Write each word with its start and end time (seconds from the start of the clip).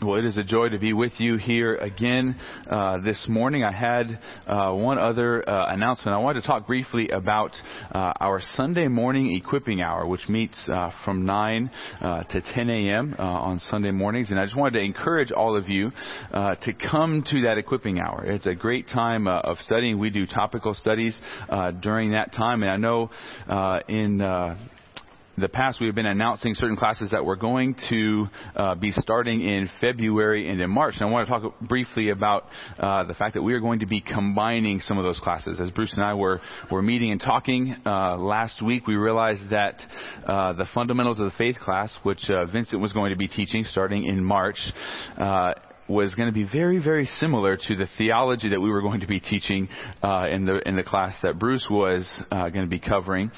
Well, 0.00 0.16
it 0.16 0.24
is 0.26 0.36
a 0.36 0.44
joy 0.44 0.68
to 0.68 0.78
be 0.78 0.92
with 0.92 1.14
you 1.18 1.38
here 1.38 1.74
again 1.74 2.36
uh, 2.70 2.98
this 2.98 3.26
morning. 3.28 3.64
I 3.64 3.72
had 3.72 4.20
uh, 4.46 4.72
one 4.72 4.96
other 4.96 5.48
uh, 5.48 5.74
announcement. 5.74 6.14
I 6.14 6.18
wanted 6.18 6.42
to 6.42 6.46
talk 6.46 6.68
briefly 6.68 7.08
about 7.08 7.50
uh, 7.92 8.12
our 8.20 8.40
Sunday 8.54 8.86
morning 8.86 9.34
equipping 9.34 9.82
hour, 9.82 10.06
which 10.06 10.28
meets 10.28 10.56
uh, 10.68 10.92
from 11.04 11.26
9 11.26 11.70
uh, 12.00 12.22
to 12.22 12.40
10 12.40 12.70
a.m. 12.70 13.16
on 13.18 13.58
Sunday 13.70 13.90
mornings. 13.90 14.30
And 14.30 14.38
I 14.38 14.44
just 14.44 14.56
wanted 14.56 14.78
to 14.78 14.84
encourage 14.84 15.32
all 15.32 15.56
of 15.56 15.68
you 15.68 15.90
to 16.30 16.72
come 16.88 17.24
to 17.32 17.40
that 17.40 17.58
equipping 17.58 17.98
hour. 17.98 18.24
It's 18.24 18.46
a 18.46 18.54
great 18.54 18.86
time 18.86 19.26
of 19.26 19.56
studying. 19.62 19.98
We 19.98 20.10
do 20.10 20.26
topical 20.28 20.74
studies 20.74 21.20
during 21.80 22.12
that 22.12 22.32
time. 22.32 22.62
And 22.62 22.70
I 22.70 22.76
know 22.76 23.10
in 23.88 24.20
the 25.40 25.48
past, 25.48 25.80
we've 25.80 25.94
been 25.94 26.06
announcing 26.06 26.54
certain 26.54 26.76
classes 26.76 27.10
that 27.10 27.24
we're 27.24 27.36
going 27.36 27.74
to 27.88 28.26
uh, 28.56 28.74
be 28.74 28.90
starting 28.92 29.40
in 29.42 29.68
February 29.80 30.48
and 30.48 30.60
in 30.60 30.70
March. 30.70 30.94
And 30.98 31.08
I 31.08 31.12
want 31.12 31.28
to 31.28 31.32
talk 31.32 31.60
briefly 31.60 32.10
about 32.10 32.44
uh, 32.78 33.04
the 33.04 33.14
fact 33.14 33.34
that 33.34 33.42
we 33.42 33.54
are 33.54 33.60
going 33.60 33.80
to 33.80 33.86
be 33.86 34.00
combining 34.00 34.80
some 34.80 34.98
of 34.98 35.04
those 35.04 35.18
classes. 35.18 35.60
As 35.60 35.70
Bruce 35.70 35.92
and 35.92 36.02
I 36.02 36.14
were, 36.14 36.40
were 36.70 36.82
meeting 36.82 37.10
and 37.10 37.20
talking 37.20 37.76
uh, 37.84 38.16
last 38.16 38.62
week, 38.62 38.86
we 38.86 38.96
realized 38.96 39.50
that 39.50 39.80
uh, 40.26 40.52
the 40.54 40.66
fundamentals 40.74 41.18
of 41.18 41.26
the 41.26 41.36
faith 41.38 41.58
class, 41.58 41.94
which 42.02 42.28
uh, 42.28 42.46
Vincent 42.46 42.80
was 42.80 42.92
going 42.92 43.10
to 43.10 43.16
be 43.16 43.28
teaching 43.28 43.64
starting 43.64 44.04
in 44.04 44.22
March, 44.22 44.58
uh, 45.18 45.54
was 45.88 46.14
going 46.14 46.28
to 46.28 46.34
be 46.34 46.44
very, 46.44 46.82
very 46.82 47.06
similar 47.06 47.56
to 47.56 47.76
the 47.76 47.86
theology 47.96 48.50
that 48.50 48.60
we 48.60 48.70
were 48.70 48.82
going 48.82 49.00
to 49.00 49.06
be 49.06 49.20
teaching 49.20 49.68
uh, 50.02 50.26
in 50.30 50.44
the 50.44 50.60
in 50.68 50.76
the 50.76 50.82
class 50.82 51.14
that 51.22 51.38
Bruce 51.38 51.66
was 51.70 52.06
uh, 52.30 52.48
going 52.50 52.64
to 52.64 52.70
be 52.70 52.78
covering, 52.78 53.30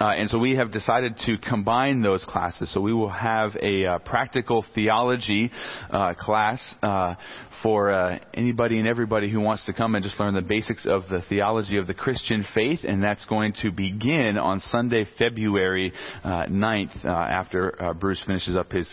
uh, 0.00 0.06
and 0.06 0.30
so 0.30 0.38
we 0.38 0.56
have 0.56 0.72
decided 0.72 1.16
to 1.26 1.36
combine 1.38 2.00
those 2.00 2.24
classes. 2.24 2.72
So 2.72 2.80
we 2.80 2.92
will 2.92 3.10
have 3.10 3.56
a 3.60 3.84
uh, 3.84 3.98
practical 3.98 4.64
theology 4.74 5.50
uh, 5.90 6.14
class 6.14 6.62
uh, 6.82 7.14
for 7.62 7.90
anybody 8.32 8.78
and 8.78 8.86
everybody 8.86 9.28
who 9.30 9.40
wants 9.40 9.66
to 9.66 9.72
come 9.72 9.96
and 9.96 10.04
just 10.04 10.18
learn 10.20 10.32
the 10.32 10.40
basics 10.40 10.86
of 10.86 11.02
the 11.08 11.20
theology 11.28 11.76
of 11.76 11.88
the 11.88 11.94
Christian 11.94 12.46
faith, 12.54 12.80
and 12.84 13.02
that's 13.02 13.24
going 13.24 13.52
to 13.62 13.72
begin 13.72 14.38
on 14.38 14.60
Sunday, 14.60 15.04
February 15.18 15.92
uh, 16.22 16.44
9th, 16.44 17.04
uh, 17.04 17.08
after 17.08 17.94
Bruce 17.98 18.22
finishes 18.24 18.54
up 18.54 18.70
his 18.70 18.88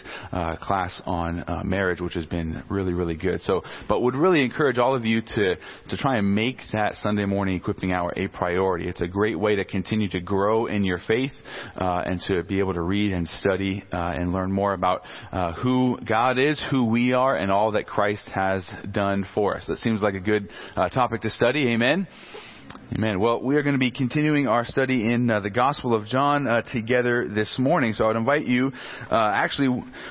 class 0.62 1.00
on 1.06 1.44
marriage, 1.64 2.02
which 2.02 2.16
has 2.16 2.26
been 2.26 2.64
really, 2.70 2.94
really 2.94 3.05
good. 3.14 3.42
So, 3.42 3.62
but 3.88 4.02
would 4.02 4.16
really 4.16 4.44
encourage 4.44 4.80
all 4.80 4.96
of 4.96 5.06
you 5.06 5.22
to 5.22 5.56
to 5.90 5.98
try 5.98 6.18
and 6.18 6.34
make 6.34 6.58
that 6.74 6.96
Sunday 7.04 7.26
morning 7.26 7.56
equipping 7.56 7.92
hour 7.92 8.12
a 8.16 8.28
priority. 8.28 8.88
It's 8.88 9.02
a 9.02 9.08
great 9.08 9.40
way 9.40 9.58
to 9.58 9.66
continue 9.66 10.10
to 10.10 10.20
grow 10.20 10.66
in 10.66 10.84
your 10.84 11.00
faith 11.08 11.34
uh, 11.80 12.02
and 12.06 12.20
to 12.28 12.42
be 12.42 12.58
able 12.60 12.74
to 12.74 12.82
read 12.82 13.12
and 13.12 13.28
study 13.28 13.84
uh, 13.94 13.98
and 14.16 14.34
learn 14.34 14.52
more 14.52 14.74
about 14.74 15.04
uh, 15.32 15.54
who 15.54 16.00
God 16.04 16.40
is, 16.40 16.60
who 16.72 16.86
we 16.86 17.14
are, 17.14 17.38
and 17.38 17.52
all 17.52 17.74
that 17.74 17.86
Christ 17.86 18.28
has 18.34 18.56
has 18.56 18.92
done 18.92 19.26
for 19.34 19.58
us. 19.58 19.66
That 19.68 19.80
seems 19.80 20.02
like 20.02 20.16
a 20.16 20.20
good 20.20 20.50
uh, 20.76 20.90
topic 20.90 21.22
to 21.22 21.30
study. 21.30 21.70
Amen. 21.70 22.08
Amen. 22.96 23.20
Well, 23.20 23.42
we 23.42 23.56
are 23.56 23.64
going 23.64 23.74
to 23.74 23.80
be 23.80 23.92
continuing 23.92 24.48
our 24.48 24.64
study 24.64 25.12
in 25.12 25.30
uh, 25.30 25.40
the 25.40 25.50
Gospel 25.50 25.94
of 25.94 26.06
John 26.06 26.48
uh, 26.48 26.62
together 26.62 27.28
this 27.28 27.58
morning. 27.60 27.94
So 27.94 28.06
I 28.06 28.08
would 28.08 28.16
invite 28.16 28.46
you, 28.46 28.72
uh, 29.12 29.32
actually, 29.34 29.70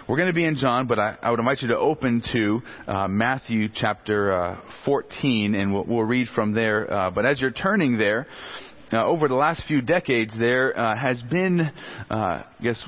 we're 0.08 0.16
going 0.16 0.28
to 0.28 0.34
be 0.34 0.44
in 0.44 0.56
John, 0.56 0.86
but 0.86 0.98
I, 0.98 1.16
I 1.22 1.30
would 1.30 1.38
invite 1.38 1.62
you 1.62 1.68
to 1.68 1.78
open 1.78 2.22
to 2.32 2.62
uh, 2.86 3.08
Matthew 3.08 3.68
chapter 3.74 4.32
uh, 4.32 4.60
14, 4.84 5.54
and 5.54 5.72
we'll, 5.72 5.84
we'll, 5.84 6.02
read 6.02 6.28
from 6.34 6.52
there. 6.52 6.92
Uh, 6.92 7.10
but 7.10 7.24
as 7.24 7.40
you're 7.40 7.52
turning 7.52 7.96
there, 7.96 8.26
over 8.92 9.28
the 9.28 9.34
last 9.34 9.64
few 9.66 9.80
decades, 9.80 10.32
there 10.38 10.72
has 10.74 11.20
been, 11.22 11.60
I 12.10 12.44
guess, 12.62 12.84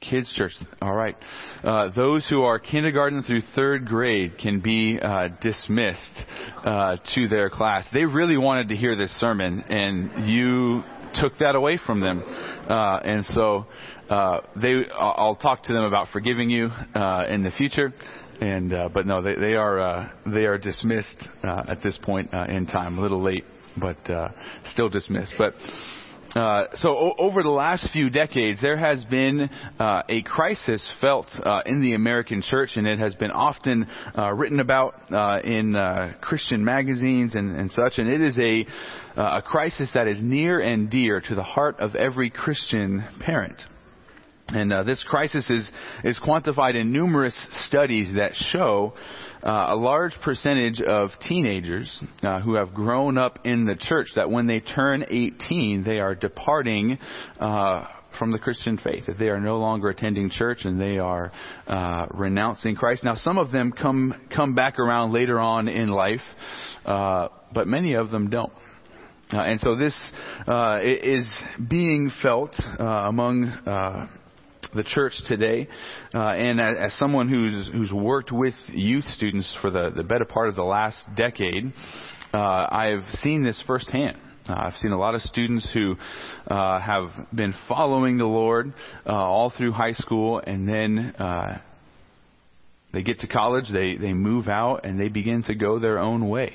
Kids 0.00 0.32
church. 0.34 0.52
All 0.80 0.94
right. 0.94 1.14
Uh, 1.62 1.90
those 1.94 2.26
who 2.28 2.42
are 2.42 2.58
kindergarten 2.58 3.22
through 3.22 3.42
third 3.54 3.86
grade 3.86 4.38
can 4.38 4.60
be 4.60 4.98
uh, 5.00 5.28
dismissed 5.42 6.24
uh, 6.64 6.96
to 7.14 7.28
their 7.28 7.50
class. 7.50 7.84
They 7.92 8.06
really 8.06 8.38
wanted 8.38 8.70
to 8.70 8.76
hear 8.76 8.96
this 8.96 9.10
sermon, 9.20 9.60
and 9.68 10.26
you 10.26 10.82
took 11.20 11.36
that 11.40 11.54
away 11.54 11.78
from 11.84 12.00
them. 12.00 12.22
Uh, 12.22 12.96
and 13.04 13.26
so 13.26 13.66
uh, 14.08 14.40
they, 14.56 14.84
I'll 14.98 15.36
talk 15.36 15.64
to 15.64 15.72
them 15.74 15.84
about 15.84 16.08
forgiving 16.08 16.48
you 16.48 16.70
uh, 16.94 17.26
in 17.28 17.42
the 17.42 17.50
future. 17.50 17.92
And 18.40 18.72
uh 18.72 18.88
but 18.88 19.06
no, 19.06 19.20
they, 19.20 19.34
they 19.34 19.52
are 19.52 19.78
uh 19.78 20.08
they 20.24 20.46
are 20.46 20.56
dismissed 20.56 21.28
uh 21.44 21.64
at 21.68 21.82
this 21.82 21.98
point 22.02 22.32
in 22.32 22.64
time. 22.64 22.96
A 22.96 23.02
little 23.02 23.20
late, 23.22 23.44
but 23.76 23.98
uh 24.08 24.30
still 24.72 24.88
dismissed. 24.88 25.34
But. 25.36 25.52
Uh, 26.34 26.64
so 26.74 26.90
o- 26.90 27.14
over 27.18 27.42
the 27.42 27.48
last 27.48 27.88
few 27.92 28.08
decades, 28.08 28.60
there 28.62 28.76
has 28.76 29.04
been 29.06 29.50
uh, 29.80 30.02
a 30.08 30.22
crisis 30.22 30.86
felt 31.00 31.26
uh, 31.44 31.60
in 31.66 31.82
the 31.82 31.94
American 31.94 32.40
church, 32.40 32.70
and 32.76 32.86
it 32.86 33.00
has 33.00 33.16
been 33.16 33.32
often 33.32 33.86
uh, 34.16 34.32
written 34.32 34.60
about 34.60 34.94
uh, 35.10 35.40
in 35.42 35.74
Christian 36.20 36.64
magazines 36.64 37.34
and, 37.34 37.56
and, 37.56 37.70
such. 37.72 37.94
And 37.98 38.08
it 38.08 38.20
is 38.20 38.38
a 38.38 38.66
a 39.16 39.42
crisis 39.42 39.90
that 39.94 40.06
is 40.06 40.18
near 40.22 40.60
and 40.60 40.88
dear 40.88 41.20
to 41.20 41.34
the 41.34 41.42
heart 41.42 41.80
of 41.80 41.96
every 41.96 42.30
Christian 42.30 43.04
parent. 43.20 43.60
And 44.48 44.86
this 44.86 45.04
crisis 45.08 45.48
is, 45.50 45.70
is 46.04 46.18
quantified 46.18 46.80
in 46.80 46.92
numerous 46.92 47.36
studies 47.66 48.12
that 48.14 48.32
show 48.34 48.94
uh, 49.42 49.66
a 49.70 49.76
large 49.76 50.12
percentage 50.22 50.80
of 50.80 51.10
teenagers 51.28 52.02
uh, 52.22 52.40
who 52.40 52.54
have 52.54 52.74
grown 52.74 53.18
up 53.18 53.38
in 53.44 53.64
the 53.64 53.76
church 53.76 54.08
that 54.16 54.30
when 54.30 54.46
they 54.46 54.60
turn 54.60 55.04
18, 55.08 55.84
they 55.84 55.98
are 56.00 56.14
departing 56.14 56.98
uh, 57.38 57.84
from 58.18 58.32
the 58.32 58.38
Christian 58.38 58.76
faith, 58.76 59.06
that 59.06 59.18
they 59.18 59.28
are 59.28 59.40
no 59.40 59.58
longer 59.58 59.88
attending 59.88 60.30
church 60.30 60.64
and 60.64 60.80
they 60.80 60.98
are 60.98 61.32
uh, 61.66 62.06
renouncing 62.10 62.74
Christ. 62.74 63.04
Now, 63.04 63.14
some 63.14 63.38
of 63.38 63.52
them 63.52 63.72
come 63.72 64.14
come 64.34 64.54
back 64.54 64.78
around 64.78 65.12
later 65.12 65.38
on 65.38 65.68
in 65.68 65.88
life, 65.88 66.20
uh, 66.84 67.28
but 67.54 67.66
many 67.66 67.94
of 67.94 68.10
them 68.10 68.30
don't. 68.30 68.52
Uh, 69.32 69.38
and 69.38 69.60
so 69.60 69.76
this 69.76 69.94
uh, 70.48 70.78
is 70.82 71.24
being 71.68 72.10
felt 72.20 72.52
uh, 72.78 72.84
among 72.84 73.44
uh, 73.44 74.08
the 74.74 74.82
church 74.82 75.12
today. 75.26 75.68
Uh, 76.14 76.30
and 76.30 76.60
as, 76.60 76.94
someone 76.98 77.28
who's, 77.28 77.70
who's 77.72 77.92
worked 77.92 78.32
with 78.32 78.54
youth 78.68 79.04
students 79.12 79.56
for 79.60 79.70
the, 79.70 79.90
the 79.94 80.02
better 80.02 80.24
part 80.24 80.48
of 80.48 80.56
the 80.56 80.62
last 80.62 80.98
decade, 81.16 81.72
uh, 82.32 82.38
I've 82.38 83.04
seen 83.20 83.42
this 83.42 83.62
firsthand. 83.66 84.16
Uh, 84.48 84.54
I've 84.56 84.76
seen 84.76 84.92
a 84.92 84.98
lot 84.98 85.14
of 85.14 85.20
students 85.22 85.68
who 85.72 85.96
uh, 86.48 86.80
have 86.80 87.08
been 87.34 87.54
following 87.68 88.18
the 88.18 88.24
Lord 88.24 88.72
uh, 89.06 89.12
all 89.12 89.52
through 89.56 89.72
high 89.72 89.92
school, 89.92 90.40
and 90.44 90.68
then 90.68 91.14
uh, 91.18 91.60
they 92.92 93.02
get 93.02 93.20
to 93.20 93.26
college, 93.26 93.66
they, 93.72 93.96
they 93.96 94.12
move 94.12 94.48
out, 94.48 94.84
and 94.84 94.98
they 94.98 95.08
begin 95.08 95.42
to 95.44 95.54
go 95.54 95.78
their 95.78 95.98
own 95.98 96.28
way. 96.28 96.54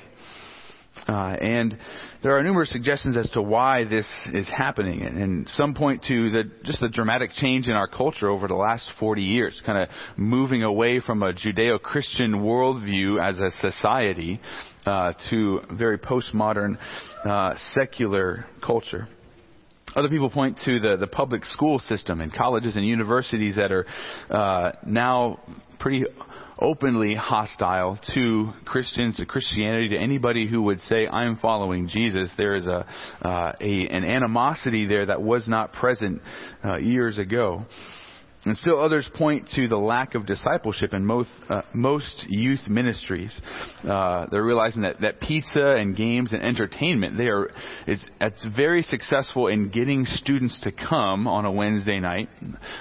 Uh, 1.08 1.36
and 1.40 1.78
there 2.22 2.36
are 2.36 2.42
numerous 2.42 2.70
suggestions 2.70 3.16
as 3.16 3.30
to 3.30 3.40
why 3.40 3.84
this 3.84 4.06
is 4.32 4.48
happening, 4.48 5.02
and 5.02 5.48
some 5.50 5.72
point 5.74 6.02
to 6.08 6.30
the, 6.30 6.50
just 6.64 6.80
the 6.80 6.88
dramatic 6.88 7.30
change 7.36 7.68
in 7.68 7.72
our 7.72 7.86
culture 7.86 8.28
over 8.28 8.48
the 8.48 8.54
last 8.54 8.84
40 8.98 9.22
years, 9.22 9.60
kind 9.64 9.78
of 9.78 9.88
moving 10.16 10.64
away 10.64 11.00
from 11.00 11.22
a 11.22 11.32
Judeo-Christian 11.32 12.32
worldview 12.32 13.22
as 13.22 13.38
a 13.38 13.50
society 13.60 14.40
uh, 14.84 15.12
to 15.30 15.60
very 15.72 15.98
postmodern 15.98 16.76
uh, 17.24 17.54
secular 17.72 18.46
culture. 18.64 19.08
Other 19.94 20.08
people 20.08 20.28
point 20.28 20.58
to 20.64 20.78
the, 20.80 20.96
the 20.96 21.06
public 21.06 21.44
school 21.46 21.78
system 21.78 22.20
and 22.20 22.32
colleges 22.32 22.76
and 22.76 22.86
universities 22.86 23.56
that 23.56 23.72
are 23.72 23.86
uh, 24.28 24.72
now 24.84 25.40
pretty 25.78 26.04
openly 26.58 27.14
hostile 27.14 27.98
to 28.14 28.52
Christians, 28.64 29.16
to 29.16 29.26
Christianity, 29.26 29.90
to 29.90 29.98
anybody 29.98 30.46
who 30.46 30.62
would 30.62 30.80
say, 30.82 31.06
I'm 31.06 31.36
following 31.36 31.88
Jesus. 31.88 32.30
There 32.36 32.56
is 32.56 32.66
a, 32.66 32.86
uh, 33.22 33.52
a 33.60 33.88
an 33.88 34.04
animosity 34.04 34.86
there 34.86 35.06
that 35.06 35.20
was 35.20 35.46
not 35.48 35.72
present 35.72 36.22
uh, 36.64 36.78
years 36.78 37.18
ago. 37.18 37.66
And 38.46 38.56
still 38.56 38.80
others 38.80 39.10
point 39.12 39.50
to 39.56 39.66
the 39.66 39.76
lack 39.76 40.14
of 40.14 40.24
discipleship 40.24 40.94
in 40.94 41.04
most, 41.04 41.30
uh, 41.48 41.62
most 41.74 42.24
youth 42.28 42.60
ministries. 42.68 43.38
Uh, 43.82 44.26
they're 44.30 44.44
realizing 44.44 44.82
that, 44.82 45.00
that 45.00 45.20
pizza 45.20 45.72
and 45.72 45.96
games 45.96 46.32
and 46.32 46.40
entertainment, 46.42 47.18
they 47.18 47.26
are, 47.26 47.50
it's, 47.88 48.04
it's 48.20 48.46
very 48.56 48.82
successful 48.82 49.48
in 49.48 49.70
getting 49.70 50.04
students 50.04 50.56
to 50.62 50.70
come 50.70 51.26
on 51.26 51.44
a 51.44 51.50
Wednesday 51.50 51.98
night, 51.98 52.28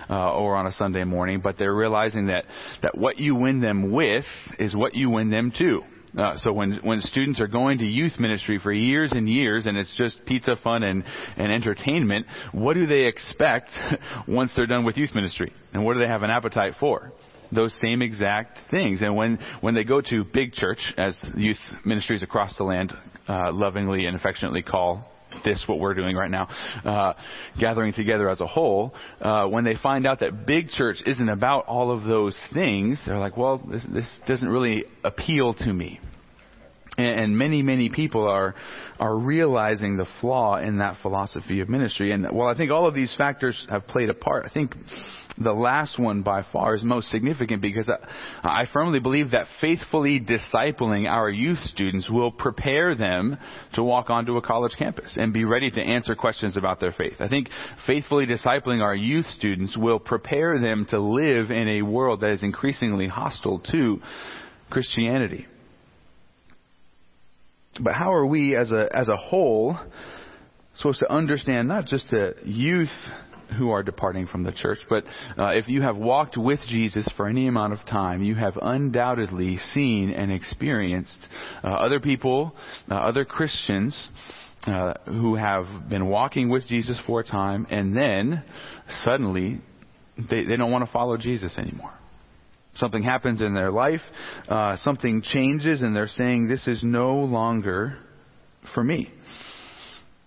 uh, 0.08 0.34
or 0.34 0.56
on 0.56 0.68
a 0.68 0.72
Sunday 0.74 1.04
morning, 1.04 1.42
but 1.44 1.58
they're 1.58 1.76
realizing 1.76 2.28
that, 2.28 2.46
that 2.84 2.96
what 2.96 3.18
you 3.18 3.34
win 3.34 3.60
them 3.60 3.92
with 3.92 4.26
is 4.60 4.76
what 4.76 4.94
you 4.94 5.10
win 5.10 5.32
them 5.32 5.52
to. 5.58 5.82
Uh, 6.18 6.38
so 6.38 6.54
when 6.54 6.80
when 6.84 7.00
students 7.02 7.42
are 7.42 7.48
going 7.48 7.80
to 7.80 7.86
youth 7.86 8.20
ministry 8.20 8.60
for 8.62 8.72
years 8.72 9.12
and 9.12 9.28
years, 9.28 9.66
and 9.66 9.78
it's 9.78 9.94
just 9.98 10.24
pizza, 10.26 10.56
fun, 10.64 10.84
and 10.84 11.04
and 11.38 11.52
entertainment, 11.52 12.26
what 12.54 12.74
do 12.76 12.86
they 12.86 13.06
expect 13.06 13.70
once 14.28 14.52
they're 14.56 14.68
done 14.68 14.86
with 14.86 14.98
youth 14.98 15.14
ministry? 15.14 15.52
And 15.74 15.84
what 15.84 15.94
do 15.94 16.00
they 16.00 16.08
have 16.08 16.24
an 16.24 16.30
appetite 16.30 16.76
for? 16.80 17.12
Those 17.52 17.78
same 17.82 18.02
exact 18.02 18.60
things. 18.72 19.02
And 19.02 19.16
when 19.16 19.40
when 19.62 19.76
they 19.76 19.84
go 19.84 20.02
to 20.02 20.24
big 20.24 20.54
church, 20.54 20.80
as 20.98 21.18
youth 21.36 21.60
ministries 21.84 22.24
across 22.24 22.56
the 22.58 22.64
land 22.64 22.94
uh, 23.28 23.52
lovingly 23.52 24.06
and 24.06 24.16
affectionately 24.16 24.62
call 24.62 25.10
this 25.46 25.64
what 25.68 25.80
we're 25.80 25.94
doing 25.94 26.16
right 26.16 26.32
now, 26.32 26.50
uh, 26.84 27.14
gathering 27.60 27.94
together 27.94 28.30
as 28.30 28.42
a 28.42 28.48
whole, 28.48 28.94
uh, 29.22 29.46
when 29.46 29.64
they 29.64 29.76
find 29.82 30.06
out 30.06 30.20
that 30.20 30.46
big 30.46 30.70
church 30.70 30.98
isn't 31.06 31.30
about 31.30 31.66
all 31.68 31.92
of 31.92 32.04
those 32.04 32.38
things, 32.54 33.02
they're 33.06 33.20
like, 33.20 33.38
well, 33.38 33.60
this, 33.60 33.86
this 33.94 34.10
doesn't 34.28 34.50
really 34.50 34.84
appeal 35.04 35.54
to 35.54 35.72
me. 35.72 36.00
And, 36.98 37.38
many, 37.38 37.62
many 37.62 37.90
people 37.90 38.28
are 38.28 38.56
are 39.00 39.18
realizing 39.18 39.98
the 39.98 40.06
flaw 40.22 40.58
in 40.58 40.78
that 40.78 40.98
philosophy 41.02 41.60
of 41.60 41.68
ministry. 41.68 42.12
And 42.12 42.26
while 42.32 42.48
I 42.48 42.56
think 42.56 42.72
all 42.72 42.88
of 42.88 42.96
these 42.96 43.14
factors 43.18 43.66
have 43.70 43.88
played 43.88 44.10
a 44.10 44.14
part, 44.14 44.46
I 44.46 44.50
think 44.50 44.74
the 45.38 45.52
last 45.52 46.00
one 46.00 46.22
by 46.22 46.46
far 46.54 46.76
is 46.76 46.84
most 46.84 47.12
significant 47.12 47.62
because 47.62 47.90
I, 47.90 48.62
I 48.62 48.66
firmly 48.72 49.00
believe 49.02 49.32
that 49.32 49.48
faithfully 49.60 50.20
discipling 50.22 51.10
our 51.10 51.30
youth 51.30 51.60
students 51.66 52.10
will 52.10 52.32
prepare 52.32 52.96
them 52.96 53.38
to 53.74 53.84
walk 53.84 54.10
onto 54.10 54.38
a 54.38 54.42
college 54.42 54.74
campus 54.78 55.14
and 55.18 55.34
be 55.34 55.44
ready 55.44 55.70
to 55.70 55.82
answer 55.82 56.16
questions 56.16 56.56
about 56.56 56.80
their 56.80 56.94
faith. 56.94 57.16
I 57.20 57.28
think 57.28 57.50
faithfully 57.86 58.26
discipling 58.26 58.82
our 58.82 58.96
youth 58.96 59.26
students 59.38 59.76
will 59.76 60.00
prepare 60.00 60.60
them 60.60 60.88
to 60.92 61.00
live 61.00 61.52
in 61.52 61.68
a 61.68 61.82
world 61.82 62.22
that 62.22 62.30
is 62.30 62.44
increasingly 62.44 63.08
hostile 63.08 63.60
to 63.72 64.00
Christianity. 64.70 65.48
But 67.80 67.94
how 67.94 68.14
are 68.14 68.26
we 68.26 68.56
as 68.56 68.72
a, 68.72 68.90
as 68.94 69.10
a 69.10 69.18
whole 69.18 69.78
supposed 70.76 71.00
to 71.00 71.12
understand 71.12 71.68
not 71.68 71.86
just 71.86 72.10
the 72.10 72.36
youth 72.44 72.90
who 73.58 73.70
are 73.70 73.84
departing 73.84 74.28
from 74.28 74.44
the 74.44 74.52
church, 74.52 74.80
but 74.90 75.04
uh, 75.38 75.50
if 75.50 75.68
you 75.68 75.82
have 75.82 75.96
walked 75.96 76.36
with 76.38 76.60
Jesus 76.68 77.08
for 77.16 77.28
any 77.28 77.48
amount 77.48 77.74
of 77.74 77.80
time, 77.86 78.24
you 78.24 78.36
have 78.36 78.58
undoubtedly 78.62 79.58
seen 79.74 80.10
and 80.10 80.32
experienced 80.32 81.28
uh, 81.64 81.68
other 81.68 82.00
people, 82.00 82.56
uh, 82.90 82.96
other 82.96 83.24
Christians, 83.24 84.10
uh, 84.68 84.94
who 85.06 85.36
have 85.36 85.66
been 85.90 86.08
walking 86.08 86.50
with 86.50 86.66
Jesus 86.68 87.00
for 87.06 87.20
a 87.20 87.24
time, 87.24 87.68
and 87.70 87.96
then 87.96 88.44
suddenly 89.04 89.62
they, 90.18 90.44
they 90.44 90.58
don't 90.58 90.72
want 90.72 90.86
to 90.86 90.92
follow 90.92 91.18
Jesus 91.18 91.58
anymore. 91.58 91.94
Something 92.76 93.04
happens 93.04 93.42
in 93.42 93.54
their 93.54 93.72
life, 93.72 94.02
uh, 94.48 94.78
something 94.78 95.22
changes, 95.22 95.82
and 95.82 95.96
they're 95.96 96.08
saying, 96.08 96.48
This 96.48 96.68
is 96.68 96.82
no 96.84 97.16
longer 97.20 97.98
for 98.74 98.84
me. 98.84 99.12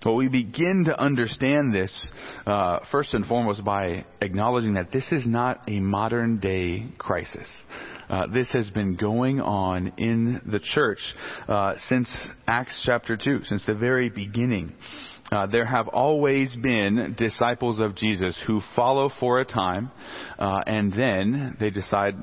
But 0.03 0.15
we 0.15 0.29
begin 0.29 0.85
to 0.87 1.01
understand 1.01 1.75
this 1.75 2.13
uh, 2.47 2.79
first 2.91 3.15
and 3.15 3.27
foremost 3.27 3.65
by 3.65 4.05
acknowledging 4.21 4.75
that 4.75 4.93
this 4.93 5.11
is 5.11 5.27
not 5.27 5.69
a 5.69 5.81
modern 5.81 6.39
day 6.39 6.87
crisis. 6.99 7.47
Uh, 8.09 8.27
this 8.33 8.49
has 8.53 8.71
been 8.71 8.95
going 8.95 9.41
on 9.41 9.93
in 9.99 10.41
the 10.47 10.61
church 10.61 11.01
uh, 11.49 11.75
since 11.89 12.09
Acts 12.47 12.81
chapter 12.87 13.17
2, 13.17 13.45
since 13.45 13.67
the 13.67 13.75
very 13.75 14.09
beginning. 14.09 14.73
Uh, 15.31 15.47
there 15.47 15.67
have 15.67 15.89
always 15.89 16.57
been 16.57 17.15
disciples 17.19 17.81
of 17.81 17.95
Jesus 17.95 18.41
who 18.47 18.61
follow 18.75 19.11
for 19.21 19.41
a 19.41 19.45
time, 19.45 19.91
uh, 20.39 20.61
and 20.67 20.93
then 20.93 21.57
they 21.61 21.71
decide 21.71 22.15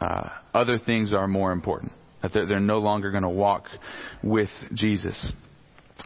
uh, 0.00 0.28
other 0.52 0.78
things 0.78 1.12
are 1.12 1.28
more 1.28 1.52
important. 1.52 1.92
That 2.22 2.32
they're, 2.32 2.46
they're 2.46 2.60
no 2.60 2.78
longer 2.78 3.12
going 3.12 3.22
to 3.22 3.28
walk 3.28 3.66
with 4.24 4.50
Jesus. 4.74 5.32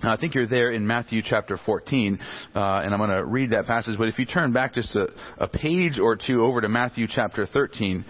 Now, 0.03 0.13
I 0.13 0.17
think 0.17 0.35
you're 0.35 0.47
there 0.47 0.73
in 0.73 0.87
Matthew 0.87 1.23
chapter 1.25 1.59
14, 1.65 2.19
uh, 2.55 2.59
and 2.59 2.95
I'm 2.95 2.99
going 2.99 3.11
to 3.11 3.25
read 3.25 3.51
that 3.51 3.67
passage. 3.67 3.97
But 3.99 4.09
if 4.09 4.19
you 4.19 4.27
turn 4.27 4.53
back 4.53 4.75
just 4.75 4.95
a, 4.95 5.09
a 5.39 5.49
page 5.49 5.99
or 5.99 6.17
two 6.17 6.43
over 6.43 6.61
to 6.61 6.69
Matthew 6.69 7.07
chapter 7.09 7.47
13, 7.47 8.05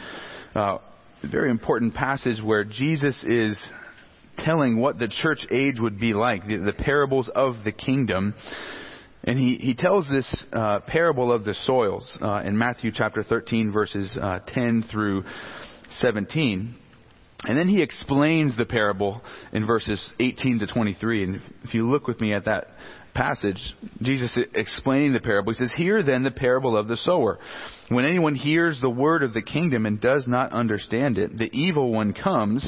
uh, 0.55 0.79
very 1.31 1.51
important 1.51 1.95
passage 1.95 2.43
where 2.43 2.65
Jesus 2.65 3.23
is 3.25 3.57
telling 4.39 4.79
what 4.79 4.99
the 4.99 5.09
church 5.09 5.47
age 5.51 5.77
would 5.79 5.99
be 5.99 6.15
like, 6.15 6.47
the, 6.47 6.57
the 6.57 6.73
parables 6.73 7.31
of 7.35 7.65
the 7.65 7.73
kingdom. 7.73 8.35
And 9.25 9.39
he, 9.39 9.57
he 9.57 9.75
tells 9.75 10.09
this 10.09 10.45
uh, 10.53 10.81
parable 10.87 11.33
of 11.33 11.45
the 11.45 11.55
soils 11.65 12.19
uh, 12.21 12.43
in 12.45 12.59
Matthew 12.59 12.91
chapter 12.93 13.23
13, 13.23 13.73
verses 13.73 14.17
uh, 14.21 14.41
10 14.49 14.85
through 14.91 15.25
17. 16.01 16.77
And 17.45 17.59
then 17.59 17.69
he 17.69 17.83
explains 17.83 18.57
the 18.57 18.65
parable 18.65 19.21
in 19.53 19.67
verses 19.67 20.01
18 20.21 20.61
to 20.61 20.67
23. 20.67 21.25
And 21.25 21.43
if 21.65 21.75
you 21.75 21.89
look 21.89 22.07
with 22.07 22.21
me 22.21 22.35
at 22.35 22.45
that 22.45 22.69
passage, 23.15 23.61
Jesus 24.01 24.37
explaining 24.55 25.13
the 25.13 25.21
parable, 25.21 25.53
he 25.53 25.59
says, 25.59 25.73
Hear 25.77 26.03
then 26.03 26.23
the 26.23 26.31
parable 26.31 26.77
of 26.77 26.87
the 26.89 26.97
sower. 26.97 27.39
When 27.89 28.05
anyone 28.05 28.37
hears 28.37 28.79
the 28.81 28.91
word 28.91 29.23
of 29.23 29.35
the 29.35 29.43
kingdom 29.43 29.87
and 29.87 30.01
does 30.01 30.27
not 30.29 30.53
understand 30.53 31.19
it, 31.19 31.37
the 31.37 31.51
evil 31.53 31.93
one 31.93 32.13
comes 32.13 32.65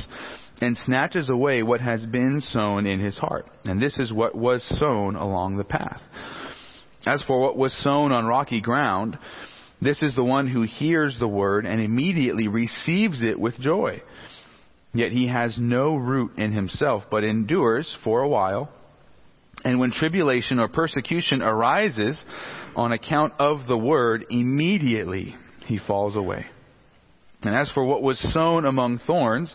and 0.60 0.76
snatches 0.76 1.28
away 1.28 1.62
what 1.62 1.80
has 1.80 2.04
been 2.06 2.40
sown 2.40 2.86
in 2.86 3.00
his 3.00 3.18
heart. 3.18 3.46
And 3.64 3.80
this 3.80 3.98
is 3.98 4.12
what 4.12 4.34
was 4.34 4.62
sown 4.78 5.16
along 5.16 5.56
the 5.56 5.64
path. 5.64 6.00
As 7.06 7.22
for 7.22 7.40
what 7.40 7.56
was 7.56 7.72
sown 7.82 8.12
on 8.12 8.24
rocky 8.24 8.60
ground, 8.60 9.18
this 9.82 10.02
is 10.02 10.14
the 10.14 10.24
one 10.24 10.46
who 10.46 10.62
hears 10.62 11.18
the 11.18 11.28
word 11.28 11.66
and 11.66 11.80
immediately 11.80 12.48
receives 12.48 13.22
it 13.22 13.38
with 13.38 13.58
joy. 13.58 14.02
Yet 14.94 15.12
he 15.12 15.26
has 15.26 15.56
no 15.58 15.96
root 15.96 16.38
in 16.38 16.52
himself, 16.52 17.04
but 17.10 17.24
endures 17.24 17.94
for 18.04 18.22
a 18.22 18.28
while. 18.28 18.70
And 19.64 19.80
when 19.80 19.90
tribulation 19.90 20.58
or 20.58 20.68
persecution 20.68 21.42
arises 21.42 22.24
on 22.76 22.92
account 22.92 23.34
of 23.38 23.66
the 23.66 23.76
word, 23.76 24.24
immediately 24.30 25.36
he 25.66 25.78
falls 25.78 26.16
away. 26.16 26.46
And 27.42 27.54
as 27.54 27.70
for 27.72 27.84
what 27.84 28.02
was 28.02 28.18
sown 28.32 28.64
among 28.64 28.98
thorns, 28.98 29.54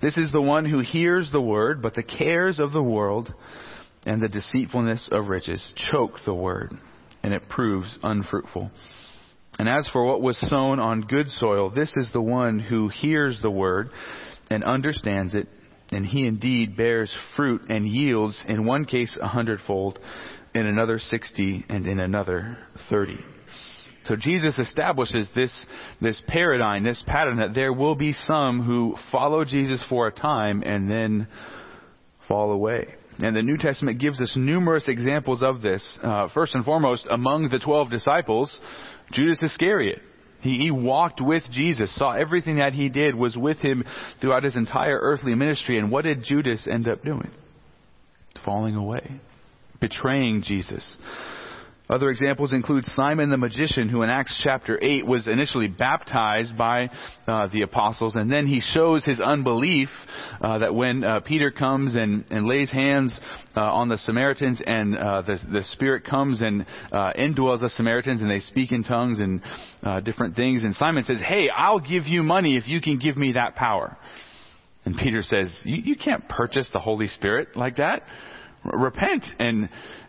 this 0.00 0.16
is 0.16 0.30
the 0.32 0.42
one 0.42 0.64
who 0.64 0.80
hears 0.80 1.30
the 1.32 1.40
word, 1.40 1.82
but 1.82 1.94
the 1.94 2.02
cares 2.02 2.58
of 2.58 2.72
the 2.72 2.82
world 2.82 3.32
and 4.06 4.22
the 4.22 4.28
deceitfulness 4.28 5.08
of 5.12 5.28
riches 5.28 5.62
choke 5.90 6.18
the 6.24 6.34
word, 6.34 6.72
and 7.22 7.34
it 7.34 7.48
proves 7.48 7.98
unfruitful. 8.02 8.70
And 9.58 9.68
as 9.68 9.88
for 9.92 10.04
what 10.04 10.22
was 10.22 10.38
sown 10.48 10.78
on 10.78 11.00
good 11.00 11.28
soil, 11.30 11.70
this 11.70 11.92
is 11.96 12.08
the 12.12 12.22
one 12.22 12.60
who 12.60 12.88
hears 12.88 13.40
the 13.42 13.50
word 13.50 13.90
and 14.50 14.62
understands 14.62 15.34
it, 15.34 15.48
and 15.90 16.06
he 16.06 16.26
indeed 16.26 16.76
bears 16.76 17.12
fruit 17.34 17.62
and 17.68 17.86
yields, 17.86 18.42
in 18.48 18.64
one 18.64 18.84
case 18.84 19.16
a 19.20 19.26
hundredfold, 19.26 19.98
in 20.54 20.64
another 20.64 20.98
sixty, 20.98 21.64
and 21.68 21.86
in 21.86 21.98
another 21.98 22.58
thirty. 22.88 23.18
So 24.08 24.16
Jesus 24.16 24.58
establishes 24.58 25.28
this, 25.34 25.52
this 26.00 26.20
paradigm, 26.26 26.82
this 26.82 27.02
pattern 27.06 27.36
that 27.38 27.54
there 27.54 27.72
will 27.72 27.94
be 27.94 28.12
some 28.12 28.62
who 28.62 28.96
follow 29.12 29.44
Jesus 29.44 29.84
for 29.88 30.06
a 30.06 30.12
time 30.12 30.62
and 30.62 30.90
then 30.90 31.28
fall 32.26 32.50
away. 32.50 32.94
And 33.18 33.36
the 33.36 33.42
New 33.42 33.58
Testament 33.58 34.00
gives 34.00 34.20
us 34.20 34.32
numerous 34.34 34.88
examples 34.88 35.42
of 35.42 35.60
this. 35.60 35.98
Uh, 36.02 36.28
first 36.32 36.54
and 36.54 36.64
foremost, 36.64 37.06
among 37.10 37.48
the 37.50 37.58
twelve 37.58 37.90
disciples, 37.90 38.58
Judas 39.12 39.42
Iscariot. 39.42 40.00
He, 40.40 40.58
he 40.58 40.70
walked 40.70 41.20
with 41.20 41.42
Jesus, 41.50 41.92
saw 41.96 42.12
everything 42.12 42.58
that 42.58 42.72
he 42.72 42.88
did, 42.88 43.16
was 43.16 43.36
with 43.36 43.58
him 43.58 43.84
throughout 44.20 44.44
his 44.44 44.54
entire 44.54 44.96
earthly 44.96 45.34
ministry. 45.34 45.78
And 45.78 45.90
what 45.90 46.04
did 46.04 46.22
Judas 46.22 46.66
end 46.70 46.86
up 46.86 47.02
doing? 47.02 47.30
Falling 48.44 48.76
away, 48.76 49.20
betraying 49.80 50.42
Jesus. 50.42 50.96
Other 51.90 52.10
examples 52.10 52.52
include 52.52 52.84
Simon 52.94 53.30
the 53.30 53.38
magician, 53.38 53.88
who 53.88 54.02
in 54.02 54.10
Acts 54.10 54.38
chapter 54.44 54.78
8 54.82 55.06
was 55.06 55.26
initially 55.26 55.68
baptized 55.68 56.56
by 56.58 56.90
uh, 57.26 57.48
the 57.50 57.62
apostles, 57.62 58.14
and 58.14 58.30
then 58.30 58.46
he 58.46 58.60
shows 58.60 59.06
his 59.06 59.20
unbelief 59.20 59.88
uh, 60.42 60.58
that 60.58 60.74
when 60.74 61.02
uh, 61.02 61.20
Peter 61.20 61.50
comes 61.50 61.94
and, 61.94 62.26
and 62.30 62.46
lays 62.46 62.70
hands 62.70 63.18
uh, 63.56 63.60
on 63.60 63.88
the 63.88 63.96
Samaritans, 63.96 64.60
and 64.66 64.98
uh, 64.98 65.22
the, 65.22 65.38
the 65.50 65.62
Spirit 65.72 66.04
comes 66.04 66.42
and 66.42 66.66
uh, 66.92 67.12
indwells 67.18 67.60
the 67.60 67.70
Samaritans, 67.70 68.20
and 68.20 68.30
they 68.30 68.40
speak 68.40 68.70
in 68.70 68.84
tongues 68.84 69.20
and 69.20 69.40
different 70.04 70.36
things, 70.36 70.64
and 70.64 70.74
Simon 70.74 71.04
says, 71.04 71.18
Hey, 71.26 71.48
I'll 71.48 71.80
give 71.80 72.06
you 72.06 72.22
money 72.22 72.56
if 72.58 72.68
you 72.68 72.82
can 72.82 72.98
give 72.98 73.16
me 73.16 73.32
that 73.32 73.54
power. 73.54 73.96
And 74.84 74.96
Peter 74.96 75.22
says, 75.22 75.50
You, 75.64 75.82
you 75.82 75.96
can't 75.96 76.28
purchase 76.28 76.66
the 76.72 76.80
Holy 76.80 77.08
Spirit 77.08 77.56
like 77.56 77.76
that. 77.76 78.02
Repent. 78.64 79.24
And 79.38 79.68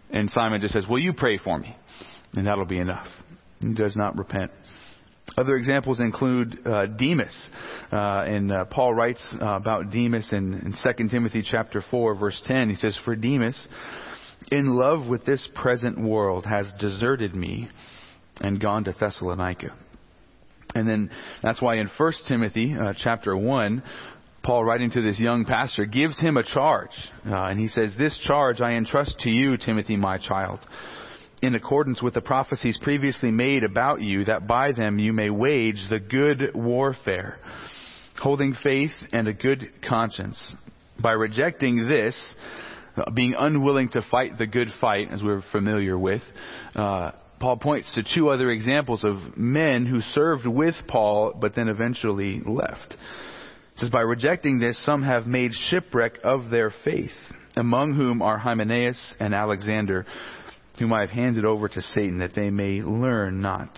and 0.10 0.30
Simon 0.32 0.62
just 0.62 0.74
says, 0.74 0.88
Will 0.88 1.00
you 1.00 1.13
pray 1.13 1.38
for 1.38 1.58
me? 1.58 1.75
And 2.36 2.48
that'll 2.48 2.66
be 2.66 2.80
enough. 2.80 3.08
He 3.60 3.74
does 3.74 3.96
not 3.96 4.18
repent. 4.18 4.51
Other 5.38 5.56
examples 5.56 6.00
include 6.00 6.60
uh, 6.66 6.88
Demas, 6.88 7.51
uh, 7.92 8.24
and 8.25 8.51
uh, 8.51 8.66
Paul 8.66 8.94
writes 8.94 9.36
uh, 9.39 9.56
about 9.56 9.92
Demas 9.92 10.28
in, 10.32 10.54
in 10.54 10.75
2 10.84 11.08
Timothy 11.10 11.44
chapter 11.50 11.84
4, 11.92 12.16
verse 12.16 12.42
10. 12.46 12.70
He 12.70 12.75
says, 12.75 12.98
"For 13.06 13.16
Demas, 13.16 13.68
in 14.51 14.75
love 14.75 15.08
with 15.08 15.25
this 15.25 15.48
present 15.54 16.00
world, 16.00 16.46
has 16.46 16.72
deserted 16.80 17.36
me 17.36 17.70
and 18.42 18.60
gone 18.60 18.86
to 18.86 18.96
Thessalonica." 19.00 19.75
And 20.75 20.88
then 20.88 21.12
that's 21.42 21.62
why 21.62 21.75
in 21.75 21.89
1 21.96 22.13
Timothy 22.28 22.75
uh, 22.80 22.94
chapter 22.98 23.36
1, 23.36 23.84
Paul, 24.43 24.63
writing 24.63 24.91
to 24.91 25.01
this 25.01 25.19
young 25.19 25.46
pastor, 25.46 25.86
gives 25.86 26.19
him 26.19 26.38
a 26.38 26.43
charge. 26.43 26.91
Uh, 27.25 27.36
and 27.36 27.60
he 27.60 27.67
says, 27.67 27.93
This 27.98 28.17
charge 28.25 28.62
I 28.62 28.74
entrust 28.74 29.19
to 29.19 29.29
you, 29.29 29.58
Timothy, 29.58 29.96
my 29.96 30.17
child, 30.17 30.60
in 31.41 31.55
accordance 31.55 32.01
with 32.01 32.13
the 32.13 32.22
prophecies 32.22 32.77
previously 32.81 33.31
made 33.31 33.63
about 33.63 34.01
you, 34.01 34.25
that 34.25 34.48
by 34.48 34.72
them 34.72 34.98
you 34.98 35.13
may 35.13 35.29
wage 35.29 35.84
the 35.89 36.00
good 36.00 36.51
warfare, 36.55 37.38
holding 38.22 38.55
faith 38.63 38.93
and 39.12 39.27
a 39.27 39.34
good 39.34 39.72
conscience. 39.88 40.39
By 41.01 41.12
rejecting 41.13 41.88
this, 41.88 42.17
uh, 42.98 43.12
being 43.12 43.36
unwilling 43.38 43.89
to 43.89 44.01
fight 44.10 44.38
the 44.38 44.48
good 44.48 44.69
fight, 44.79 45.10
as 45.12 45.22
we're 45.22 45.43
familiar 45.51 45.98
with. 45.98 46.22
Uh, 46.75 47.12
Paul 47.39 47.58
points 47.58 47.91
to 47.96 48.03
two 48.15 48.29
other 48.29 48.50
examples 48.51 49.03
of 49.03 49.38
men 49.38 49.86
who 49.86 50.01
served 50.01 50.46
with 50.46 50.75
Paul 50.88 51.34
but 51.39 51.55
then 51.55 51.69
eventually 51.69 52.41
left. 52.46 52.96
Says, 53.79 53.89
By 53.89 54.01
rejecting 54.01 54.59
this, 54.59 54.83
some 54.86 55.03
have 55.03 55.25
made 55.25 55.53
shipwreck 55.53 56.19
of 56.21 56.50
their 56.50 56.74
faith, 56.83 57.12
among 57.55 57.93
whom 57.93 58.21
are 58.21 58.38
Hymenaeus 58.38 59.15
and 59.21 59.33
Alexander, 59.33 60.05
whom 60.79 60.91
I 60.91 61.01
have 61.01 61.09
handed 61.09 61.45
over 61.45 61.69
to 61.69 61.81
Satan, 61.81 62.19
that 62.19 62.36
they 62.36 62.50
may 62.50 62.81
learn 62.81 63.41
not 63.41 63.69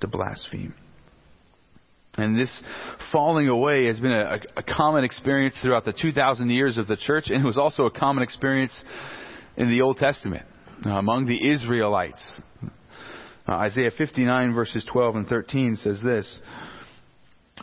to 0.00 0.06
blaspheme. 0.06 0.74
And 2.16 2.38
this 2.38 2.62
falling 3.10 3.48
away 3.48 3.86
has 3.86 3.98
been 3.98 4.12
a, 4.12 4.38
a, 4.56 4.62
common 4.62 5.02
experience 5.02 5.56
throughout 5.60 5.84
the 5.84 5.92
2,000 5.92 6.50
years 6.50 6.78
of 6.78 6.86
the 6.86 6.96
church, 6.96 7.24
and 7.28 7.42
it 7.42 7.46
was 7.46 7.58
also 7.58 7.84
a 7.84 7.90
common 7.90 8.22
experience 8.22 8.72
in 9.56 9.68
the 9.70 9.82
Old 9.82 9.96
Testament 9.96 10.46
uh, 10.86 10.90
among 10.90 11.26
the 11.26 11.48
Israelites. 11.48 12.22
Uh, 13.48 13.52
Isaiah 13.52 13.92
59 13.96 14.54
verses 14.54 14.86
12 14.92 15.16
and 15.16 15.28
13 15.28 15.76
says 15.82 15.98
this, 16.02 16.40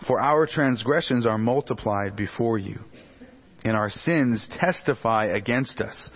For 0.07 0.19
our 0.19 0.47
transgressions 0.47 1.25
are 1.25 1.37
multiplied 1.37 2.15
before 2.15 2.57
you, 2.57 2.79
and 3.63 3.75
our 3.75 3.89
sins 3.89 4.47
testify 4.59 5.25
against 5.25 5.81
us. 5.81 6.09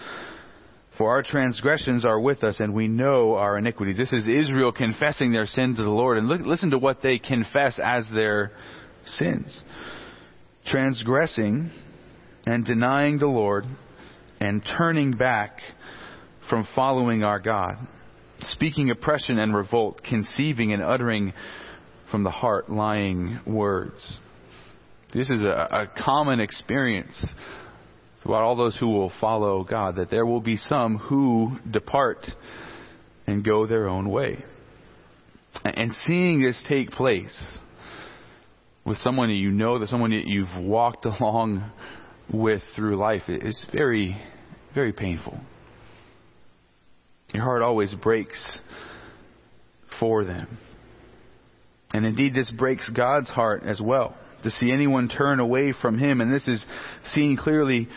For 0.97 1.09
our 1.11 1.23
transgressions 1.23 2.03
are 2.03 2.19
with 2.19 2.43
us, 2.43 2.59
and 2.59 2.73
we 2.73 2.89
know 2.89 3.35
our 3.35 3.57
iniquities. 3.57 3.97
This 3.97 4.11
is 4.11 4.27
Israel 4.27 4.73
confessing 4.73 5.31
their 5.31 5.45
sin 5.45 5.75
to 5.75 5.83
the 5.83 5.89
Lord. 5.89 6.17
And 6.17 6.27
look, 6.27 6.41
listen 6.41 6.71
to 6.71 6.77
what 6.77 7.01
they 7.01 7.19
confess 7.19 7.79
as 7.81 8.05
their 8.13 8.51
sins 9.05 9.63
transgressing 10.69 11.71
and 12.45 12.65
denying 12.65 13.19
the 13.19 13.27
Lord, 13.27 13.65
and 14.39 14.63
turning 14.77 15.11
back 15.11 15.59
from 16.49 16.67
following 16.73 17.23
our 17.23 17.39
God, 17.39 17.75
speaking 18.41 18.89
oppression 18.89 19.37
and 19.37 19.53
revolt, 19.53 20.01
conceiving 20.03 20.73
and 20.73 20.81
uttering 20.81 21.33
from 22.11 22.23
the 22.23 22.29
heart 22.29 22.69
lying 22.69 23.39
words. 23.45 24.19
This 25.13 25.29
is 25.29 25.41
a, 25.41 25.89
a 25.95 26.03
common 26.03 26.39
experience 26.39 27.25
throughout 28.21 28.43
all 28.43 28.55
those 28.55 28.77
who 28.77 28.89
will 28.89 29.11
follow 29.21 29.63
God, 29.63 29.95
that 29.95 30.09
there 30.09 30.25
will 30.25 30.41
be 30.41 30.57
some 30.57 30.97
who 30.97 31.57
depart 31.69 32.25
and 33.25 33.43
go 33.43 33.65
their 33.65 33.87
own 33.87 34.09
way. 34.09 34.43
And 35.63 35.93
seeing 36.05 36.41
this 36.41 36.61
take 36.67 36.91
place 36.91 37.59
with 38.85 38.97
someone 38.97 39.29
that 39.29 39.35
you 39.35 39.51
know, 39.51 39.79
that 39.79 39.89
someone 39.89 40.11
that 40.11 40.25
you've 40.25 40.63
walked 40.63 41.05
along 41.19 41.71
with 42.31 42.61
through 42.75 42.97
life 42.97 43.23
is 43.27 43.65
very, 43.73 44.21
very 44.73 44.93
painful. 44.93 45.39
Your 47.33 47.43
heart 47.43 47.61
always 47.61 47.93
breaks 47.93 48.59
for 49.99 50.23
them. 50.23 50.57
And 51.93 52.05
indeed, 52.05 52.33
this 52.33 52.51
breaks 52.51 52.89
God's 52.89 53.29
heart 53.29 53.63
as 53.65 53.81
well 53.81 54.15
to 54.43 54.51
see 54.51 54.71
anyone 54.71 55.09
turn 55.09 55.39
away 55.39 55.73
from 55.81 55.97
him. 55.97 56.21
And 56.21 56.31
this 56.31 56.47
is 56.47 56.63
seen 57.13 57.35
clearly 57.35 57.87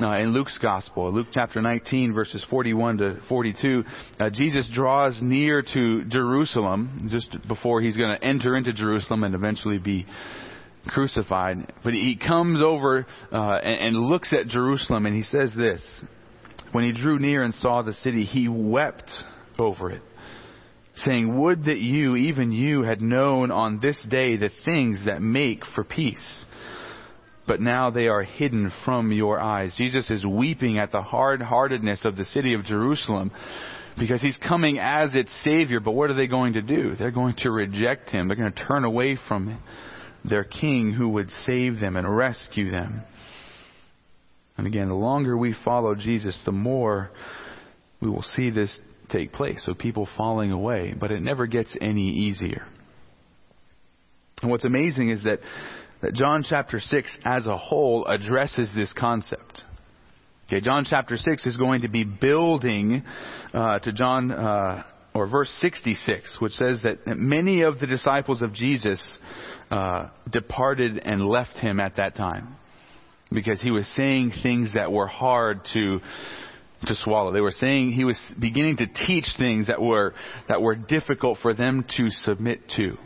uh, 0.00 0.18
in 0.18 0.32
Luke's 0.32 0.58
gospel, 0.58 1.12
Luke 1.12 1.26
chapter 1.32 1.60
19, 1.60 2.14
verses 2.14 2.44
41 2.48 2.98
to 2.98 3.20
42. 3.28 3.84
Uh, 4.18 4.30
Jesus 4.30 4.68
draws 4.72 5.18
near 5.20 5.62
to 5.74 6.04
Jerusalem 6.04 7.08
just 7.10 7.36
before 7.46 7.82
he's 7.82 7.96
going 7.96 8.16
to 8.16 8.24
enter 8.24 8.56
into 8.56 8.72
Jerusalem 8.72 9.24
and 9.24 9.34
eventually 9.34 9.78
be 9.78 10.06
crucified. 10.86 11.72
But 11.84 11.92
he 11.92 12.16
comes 12.16 12.62
over 12.62 13.06
uh, 13.30 13.36
and, 13.36 13.96
and 13.96 14.06
looks 14.06 14.32
at 14.32 14.46
Jerusalem 14.46 15.06
and 15.06 15.14
he 15.14 15.24
says 15.24 15.52
this. 15.56 15.82
When 16.72 16.84
he 16.84 16.92
drew 16.92 17.18
near 17.18 17.42
and 17.42 17.52
saw 17.54 17.82
the 17.82 17.92
city, 17.94 18.24
he 18.24 18.48
wept 18.48 19.10
over 19.58 19.90
it 19.90 20.02
saying, 21.00 21.40
Would 21.40 21.64
that 21.64 21.78
you, 21.78 22.16
even 22.16 22.52
you, 22.52 22.82
had 22.82 23.00
known 23.00 23.50
on 23.50 23.80
this 23.80 24.00
day 24.08 24.36
the 24.36 24.50
things 24.64 25.04
that 25.06 25.22
make 25.22 25.62
for 25.74 25.84
peace. 25.84 26.44
But 27.46 27.60
now 27.60 27.90
they 27.90 28.06
are 28.08 28.22
hidden 28.22 28.70
from 28.84 29.10
your 29.12 29.40
eyes. 29.40 29.74
Jesus 29.76 30.08
is 30.10 30.24
weeping 30.24 30.78
at 30.78 30.92
the 30.92 31.02
hard 31.02 31.42
heartedness 31.42 32.04
of 32.04 32.16
the 32.16 32.24
city 32.26 32.54
of 32.54 32.64
Jerusalem 32.64 33.32
because 33.98 34.20
he's 34.20 34.38
coming 34.38 34.78
as 34.78 35.14
its 35.14 35.30
Savior. 35.42 35.80
But 35.80 35.92
what 35.92 36.10
are 36.10 36.14
they 36.14 36.28
going 36.28 36.52
to 36.52 36.62
do? 36.62 36.94
They're 36.94 37.10
going 37.10 37.36
to 37.38 37.50
reject 37.50 38.10
him. 38.10 38.28
They're 38.28 38.36
going 38.36 38.52
to 38.52 38.64
turn 38.64 38.84
away 38.84 39.18
from 39.26 39.60
their 40.24 40.44
King 40.44 40.92
who 40.92 41.08
would 41.10 41.30
save 41.44 41.80
them 41.80 41.96
and 41.96 42.16
rescue 42.16 42.70
them. 42.70 43.02
And 44.56 44.66
again, 44.66 44.88
the 44.88 44.94
longer 44.94 45.36
we 45.36 45.54
follow 45.64 45.94
Jesus, 45.94 46.38
the 46.44 46.52
more 46.52 47.10
we 48.00 48.08
will 48.10 48.24
see 48.36 48.50
this 48.50 48.78
take 49.10 49.32
place. 49.32 49.62
So 49.64 49.74
people 49.74 50.08
falling 50.16 50.52
away, 50.52 50.94
but 50.98 51.10
it 51.10 51.22
never 51.22 51.46
gets 51.46 51.76
any 51.80 52.08
easier. 52.10 52.66
And 54.42 54.50
what's 54.50 54.64
amazing 54.64 55.10
is 55.10 55.24
that, 55.24 55.40
that 56.02 56.14
John 56.14 56.44
chapter 56.48 56.80
6 56.80 57.18
as 57.24 57.46
a 57.46 57.56
whole 57.56 58.06
addresses 58.06 58.70
this 58.74 58.92
concept. 58.92 59.62
Okay, 60.46 60.60
John 60.60 60.84
chapter 60.88 61.16
6 61.16 61.46
is 61.46 61.56
going 61.56 61.82
to 61.82 61.88
be 61.88 62.04
building 62.04 63.04
uh, 63.52 63.78
to 63.80 63.92
John, 63.92 64.32
uh, 64.32 64.82
or 65.14 65.28
verse 65.28 65.50
66, 65.60 66.36
which 66.40 66.52
says 66.52 66.80
that 66.82 67.06
many 67.06 67.62
of 67.62 67.78
the 67.78 67.86
disciples 67.86 68.42
of 68.42 68.52
Jesus 68.52 69.00
uh, 69.70 70.08
departed 70.28 70.98
and 70.98 71.26
left 71.26 71.56
him 71.58 71.78
at 71.78 71.96
that 71.96 72.16
time 72.16 72.56
because 73.32 73.60
he 73.60 73.70
was 73.70 73.86
saying 73.94 74.32
things 74.42 74.74
that 74.74 74.90
were 74.90 75.06
hard 75.06 75.60
to 75.72 76.00
to 76.86 76.94
swallow. 77.04 77.32
They 77.32 77.40
were 77.40 77.50
saying 77.50 77.92
he 77.92 78.04
was 78.04 78.18
beginning 78.38 78.78
to 78.78 78.86
teach 78.86 79.26
things 79.38 79.66
that 79.66 79.80
were, 79.80 80.14
that 80.48 80.62
were 80.62 80.74
difficult 80.74 81.38
for 81.42 81.54
them 81.54 81.84
to 81.96 82.08
submit 82.10 82.60
to. 82.76 82.96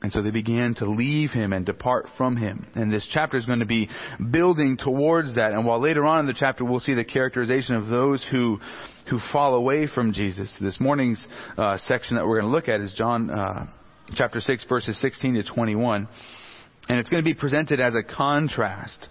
And 0.00 0.12
so 0.12 0.22
they 0.22 0.30
began 0.30 0.74
to 0.76 0.88
leave 0.88 1.30
him 1.30 1.52
and 1.52 1.66
depart 1.66 2.06
from 2.16 2.36
him. 2.36 2.66
And 2.76 2.92
this 2.92 3.08
chapter 3.12 3.36
is 3.36 3.46
going 3.46 3.58
to 3.58 3.66
be 3.66 3.88
building 4.30 4.76
towards 4.78 5.34
that. 5.34 5.52
And 5.52 5.66
while 5.66 5.80
later 5.80 6.04
on 6.04 6.20
in 6.20 6.26
the 6.26 6.36
chapter 6.38 6.64
we'll 6.64 6.78
see 6.78 6.94
the 6.94 7.04
characterization 7.04 7.74
of 7.74 7.88
those 7.88 8.24
who, 8.30 8.60
who 9.10 9.18
fall 9.32 9.54
away 9.54 9.88
from 9.92 10.12
Jesus, 10.12 10.54
this 10.60 10.78
morning's 10.78 11.24
uh, 11.56 11.78
section 11.78 12.16
that 12.16 12.24
we're 12.24 12.40
going 12.40 12.50
to 12.50 12.56
look 12.56 12.68
at 12.68 12.80
is 12.80 12.94
John 12.96 13.28
uh, 13.28 13.66
chapter 14.14 14.38
6 14.38 14.66
verses 14.68 15.00
16 15.00 15.34
to 15.34 15.42
21. 15.42 16.06
And 16.88 16.98
it's 16.98 17.08
going 17.10 17.22
to 17.22 17.24
be 17.24 17.34
presented 17.34 17.80
as 17.80 17.94
a 17.94 18.02
contrast. 18.02 19.08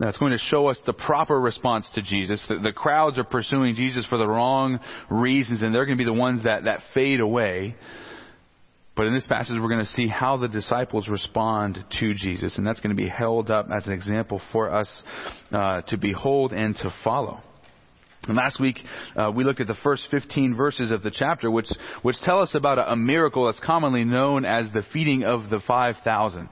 That's 0.00 0.18
going 0.18 0.32
to 0.32 0.38
show 0.38 0.66
us 0.66 0.78
the 0.84 0.92
proper 0.92 1.40
response 1.40 1.88
to 1.94 2.02
Jesus. 2.02 2.40
The, 2.48 2.56
the, 2.56 2.72
crowds 2.72 3.18
are 3.18 3.24
pursuing 3.24 3.76
Jesus 3.76 4.04
for 4.06 4.18
the 4.18 4.26
wrong 4.26 4.80
reasons, 5.08 5.62
and 5.62 5.72
they're 5.72 5.86
going 5.86 5.96
to 5.96 6.04
be 6.04 6.10
the 6.10 6.12
ones 6.12 6.42
that, 6.42 6.64
that 6.64 6.80
fade 6.92 7.20
away. 7.20 7.76
But 8.96 9.06
in 9.06 9.14
this 9.14 9.28
passage, 9.28 9.56
we're 9.60 9.68
going 9.68 9.84
to 9.84 9.92
see 9.92 10.08
how 10.08 10.38
the 10.38 10.48
disciples 10.48 11.08
respond 11.08 11.78
to 12.00 12.14
Jesus, 12.14 12.58
and 12.58 12.66
that's 12.66 12.80
going 12.80 12.94
to 12.94 13.00
be 13.00 13.08
held 13.08 13.48
up 13.48 13.68
as 13.74 13.86
an 13.86 13.92
example 13.92 14.42
for 14.50 14.70
us 14.74 15.02
uh, 15.52 15.82
to 15.82 15.96
behold 15.96 16.52
and 16.52 16.74
to 16.76 16.92
follow. 17.04 17.40
And 18.24 18.36
last 18.36 18.60
week, 18.60 18.76
uh, 19.16 19.32
we 19.34 19.44
looked 19.44 19.60
at 19.60 19.68
the 19.68 19.78
first 19.82 20.08
15 20.10 20.54
verses 20.54 20.90
of 20.90 21.02
the 21.02 21.10
chapter, 21.10 21.50
which, 21.50 21.68
which 22.02 22.16
tell 22.22 22.42
us 22.42 22.54
about 22.54 22.78
a, 22.78 22.92
a 22.92 22.96
miracle 22.96 23.46
that's 23.46 23.60
commonly 23.64 24.04
known 24.04 24.44
as 24.44 24.66
the 24.74 24.82
feeding 24.92 25.24
of 25.24 25.48
the 25.48 25.60
5,000. 25.66 26.48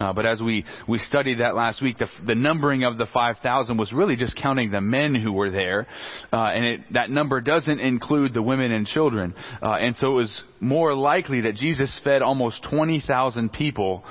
Uh, 0.00 0.14
but 0.14 0.24
as 0.24 0.40
we, 0.40 0.64
we 0.88 0.98
studied 0.98 1.40
that 1.40 1.54
last 1.54 1.82
week, 1.82 1.98
the, 1.98 2.06
the 2.26 2.34
numbering 2.34 2.84
of 2.84 2.96
the 2.96 3.06
5,000 3.12 3.76
was 3.76 3.92
really 3.92 4.16
just 4.16 4.34
counting 4.40 4.70
the 4.70 4.80
men 4.80 5.14
who 5.14 5.30
were 5.30 5.50
there. 5.50 5.86
Uh, 6.32 6.44
and 6.44 6.64
it, 6.64 6.80
that 6.94 7.10
number 7.10 7.42
doesn't 7.42 7.80
include 7.80 8.32
the 8.32 8.42
women 8.42 8.72
and 8.72 8.86
children. 8.86 9.34
Uh, 9.62 9.72
and 9.72 9.94
so 9.96 10.12
it 10.12 10.14
was 10.14 10.42
more 10.58 10.94
likely 10.94 11.42
that 11.42 11.54
Jesus 11.54 11.92
fed 12.02 12.22
almost 12.22 12.64
20,000 12.70 13.52
people 13.52 14.02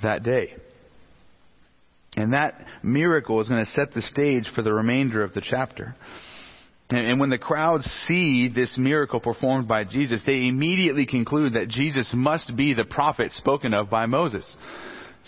that 0.00 0.22
day. 0.22 0.54
And 2.16 2.32
that 2.32 2.64
miracle 2.84 3.40
is 3.40 3.48
going 3.48 3.64
to 3.64 3.70
set 3.72 3.92
the 3.92 4.02
stage 4.02 4.44
for 4.54 4.62
the 4.62 4.72
remainder 4.72 5.24
of 5.24 5.34
the 5.34 5.42
chapter. 5.42 5.96
And 6.88 7.18
when 7.18 7.30
the 7.30 7.38
crowds 7.38 7.84
see 8.06 8.48
this 8.54 8.78
miracle 8.78 9.18
performed 9.18 9.66
by 9.66 9.82
Jesus, 9.82 10.22
they 10.24 10.46
immediately 10.46 11.04
conclude 11.04 11.54
that 11.54 11.68
Jesus 11.68 12.12
must 12.14 12.56
be 12.56 12.74
the 12.74 12.84
prophet 12.84 13.32
spoken 13.32 13.74
of 13.74 13.90
by 13.90 14.06
Moses. 14.06 14.46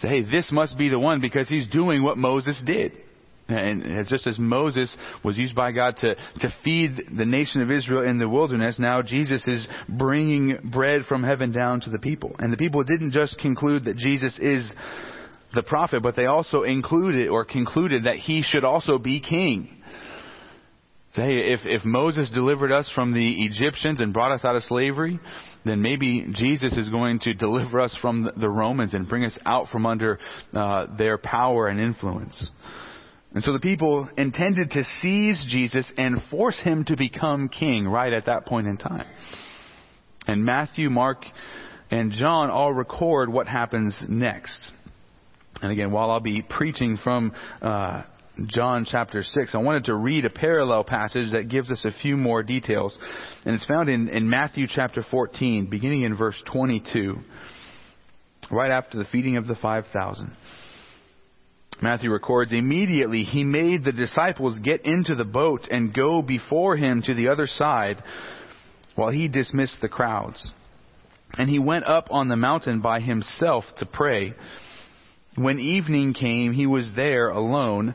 Say, 0.00 0.08
hey, 0.08 0.22
this 0.22 0.50
must 0.52 0.78
be 0.78 0.88
the 0.88 0.98
one 0.98 1.20
because 1.20 1.48
he's 1.48 1.68
doing 1.68 2.02
what 2.02 2.16
Moses 2.16 2.60
did. 2.64 2.92
And 3.48 4.06
just 4.08 4.26
as 4.26 4.38
Moses 4.38 4.94
was 5.24 5.38
used 5.38 5.54
by 5.54 5.72
God 5.72 5.96
to, 5.98 6.14
to 6.14 6.54
feed 6.62 7.00
the 7.16 7.24
nation 7.24 7.62
of 7.62 7.70
Israel 7.70 8.02
in 8.02 8.18
the 8.18 8.28
wilderness, 8.28 8.78
now 8.78 9.00
Jesus 9.00 9.42
is 9.46 9.66
bringing 9.88 10.58
bread 10.70 11.06
from 11.08 11.22
heaven 11.22 11.50
down 11.50 11.80
to 11.80 11.90
the 11.90 11.98
people. 11.98 12.36
And 12.38 12.52
the 12.52 12.58
people 12.58 12.84
didn't 12.84 13.12
just 13.12 13.38
conclude 13.38 13.86
that 13.86 13.96
Jesus 13.96 14.38
is 14.38 14.70
the 15.54 15.62
prophet, 15.62 16.02
but 16.02 16.14
they 16.14 16.26
also 16.26 16.62
included 16.62 17.28
or 17.28 17.46
concluded 17.46 18.04
that 18.04 18.16
he 18.16 18.42
should 18.42 18.64
also 18.64 18.98
be 18.98 19.20
king. 19.20 19.77
Say, 21.12 21.52
if, 21.52 21.60
if 21.64 21.84
Moses 21.86 22.30
delivered 22.30 22.70
us 22.70 22.90
from 22.94 23.14
the 23.14 23.44
Egyptians 23.44 24.00
and 24.00 24.12
brought 24.12 24.30
us 24.30 24.44
out 24.44 24.56
of 24.56 24.62
slavery, 24.64 25.18
then 25.64 25.80
maybe 25.80 26.26
Jesus 26.32 26.76
is 26.76 26.90
going 26.90 27.20
to 27.20 27.32
deliver 27.32 27.80
us 27.80 27.96
from 28.02 28.30
the 28.36 28.48
Romans 28.48 28.92
and 28.92 29.08
bring 29.08 29.24
us 29.24 29.38
out 29.46 29.68
from 29.68 29.86
under 29.86 30.18
uh, 30.52 30.86
their 30.98 31.16
power 31.16 31.68
and 31.68 31.80
influence. 31.80 32.50
And 33.34 33.42
so 33.42 33.52
the 33.52 33.60
people 33.60 34.08
intended 34.18 34.70
to 34.72 34.84
seize 35.00 35.44
Jesus 35.48 35.90
and 35.96 36.20
force 36.30 36.58
him 36.62 36.84
to 36.86 36.96
become 36.96 37.48
king 37.48 37.86
right 37.86 38.12
at 38.12 38.26
that 38.26 38.46
point 38.46 38.66
in 38.66 38.76
time. 38.76 39.06
And 40.26 40.44
Matthew, 40.44 40.90
Mark, 40.90 41.24
and 41.90 42.12
John 42.12 42.50
all 42.50 42.72
record 42.72 43.30
what 43.30 43.48
happens 43.48 43.94
next. 44.08 44.58
And 45.62 45.72
again, 45.72 45.90
while 45.90 46.10
I'll 46.10 46.20
be 46.20 46.42
preaching 46.42 46.98
from 47.02 47.32
uh, 47.62 48.02
John 48.46 48.86
chapter 48.88 49.24
6, 49.24 49.54
I 49.54 49.58
wanted 49.58 49.86
to 49.86 49.96
read 49.96 50.24
a 50.24 50.30
parallel 50.30 50.84
passage 50.84 51.32
that 51.32 51.48
gives 51.48 51.72
us 51.72 51.84
a 51.84 51.90
few 51.90 52.16
more 52.16 52.44
details. 52.44 52.96
And 53.44 53.54
it's 53.54 53.66
found 53.66 53.88
in, 53.88 54.08
in 54.08 54.30
Matthew 54.30 54.66
chapter 54.72 55.04
14, 55.10 55.66
beginning 55.66 56.02
in 56.02 56.16
verse 56.16 56.40
22, 56.52 57.16
right 58.52 58.70
after 58.70 58.96
the 58.96 59.06
feeding 59.06 59.36
of 59.38 59.48
the 59.48 59.56
5,000. 59.56 60.30
Matthew 61.82 62.12
records, 62.12 62.52
immediately 62.52 63.24
he 63.24 63.42
made 63.42 63.84
the 63.84 63.92
disciples 63.92 64.58
get 64.60 64.84
into 64.84 65.16
the 65.16 65.24
boat 65.24 65.66
and 65.70 65.94
go 65.94 66.22
before 66.22 66.76
him 66.76 67.02
to 67.02 67.14
the 67.14 67.28
other 67.28 67.46
side 67.48 68.02
while 68.94 69.10
he 69.10 69.26
dismissed 69.28 69.78
the 69.80 69.88
crowds. 69.88 70.46
And 71.36 71.50
he 71.50 71.58
went 71.58 71.86
up 71.86 72.08
on 72.10 72.28
the 72.28 72.36
mountain 72.36 72.80
by 72.80 73.00
himself 73.00 73.64
to 73.78 73.86
pray. 73.86 74.34
When 75.36 75.60
evening 75.60 76.14
came, 76.14 76.52
he 76.52 76.66
was 76.66 76.90
there 76.96 77.28
alone, 77.28 77.94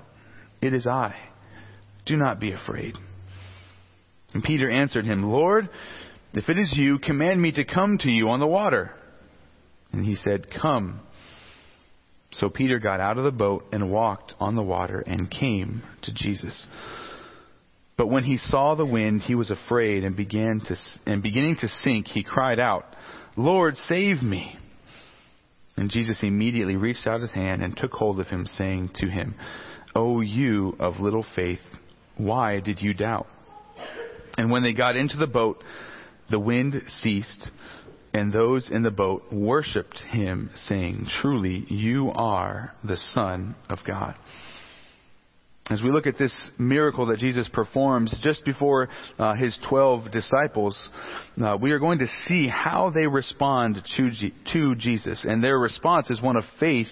it 0.61 0.73
is 0.73 0.87
I. 0.87 1.15
Do 2.05 2.15
not 2.15 2.39
be 2.39 2.53
afraid. 2.53 2.95
And 4.33 4.43
Peter 4.43 4.69
answered 4.69 5.05
him, 5.05 5.23
Lord, 5.23 5.69
if 6.33 6.49
it 6.49 6.57
is 6.57 6.73
you, 6.75 6.99
command 6.99 7.41
me 7.41 7.51
to 7.53 7.65
come 7.65 7.97
to 7.99 8.09
you 8.09 8.29
on 8.29 8.39
the 8.39 8.47
water. 8.47 8.91
And 9.91 10.05
he 10.05 10.15
said, 10.15 10.47
Come. 10.61 11.01
So 12.33 12.49
Peter 12.49 12.79
got 12.79 13.01
out 13.01 13.17
of 13.17 13.25
the 13.25 13.31
boat 13.31 13.65
and 13.73 13.91
walked 13.91 14.33
on 14.39 14.55
the 14.55 14.63
water 14.63 15.03
and 15.05 15.29
came 15.29 15.83
to 16.03 16.13
Jesus. 16.13 16.65
But 17.97 18.07
when 18.07 18.23
he 18.23 18.37
saw 18.37 18.75
the 18.75 18.85
wind, 18.85 19.21
he 19.21 19.35
was 19.35 19.51
afraid 19.51 20.05
and 20.05 20.15
began 20.15 20.61
to, 20.65 20.75
and 21.05 21.21
beginning 21.21 21.57
to 21.57 21.67
sink, 21.67 22.07
he 22.07 22.23
cried 22.23 22.59
out, 22.59 22.85
Lord, 23.35 23.75
save 23.75 24.23
me. 24.23 24.57
And 25.75 25.89
Jesus 25.89 26.19
immediately 26.21 26.77
reached 26.77 27.05
out 27.05 27.21
his 27.21 27.31
hand 27.31 27.61
and 27.61 27.75
took 27.75 27.91
hold 27.91 28.19
of 28.19 28.27
him, 28.27 28.45
saying 28.57 28.91
to 28.95 29.07
him, 29.07 29.35
O 29.95 30.21
you 30.21 30.75
of 30.79 30.99
little 30.99 31.25
faith, 31.35 31.59
why 32.17 32.59
did 32.59 32.81
you 32.81 32.93
doubt? 32.93 33.27
And 34.37 34.49
when 34.49 34.63
they 34.63 34.73
got 34.73 34.95
into 34.95 35.17
the 35.17 35.27
boat, 35.27 35.61
the 36.29 36.39
wind 36.39 36.81
ceased 36.87 37.51
and 38.13 38.31
those 38.31 38.69
in 38.69 38.83
the 38.83 38.91
boat 38.91 39.23
worshipped 39.31 39.99
him, 40.09 40.51
saying, 40.67 41.07
Truly, 41.21 41.65
you 41.69 42.11
are 42.13 42.73
the 42.83 42.97
Son 42.97 43.55
of 43.69 43.79
God. 43.87 44.15
As 45.69 45.81
we 45.81 45.91
look 45.91 46.07
at 46.07 46.17
this 46.17 46.33
miracle 46.57 47.05
that 47.05 47.19
Jesus 47.19 47.47
performs 47.47 48.13
just 48.21 48.43
before 48.43 48.89
uh, 49.17 49.35
his 49.35 49.57
12 49.69 50.11
disciples, 50.11 50.89
uh, 51.41 51.57
we 51.61 51.71
are 51.71 51.79
going 51.79 51.99
to 51.99 52.07
see 52.27 52.49
how 52.49 52.91
they 52.93 53.07
respond 53.07 53.81
to, 53.95 54.11
G- 54.11 54.33
to 54.51 54.75
Jesus. 54.75 55.23
And 55.23 55.41
their 55.41 55.57
response 55.57 56.09
is 56.09 56.21
one 56.21 56.35
of 56.35 56.43
faith 56.59 56.89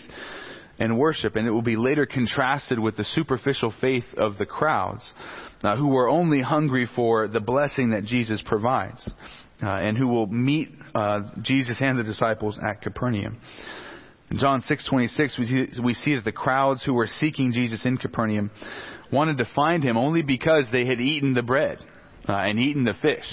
and 0.80 0.98
worship, 0.98 1.36
and 1.36 1.48
it 1.48 1.52
will 1.52 1.62
be 1.62 1.76
later 1.76 2.06
contrasted 2.06 2.80
with 2.80 2.96
the 2.96 3.04
superficial 3.04 3.74
faith 3.82 4.06
of 4.18 4.38
the 4.38 4.46
crowds, 4.46 5.04
uh, 5.64 5.76
who 5.76 5.88
were 5.88 6.10
only 6.10 6.42
hungry 6.42 6.88
for 6.96 7.28
the 7.28 7.40
blessing 7.40 7.92
that 7.92 8.06
Jesus 8.06 8.42
provides 8.46 9.08
uh, 9.62 9.68
and 9.68 9.98
who 9.98 10.08
will 10.08 10.28
meet 10.28 10.70
uh, 10.96 11.22
Jesus 11.42 11.78
and 11.82 12.00
the 12.00 12.04
disciples 12.04 12.58
at 12.66 12.82
Capernaum. 12.82 13.40
In 14.32 14.38
John 14.38 14.62
6:26, 14.62 15.40
we 15.40 15.46
see, 15.46 15.82
we 15.84 15.94
see 15.94 16.16
that 16.16 16.24
the 16.24 16.32
crowds 16.32 16.84
who 16.86 16.94
were 16.94 17.08
seeking 17.08 17.52
Jesus 17.52 17.86
in 17.86 17.98
Capernaum 17.98 18.52
wanted 19.12 19.40
to 19.40 19.46
find 19.56 19.84
him 19.84 19.98
only 19.98 20.22
because 20.22 20.66
they 20.72 20.86
had 20.86 21.02
eaten 21.02 21.34
the 21.34 21.42
bread 21.42 21.80
uh, 22.28 22.34
and 22.34 22.60
eaten 22.60 22.84
the 22.84 22.94
fish. 23.02 23.26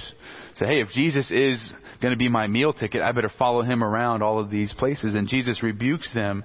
So, 0.54 0.64
hey, 0.64 0.80
if 0.80 0.88
Jesus 0.90 1.30
is 1.30 1.72
going 2.00 2.12
to 2.12 2.18
be 2.18 2.30
my 2.30 2.46
meal 2.46 2.72
ticket, 2.72 3.02
I 3.02 3.12
better 3.12 3.30
follow 3.38 3.62
him 3.62 3.84
around 3.84 4.22
all 4.22 4.40
of 4.40 4.50
these 4.50 4.72
places. 4.72 5.14
And 5.14 5.28
Jesus 5.28 5.62
rebukes 5.62 6.10
them 6.14 6.44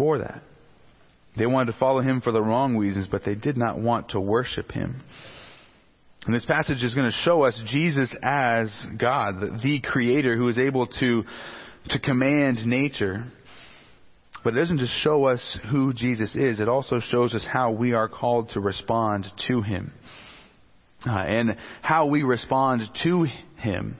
for 0.00 0.16
that. 0.16 0.42
They 1.36 1.44
wanted 1.44 1.72
to 1.72 1.78
follow 1.78 2.00
him 2.00 2.22
for 2.22 2.32
the 2.32 2.40
wrong 2.40 2.78
reasons, 2.78 3.06
but 3.06 3.22
they 3.22 3.34
did 3.34 3.58
not 3.58 3.78
want 3.78 4.08
to 4.10 4.20
worship 4.20 4.72
him. 4.72 5.02
And 6.24 6.34
this 6.34 6.46
passage 6.46 6.82
is 6.82 6.94
going 6.94 7.10
to 7.10 7.16
show 7.22 7.42
us 7.44 7.60
Jesus 7.66 8.08
as 8.22 8.74
God, 8.98 9.40
the, 9.62 9.82
creator 9.84 10.38
who 10.38 10.48
is 10.48 10.58
able 10.58 10.86
to, 10.86 11.24
to 11.90 11.98
command 11.98 12.64
nature. 12.64 13.24
But 14.42 14.54
it 14.54 14.60
doesn't 14.60 14.78
just 14.78 14.94
show 15.02 15.26
us 15.26 15.58
who 15.70 15.92
Jesus 15.92 16.34
is, 16.34 16.60
it 16.60 16.68
also 16.68 16.98
shows 16.98 17.34
us 17.34 17.46
how 17.46 17.72
we 17.72 17.92
are 17.92 18.08
called 18.08 18.50
to 18.54 18.60
respond 18.60 19.26
to 19.48 19.60
him. 19.60 19.92
Uh, 21.06 21.10
and 21.10 21.56
how 21.82 22.06
we 22.06 22.22
respond 22.22 22.82
to 23.02 23.26
him 23.58 23.98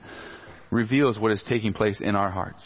reveals 0.71 1.19
what 1.19 1.31
is 1.31 1.45
taking 1.47 1.75
place 1.75 2.01
in 2.01 2.17
our 2.17 2.31
hearts, 2.31 2.63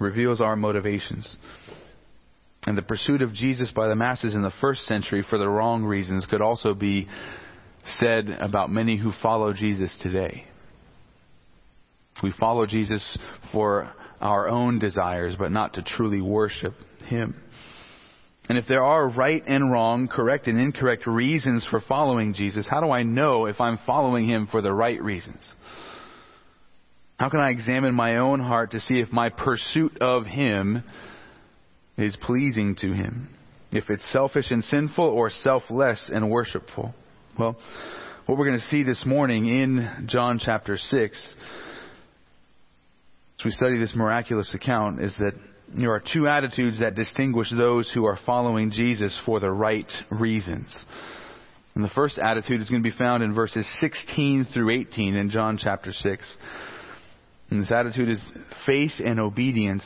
reveals 0.00 0.40
our 0.40 0.56
motivations. 0.56 1.36
And 2.66 2.76
the 2.76 2.82
pursuit 2.82 3.22
of 3.22 3.32
Jesus 3.32 3.70
by 3.74 3.88
the 3.88 3.94
masses 3.94 4.34
in 4.34 4.42
the 4.42 4.52
first 4.60 4.84
century 4.86 5.24
for 5.28 5.38
the 5.38 5.48
wrong 5.48 5.84
reasons 5.84 6.26
could 6.26 6.42
also 6.42 6.74
be 6.74 7.08
said 7.98 8.28
about 8.40 8.70
many 8.70 8.96
who 8.96 9.12
follow 9.22 9.52
Jesus 9.52 9.96
today. 10.02 10.44
We 12.22 12.32
follow 12.38 12.66
Jesus 12.66 13.18
for 13.52 13.92
our 14.20 14.48
own 14.48 14.78
desires, 14.78 15.36
but 15.38 15.52
not 15.52 15.74
to 15.74 15.82
truly 15.82 16.20
worship 16.20 16.74
Him. 17.06 17.34
And 18.50 18.58
if 18.58 18.66
there 18.66 18.82
are 18.82 19.08
right 19.08 19.42
and 19.46 19.70
wrong, 19.70 20.08
correct 20.08 20.46
and 20.46 20.60
incorrect 20.60 21.06
reasons 21.06 21.66
for 21.70 21.80
following 21.80 22.34
Jesus, 22.34 22.66
how 22.68 22.80
do 22.80 22.90
I 22.90 23.04
know 23.04 23.46
if 23.46 23.60
I'm 23.60 23.78
following 23.86 24.28
Him 24.28 24.48
for 24.50 24.60
the 24.60 24.72
right 24.72 25.00
reasons? 25.02 25.54
How 27.20 27.28
can 27.28 27.40
I 27.40 27.50
examine 27.50 27.94
my 27.94 28.16
own 28.16 28.40
heart 28.40 28.70
to 28.70 28.80
see 28.80 28.98
if 28.98 29.12
my 29.12 29.28
pursuit 29.28 29.98
of 30.00 30.24
Him 30.24 30.82
is 31.98 32.16
pleasing 32.16 32.76
to 32.76 32.94
Him? 32.94 33.28
If 33.72 33.90
it's 33.90 34.10
selfish 34.10 34.50
and 34.50 34.64
sinful 34.64 35.04
or 35.04 35.28
selfless 35.28 36.10
and 36.10 36.30
worshipful? 36.30 36.94
Well, 37.38 37.58
what 38.24 38.38
we're 38.38 38.46
going 38.46 38.58
to 38.58 38.66
see 38.68 38.84
this 38.84 39.04
morning 39.04 39.44
in 39.44 40.06
John 40.06 40.40
chapter 40.42 40.78
6, 40.78 41.34
as 43.38 43.44
we 43.44 43.50
study 43.50 43.78
this 43.78 43.94
miraculous 43.94 44.54
account, 44.54 45.02
is 45.02 45.14
that 45.18 45.34
there 45.76 45.92
are 45.92 46.00
two 46.00 46.26
attitudes 46.26 46.80
that 46.80 46.94
distinguish 46.94 47.50
those 47.50 47.90
who 47.92 48.06
are 48.06 48.18
following 48.24 48.70
Jesus 48.70 49.14
for 49.26 49.40
the 49.40 49.50
right 49.50 49.92
reasons. 50.08 50.74
And 51.74 51.84
the 51.84 51.90
first 51.90 52.18
attitude 52.18 52.62
is 52.62 52.70
going 52.70 52.82
to 52.82 52.90
be 52.90 52.96
found 52.96 53.22
in 53.22 53.34
verses 53.34 53.66
16 53.78 54.46
through 54.54 54.70
18 54.70 55.16
in 55.16 55.28
John 55.28 55.58
chapter 55.62 55.92
6. 55.92 56.36
And 57.50 57.62
this 57.62 57.72
attitude 57.72 58.08
is 58.08 58.22
faith 58.64 58.92
and 58.98 59.18
obedience 59.18 59.84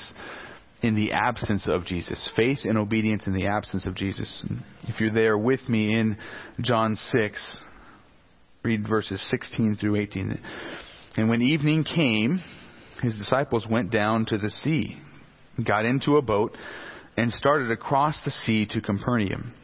in 0.83 0.95
the 0.95 1.13
absence 1.13 1.67
of 1.67 1.87
Jesus. 1.87 2.29
Faith 2.37 2.59
and 2.65 2.77
obedience 2.77 3.23
in 3.27 3.33
the 3.33 3.47
absence 3.47 3.87
of 3.87 3.95
Jesus. 3.95 4.45
If 4.83 5.01
you're 5.01 5.13
there 5.13 5.39
with 5.39 5.67
me 5.69 5.95
in 5.99 6.19
John 6.61 6.95
6, 6.95 7.59
read 8.63 8.87
verses 8.87 9.25
16 9.31 9.77
through 9.81 9.97
18. 9.97 10.39
And 11.17 11.29
when 11.31 11.41
evening 11.41 11.85
came, 11.85 12.43
his 13.03 13.17
disciples 13.17 13.67
went 13.69 13.91
down 13.91 14.27
to 14.27 14.39
the 14.39 14.51
sea, 14.51 14.99
got 15.67 15.87
into 15.87 16.17
a 16.17 16.23
boat, 16.23 16.55
and 17.17 17.33
started 17.33 17.71
across 17.71 18.19
the 18.25 18.31
sea 18.31 18.67
to 18.67 18.81
Capernaum. 18.81 19.55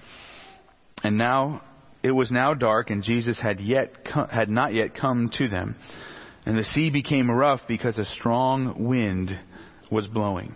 And 1.03 1.19
now 1.19 1.63
it 2.03 2.13
was 2.13 2.31
now 2.31 2.55
dark, 2.55 2.89
and 2.91 3.03
Jesus 3.03 3.39
had 3.41 3.61
yet 3.61 3.95
had 4.31 4.49
not 4.49 4.73
yet 4.73 4.95
come 4.95 5.31
to 5.37 5.49
them. 5.49 5.77
And 6.47 6.57
the 6.57 6.65
sea 6.65 6.91
became 6.91 7.31
rough 7.31 7.61
because 7.69 7.99
a 7.99 8.05
strong 8.07 8.87
wind 8.87 9.39
was 9.91 10.07
blowing. 10.07 10.55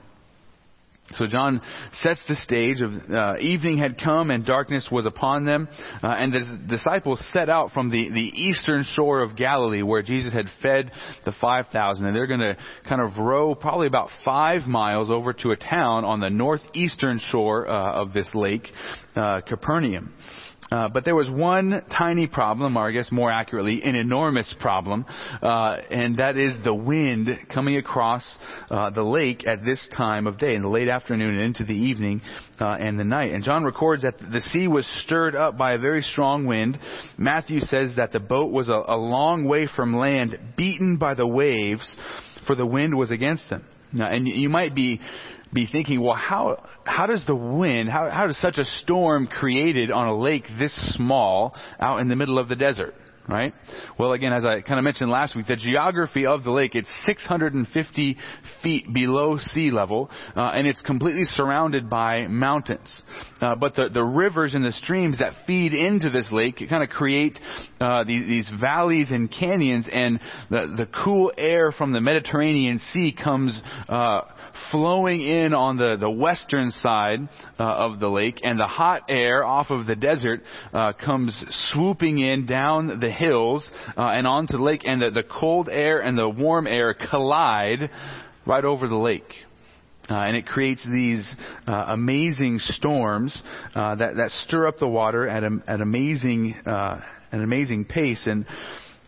So 1.12 1.27
John 1.27 1.61
sets 2.03 2.20
the 2.27 2.35
stage 2.35 2.81
of 2.81 2.90
uh, 3.11 3.35
evening 3.38 3.77
had 3.77 4.01
come 4.03 4.31
and 4.31 4.44
darkness 4.44 4.88
was 4.90 5.05
upon 5.05 5.44
them, 5.44 5.68
uh, 6.03 6.09
and 6.09 6.33
the 6.33 6.66
disciples 6.66 7.23
set 7.33 7.51
out 7.51 7.73
from 7.73 7.90
the, 7.90 8.09
the 8.09 8.20
eastern 8.20 8.85
shore 8.94 9.20
of 9.20 9.37
Galilee 9.37 9.83
where 9.83 10.03
Jesus 10.03 10.33
had 10.33 10.47
fed 10.62 10.90
the 11.27 11.33
5,000, 11.40 12.07
and 12.07 12.16
they're 12.16 12.27
going 12.27 12.40
to 12.40 12.57
kind 12.88 13.03
of 13.03 13.18
row 13.18 13.55
probably 13.55 13.87
about 13.87 14.09
five 14.25 14.62
miles 14.62 15.11
over 15.11 15.35
to 15.35 15.51
a 15.51 15.57
town 15.57 16.05
on 16.05 16.20
the 16.20 16.31
northeastern 16.31 17.20
shore 17.31 17.68
uh, 17.68 18.01
of 18.01 18.14
this 18.14 18.31
lake, 18.35 18.66
uh, 19.14 19.42
Capernaum. 19.47 20.14
Uh, 20.70 20.88
but 20.88 21.05
there 21.05 21.14
was 21.14 21.29
one 21.31 21.83
tiny 21.96 22.27
problem, 22.27 22.77
or 22.77 22.88
I 22.88 22.92
guess 22.92 23.11
more 23.12 23.31
accurately, 23.31 23.83
an 23.83 23.94
enormous 23.94 24.53
problem, 24.61 25.05
uh, 25.42 25.77
and 25.90 26.18
that 26.18 26.37
is 26.37 26.53
the 26.64 26.74
wind 26.74 27.29
coming 27.53 27.77
across 27.77 28.24
uh, 28.70 28.90
the 28.90 29.03
lake 29.03 29.46
at 29.46 29.64
this 29.64 29.87
time 29.96 30.27
of 30.27 30.38
day, 30.38 30.55
in 30.55 30.62
the 30.62 30.68
late 30.68 30.88
afternoon 30.88 31.35
and 31.35 31.42
into 31.42 31.64
the 31.64 31.74
evening 31.74 32.22
uh, 32.61 32.77
and 32.79 32.98
the 32.98 33.05
night. 33.05 33.33
And 33.33 33.44
John 33.44 33.64
records 33.64 34.03
that 34.03 34.18
the 34.18 34.40
sea 34.53 34.68
was 34.68 34.87
stirred 35.05 35.37
up 35.37 35.57
by 35.57 35.72
a 35.72 35.79
very 35.79 36.03
strong 36.03 36.46
wind. 36.46 36.79
Matthew 37.18 37.61
says 37.61 37.96
that 37.96 38.12
the 38.12 38.20
boat 38.20 38.53
was 38.53 38.68
a, 38.68 38.83
a 38.87 38.96
long 38.96 39.46
way 39.46 39.68
from 39.74 39.96
land, 39.96 40.38
beaten 40.57 40.96
by 40.98 41.14
the 41.14 41.27
waves, 41.27 41.88
for 42.46 42.55
the 42.55 42.66
wind 42.66 42.96
was 42.96 43.11
against 43.11 43.48
them. 43.50 43.64
Now, 43.92 44.11
and 44.11 44.27
you 44.27 44.48
might 44.48 44.74
be 44.74 45.00
be 45.55 45.67
thinking, 45.71 46.03
well, 46.03 46.17
how, 46.17 46.67
how 46.85 47.07
does 47.07 47.25
the 47.27 47.35
wind, 47.35 47.88
how, 47.88 48.11
how 48.11 48.27
does 48.27 48.38
such 48.38 48.59
a 48.59 48.64
storm 48.83 49.27
created 49.27 49.90
on 49.90 50.09
a 50.09 50.17
lake 50.17 50.45
this 50.59 50.75
small 50.95 51.57
out 51.81 52.01
in 52.01 52.09
the 52.09 52.17
middle 52.17 52.38
of 52.38 52.49
the 52.49 52.57
desert? 52.57 52.95
Right? 53.27 53.55
Well, 53.99 54.13
again, 54.13 54.35
as 54.35 54.45
I 54.45 54.61
kind 54.61 54.79
of 54.79 54.85
mentioned 54.85 55.11
last 55.11 55.35
week, 55.35 55.47
the 55.47 55.57
geography 55.57 56.27
of 56.27 56.45
the 56.45 56.51
lake, 56.51 56.75
it's 56.75 56.89
650 57.07 58.19
feet 58.63 58.93
below 58.93 59.39
sea 59.39 59.71
level, 59.71 60.11
uh, 60.37 60.51
and 60.51 60.67
it's 60.67 60.83
completely 60.83 61.25
surrounded 61.33 61.89
by 61.89 62.27
mountains. 62.27 63.03
Uh, 63.41 63.55
but 63.55 63.77
the, 63.77 63.89
the 63.89 64.03
rivers 64.03 64.55
and 64.55 64.63
the 64.63 64.73
streams 64.73 65.21
that 65.21 65.33
feed 65.47 65.73
into 65.73 66.11
this 66.11 66.29
lake 66.31 66.63
kind 66.69 66.83
of 66.83 66.91
create 66.91 67.39
uh, 67.81 68.05
these, 68.05 68.27
these 68.27 68.51
valleys 68.61 69.11
and 69.11 69.33
canyons, 69.33 69.89
and 69.91 70.21
the, 70.51 70.75
the 70.77 70.89
cool 71.03 71.33
air 71.39 71.73
from 71.73 71.93
the 71.93 72.03
Mediterranean 72.03 72.79
Sea 72.93 73.17
comes 73.25 73.59
uh, 73.89 74.21
flowing 74.71 75.21
in 75.21 75.55
on 75.55 75.77
the, 75.77 75.97
the 75.99 76.11
western 76.11 76.71
side 76.71 77.21
uh, 77.59 77.63
of 77.63 78.01
the 78.01 78.09
lake, 78.09 78.41
and 78.43 78.59
the 78.59 78.67
hot 78.67 79.05
air 79.09 79.45
off 79.45 79.71
of 79.71 79.87
the 79.87 79.97
desert 79.97 80.43
uh, 80.73 80.93
comes 80.93 81.45
swooping 81.73 82.19
in 82.19 82.47
down 82.47 83.01
the 83.01 83.11
hills 83.14 83.68
uh, 83.96 84.03
and 84.09 84.27
onto 84.27 84.57
the 84.57 84.62
lake, 84.62 84.83
and 84.85 85.00
the, 85.00 85.11
the 85.11 85.22
cold 85.22 85.68
air 85.70 86.00
and 86.00 86.18
the 86.18 86.29
warm 86.29 86.66
air 86.66 86.94
collide 86.94 87.90
right 88.46 88.64
over 88.64 88.88
the 88.88 88.96
lake. 88.96 89.33
Uh, 90.11 90.14
and 90.14 90.37
it 90.37 90.44
creates 90.46 90.85
these 90.85 91.27
uh, 91.66 91.87
amazing 91.88 92.59
storms 92.59 93.42
uh, 93.74 93.94
that, 93.94 94.16
that 94.16 94.31
stir 94.46 94.66
up 94.66 94.79
the 94.79 94.88
water 94.88 95.27
at, 95.27 95.42
a, 95.42 95.59
at 95.66 95.81
amazing, 95.81 96.55
uh, 96.66 97.00
an 97.33 97.42
amazing 97.42 97.87
pace. 97.87 98.20
And 98.27 98.44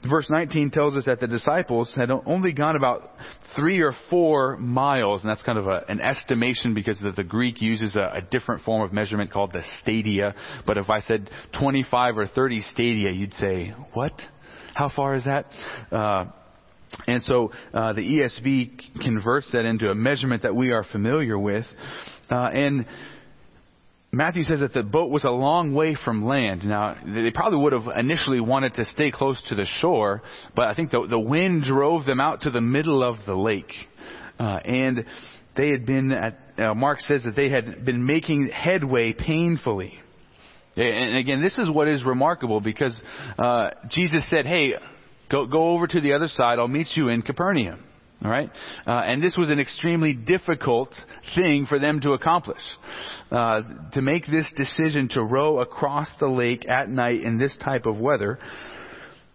verse 0.08 0.26
19 0.28 0.70
tells 0.70 0.94
us 0.94 1.04
that 1.06 1.20
the 1.20 1.26
disciples 1.26 1.92
had 1.96 2.10
only 2.10 2.52
gone 2.52 2.76
about 2.76 3.10
three 3.54 3.80
or 3.80 3.92
four 4.10 4.56
miles, 4.56 5.22
and 5.22 5.30
that's 5.30 5.42
kind 5.42 5.58
of 5.58 5.66
a, 5.66 5.84
an 5.88 6.00
estimation 6.00 6.74
because 6.74 6.98
the, 6.98 7.12
the 7.12 7.24
Greek 7.24 7.60
uses 7.60 7.96
a, 7.96 8.12
a, 8.16 8.20
different 8.20 8.62
form 8.62 8.82
of 8.82 8.92
measurement 8.92 9.32
called 9.32 9.52
the 9.52 9.62
stadia. 9.82 10.34
But 10.66 10.78
if 10.78 10.90
I 10.90 11.00
said 11.00 11.30
25 11.58 12.18
or 12.18 12.26
30 12.26 12.60
stadia, 12.72 13.10
you'd 13.10 13.34
say, 13.34 13.74
what? 13.94 14.12
How 14.74 14.90
far 14.94 15.14
is 15.14 15.24
that? 15.24 15.46
Uh, 15.90 16.26
and 17.06 17.22
so 17.22 17.50
uh, 17.72 17.92
the 17.94 18.02
ESV 18.02 19.02
converts 19.02 19.50
that 19.52 19.64
into 19.64 19.90
a 19.90 19.94
measurement 19.94 20.42
that 20.42 20.54
we 20.54 20.70
are 20.72 20.84
familiar 20.84 21.38
with. 21.38 21.64
Uh, 22.30 22.48
and 22.52 22.86
Matthew 24.12 24.44
says 24.44 24.60
that 24.60 24.72
the 24.72 24.82
boat 24.82 25.10
was 25.10 25.24
a 25.24 25.30
long 25.30 25.74
way 25.74 25.96
from 26.04 26.24
land. 26.24 26.64
Now, 26.64 26.94
they 27.04 27.30
probably 27.30 27.58
would 27.58 27.72
have 27.72 27.86
initially 27.98 28.40
wanted 28.40 28.74
to 28.74 28.84
stay 28.84 29.10
close 29.10 29.40
to 29.48 29.54
the 29.54 29.66
shore, 29.80 30.22
but 30.54 30.68
I 30.68 30.74
think 30.74 30.90
the, 30.90 31.06
the 31.06 31.18
wind 31.18 31.64
drove 31.64 32.04
them 32.04 32.20
out 32.20 32.42
to 32.42 32.50
the 32.50 32.60
middle 32.60 33.02
of 33.02 33.16
the 33.26 33.34
lake. 33.34 33.72
Uh, 34.38 34.58
and 34.64 35.04
they 35.56 35.68
had 35.68 35.84
been 35.86 36.12
at, 36.12 36.38
uh, 36.58 36.74
Mark 36.74 37.00
says 37.00 37.24
that 37.24 37.36
they 37.36 37.50
had 37.50 37.84
been 37.84 38.06
making 38.06 38.48
headway 38.48 39.12
painfully. 39.12 39.98
And 40.76 41.16
again, 41.16 41.42
this 41.42 41.56
is 41.56 41.70
what 41.70 41.88
is 41.88 42.04
remarkable 42.04 42.60
because 42.60 42.94
uh, 43.38 43.70
Jesus 43.90 44.24
said, 44.28 44.46
hey, 44.46 44.74
go, 45.30 45.46
go 45.46 45.70
over 45.70 45.86
to 45.86 46.00
the 46.00 46.12
other 46.12 46.28
side, 46.28 46.58
I'll 46.58 46.68
meet 46.68 46.88
you 46.94 47.08
in 47.08 47.22
Capernaum. 47.22 47.82
All 48.24 48.30
right? 48.30 48.50
Uh, 48.86 48.92
and 48.92 49.22
this 49.22 49.36
was 49.36 49.50
an 49.50 49.60
extremely 49.60 50.14
difficult 50.14 50.94
thing 51.34 51.66
for 51.66 51.78
them 51.78 52.00
to 52.00 52.12
accomplish. 52.12 52.62
Uh, 53.30 53.62
to 53.92 54.00
make 54.00 54.26
this 54.26 54.46
decision 54.56 55.08
to 55.10 55.22
row 55.22 55.60
across 55.60 56.08
the 56.20 56.28
lake 56.28 56.64
at 56.68 56.88
night 56.88 57.20
in 57.20 57.38
this 57.38 57.56
type 57.62 57.84
of 57.84 57.98
weather. 57.98 58.38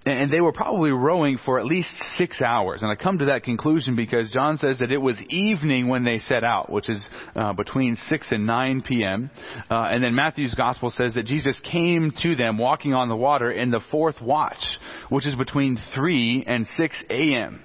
And 0.03 0.31
they 0.31 0.41
were 0.41 0.51
probably 0.51 0.89
rowing 0.89 1.37
for 1.45 1.59
at 1.59 1.65
least 1.65 1.89
six 2.15 2.41
hours. 2.41 2.81
And 2.81 2.89
I 2.89 2.95
come 2.95 3.19
to 3.19 3.25
that 3.25 3.43
conclusion 3.43 3.95
because 3.95 4.31
John 4.31 4.57
says 4.57 4.79
that 4.79 4.91
it 4.91 4.97
was 4.97 5.15
evening 5.29 5.89
when 5.89 6.03
they 6.03 6.17
set 6.17 6.43
out, 6.43 6.71
which 6.71 6.89
is 6.89 7.07
uh, 7.35 7.53
between 7.53 7.95
6 7.95 8.27
and 8.31 8.47
9 8.47 8.81
p.m. 8.81 9.29
Uh, 9.69 9.75
and 9.91 10.03
then 10.03 10.15
Matthew's 10.15 10.55
gospel 10.55 10.89
says 10.89 11.13
that 11.13 11.27
Jesus 11.27 11.55
came 11.69 12.11
to 12.23 12.35
them 12.35 12.57
walking 12.57 12.95
on 12.95 13.09
the 13.09 13.15
water 13.15 13.51
in 13.51 13.69
the 13.69 13.81
fourth 13.91 14.19
watch, 14.21 14.63
which 15.09 15.27
is 15.27 15.35
between 15.35 15.77
3 15.93 16.45
and 16.47 16.65
6 16.77 17.03
a.m. 17.11 17.63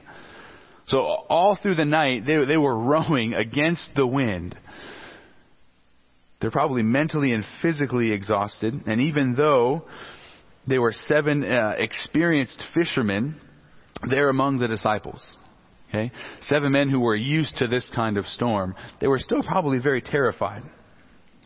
So 0.86 0.98
all 1.00 1.58
through 1.60 1.74
the 1.74 1.84
night, 1.84 2.24
they, 2.26 2.44
they 2.44 2.56
were 2.56 2.76
rowing 2.78 3.34
against 3.34 3.88
the 3.96 4.06
wind. 4.06 4.56
They're 6.40 6.50
probably 6.50 6.82
mentally 6.82 7.32
and 7.32 7.44
physically 7.60 8.12
exhausted. 8.12 8.82
And 8.86 9.00
even 9.00 9.34
though 9.34 9.84
they 10.68 10.78
were 10.78 10.92
seven 11.06 11.42
uh, 11.42 11.74
experienced 11.76 12.62
fishermen, 12.74 13.36
they're 14.08 14.28
among 14.28 14.58
the 14.58 14.68
disciples. 14.68 15.36
Okay? 15.88 16.12
Seven 16.42 16.72
men 16.72 16.90
who 16.90 17.00
were 17.00 17.16
used 17.16 17.56
to 17.58 17.66
this 17.66 17.88
kind 17.94 18.16
of 18.16 18.26
storm. 18.26 18.74
They 19.00 19.06
were 19.06 19.18
still 19.18 19.42
probably 19.42 19.78
very 19.78 20.02
terrified. 20.02 20.62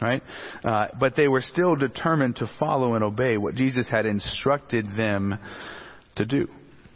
Right? 0.02 0.22
Uh, 0.64 0.86
but 0.98 1.14
they 1.14 1.28
were 1.28 1.42
still 1.42 1.76
determined 1.76 2.36
to 2.36 2.50
follow 2.58 2.94
and 2.94 3.04
obey 3.04 3.36
what 3.36 3.54
Jesus 3.54 3.86
had 3.86 4.06
instructed 4.06 4.86
them 4.96 5.38
to 6.16 6.24
do. 6.24 6.48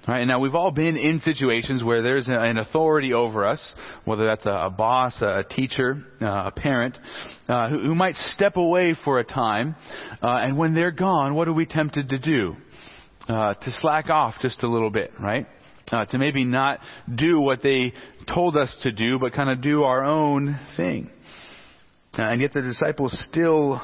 Right, 0.07 0.21
and 0.21 0.29
now 0.29 0.39
we've 0.39 0.55
all 0.55 0.71
been 0.71 0.99
in 0.99 1.21
situations 1.21 1.83
where 1.83 2.03
there's 2.03 2.29
an 2.29 2.59
authority 2.59 3.15
over 3.15 3.47
us, 3.47 3.75
whether 4.05 4.27
that's 4.27 4.45
a, 4.45 4.69
boss, 4.69 5.17
a 5.23 5.45
teacher, 5.49 6.05
uh, 6.21 6.45
a 6.47 6.53
parent, 6.55 6.99
uh, 7.49 7.71
who, 7.71 7.81
who, 7.81 7.95
might 7.95 8.15
step 8.15 8.59
away 8.59 8.95
for 9.03 9.19
a 9.19 9.25
time, 9.25 9.75
uh, 10.23 10.29
and 10.29 10.59
when 10.59 10.75
they're 10.75 10.91
gone, 10.91 11.35
what 11.35 11.49
are 11.49 11.55
we 11.55 11.65
tempted 11.65 12.11
to 12.11 12.19
do? 12.19 12.55
Uh, 13.27 13.55
to 13.55 13.71
slack 13.79 14.11
off 14.11 14.35
just 14.43 14.63
a 14.63 14.69
little 14.69 14.91
bit, 14.91 15.11
right? 15.19 15.47
Uh, 15.91 16.05
to 16.05 16.19
maybe 16.19 16.45
not 16.45 16.81
do 17.15 17.41
what 17.41 17.63
they 17.63 17.95
told 18.33 18.59
us 18.59 18.77
to 18.83 18.93
do, 18.93 19.19
but 19.19 19.33
kind 19.33 19.49
of 19.49 19.63
do 19.63 19.85
our 19.85 20.05
own 20.05 20.59
thing. 20.77 21.09
Uh, 22.19 22.23
and 22.25 22.43
yet 22.43 22.53
the 22.53 22.61
disciples 22.61 23.17
still 23.31 23.81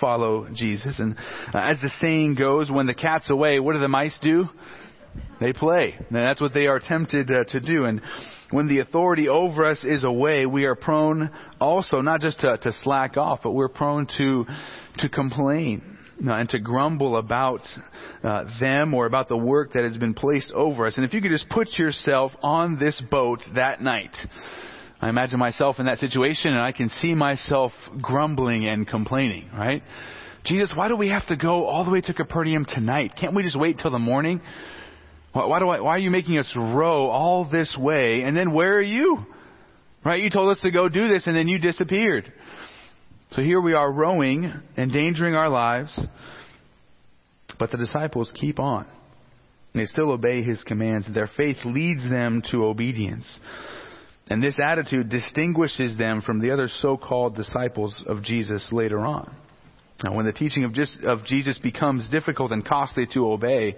follow 0.00 0.48
Jesus. 0.54 0.98
And 0.98 1.16
as 1.52 1.78
the 1.82 1.90
saying 2.00 2.36
goes, 2.36 2.70
when 2.70 2.86
the 2.86 2.94
cat's 2.94 3.28
away, 3.28 3.60
what 3.60 3.74
do 3.74 3.80
the 3.80 3.88
mice 3.88 4.18
do? 4.22 4.48
They 5.40 5.52
play. 5.52 5.94
And 5.98 6.16
that's 6.16 6.40
what 6.40 6.54
they 6.54 6.66
are 6.66 6.80
tempted 6.80 7.30
uh, 7.30 7.44
to 7.44 7.60
do. 7.60 7.84
And 7.84 8.00
when 8.50 8.68
the 8.68 8.80
authority 8.80 9.28
over 9.28 9.64
us 9.64 9.82
is 9.84 10.04
away, 10.04 10.46
we 10.46 10.64
are 10.64 10.74
prone 10.74 11.30
also 11.60 12.00
not 12.00 12.20
just 12.20 12.40
to, 12.40 12.58
to 12.58 12.72
slack 12.82 13.16
off, 13.16 13.40
but 13.42 13.52
we're 13.52 13.68
prone 13.68 14.06
to, 14.18 14.44
to 14.98 15.08
complain. 15.08 15.98
Uh, 16.22 16.34
and 16.34 16.50
to 16.50 16.58
grumble 16.58 17.16
about 17.16 17.62
uh, 18.22 18.44
them 18.60 18.92
or 18.92 19.06
about 19.06 19.28
the 19.28 19.36
work 19.38 19.72
that 19.72 19.84
has 19.84 19.96
been 19.96 20.12
placed 20.12 20.52
over 20.52 20.86
us. 20.86 20.98
And 20.98 21.06
if 21.06 21.14
you 21.14 21.22
could 21.22 21.30
just 21.30 21.48
put 21.48 21.78
yourself 21.78 22.30
on 22.42 22.78
this 22.78 23.02
boat 23.10 23.40
that 23.54 23.80
night, 23.80 24.14
I 25.00 25.08
imagine 25.08 25.38
myself 25.38 25.78
in 25.78 25.86
that 25.86 25.96
situation 25.96 26.52
and 26.52 26.60
I 26.60 26.72
can 26.72 26.90
see 27.00 27.14
myself 27.14 27.72
grumbling 28.02 28.68
and 28.68 28.86
complaining, 28.86 29.48
right? 29.54 29.82
Jesus, 30.44 30.70
why 30.74 30.88
do 30.88 30.96
we 30.96 31.08
have 31.08 31.26
to 31.28 31.36
go 31.36 31.66
all 31.66 31.86
the 31.86 31.90
way 31.90 32.02
to 32.02 32.12
Capernaum 32.12 32.66
tonight? 32.68 33.12
Can't 33.18 33.34
we 33.34 33.42
just 33.42 33.58
wait 33.58 33.78
till 33.78 33.90
the 33.90 33.98
morning? 33.98 34.42
Why, 35.32 35.58
do 35.60 35.68
I, 35.68 35.80
why 35.80 35.90
are 35.90 35.98
you 35.98 36.10
making 36.10 36.38
us 36.38 36.50
row 36.56 37.08
all 37.08 37.48
this 37.48 37.76
way? 37.78 38.22
And 38.22 38.36
then 38.36 38.52
where 38.52 38.76
are 38.76 38.82
you? 38.82 39.24
Right? 40.04 40.22
You 40.22 40.30
told 40.30 40.56
us 40.56 40.62
to 40.62 40.70
go 40.70 40.88
do 40.88 41.08
this 41.08 41.26
and 41.26 41.36
then 41.36 41.46
you 41.46 41.58
disappeared. 41.58 42.32
So 43.32 43.42
here 43.42 43.60
we 43.60 43.74
are 43.74 43.92
rowing, 43.92 44.52
endangering 44.76 45.34
our 45.34 45.48
lives. 45.48 45.98
But 47.58 47.70
the 47.70 47.76
disciples 47.76 48.32
keep 48.34 48.58
on. 48.58 48.86
They 49.72 49.84
still 49.86 50.10
obey 50.10 50.42
his 50.42 50.64
commands. 50.64 51.06
Their 51.12 51.28
faith 51.36 51.58
leads 51.64 52.02
them 52.10 52.42
to 52.50 52.64
obedience. 52.64 53.38
And 54.28 54.42
this 54.42 54.58
attitude 54.60 55.10
distinguishes 55.10 55.96
them 55.96 56.22
from 56.22 56.40
the 56.40 56.50
other 56.50 56.68
so-called 56.80 57.36
disciples 57.36 57.94
of 58.06 58.22
Jesus 58.24 58.66
later 58.72 59.00
on. 59.00 59.32
Now, 60.02 60.14
when 60.14 60.26
the 60.26 60.32
teaching 60.32 60.64
of, 60.64 60.72
just, 60.72 60.96
of 61.04 61.24
Jesus 61.24 61.58
becomes 61.58 62.08
difficult 62.08 62.50
and 62.52 62.66
costly 62.66 63.06
to 63.12 63.30
obey, 63.30 63.76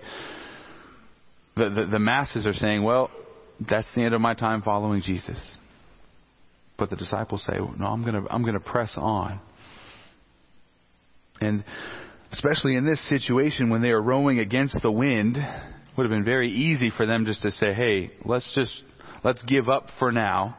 the, 1.56 1.68
the, 1.68 1.86
the 1.92 1.98
masses 1.98 2.46
are 2.46 2.54
saying, 2.54 2.82
well, 2.82 3.10
that's 3.68 3.86
the 3.94 4.02
end 4.02 4.14
of 4.14 4.20
my 4.20 4.34
time 4.34 4.62
following 4.62 5.02
Jesus. 5.02 5.38
But 6.78 6.90
the 6.90 6.96
disciples 6.96 7.44
say, 7.46 7.58
No, 7.58 7.86
I'm 7.86 8.02
going 8.02 8.22
to, 8.22 8.32
I'm 8.32 8.42
going 8.42 8.54
to 8.54 8.60
press 8.60 8.94
on. 8.96 9.40
And 11.40 11.64
especially 12.32 12.76
in 12.76 12.84
this 12.86 13.06
situation 13.08 13.70
when 13.70 13.82
they 13.82 13.90
are 13.90 14.02
rowing 14.02 14.38
against 14.38 14.80
the 14.82 14.90
wind, 14.90 15.36
it 15.36 15.96
would 15.96 16.04
have 16.04 16.10
been 16.10 16.24
very 16.24 16.50
easy 16.50 16.90
for 16.90 17.06
them 17.06 17.24
just 17.24 17.42
to 17.42 17.50
say, 17.50 17.72
Hey, 17.72 18.10
let's 18.24 18.50
just, 18.54 18.72
let's 19.22 19.42
give 19.44 19.68
up 19.68 19.86
for 19.98 20.10
now 20.10 20.56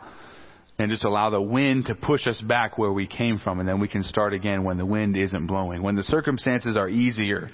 and 0.79 0.91
just 0.91 1.03
allow 1.03 1.29
the 1.29 1.41
wind 1.41 1.85
to 1.85 1.95
push 1.95 2.25
us 2.27 2.39
back 2.41 2.77
where 2.77 2.91
we 2.91 3.07
came 3.07 3.39
from 3.39 3.59
and 3.59 3.67
then 3.67 3.79
we 3.79 3.87
can 3.87 4.03
start 4.03 4.33
again 4.33 4.63
when 4.63 4.77
the 4.77 4.85
wind 4.85 5.15
isn't 5.17 5.47
blowing. 5.47 5.83
When 5.83 5.95
the 5.95 6.03
circumstances 6.03 6.77
are 6.77 6.89
easier, 6.89 7.51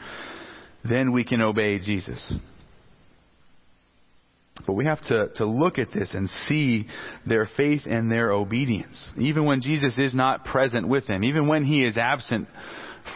then 0.88 1.12
we 1.12 1.24
can 1.24 1.42
obey 1.42 1.80
Jesus. 1.80 2.34
But 4.66 4.74
we 4.74 4.86
have 4.86 5.02
to, 5.08 5.30
to 5.36 5.46
look 5.46 5.78
at 5.78 5.92
this 5.94 6.14
and 6.14 6.30
see 6.48 6.88
their 7.26 7.50
faith 7.58 7.84
and 7.86 8.12
their 8.12 8.32
obedience. 8.32 9.12
Even 9.18 9.46
when 9.46 9.62
Jesus 9.62 9.98
is 9.98 10.14
not 10.14 10.46
present 10.46 10.88
with 10.88 11.08
them, 11.08 11.24
even 11.24 11.48
when 11.48 11.64
he 11.64 11.84
is 11.84 11.98
absent 11.98 12.48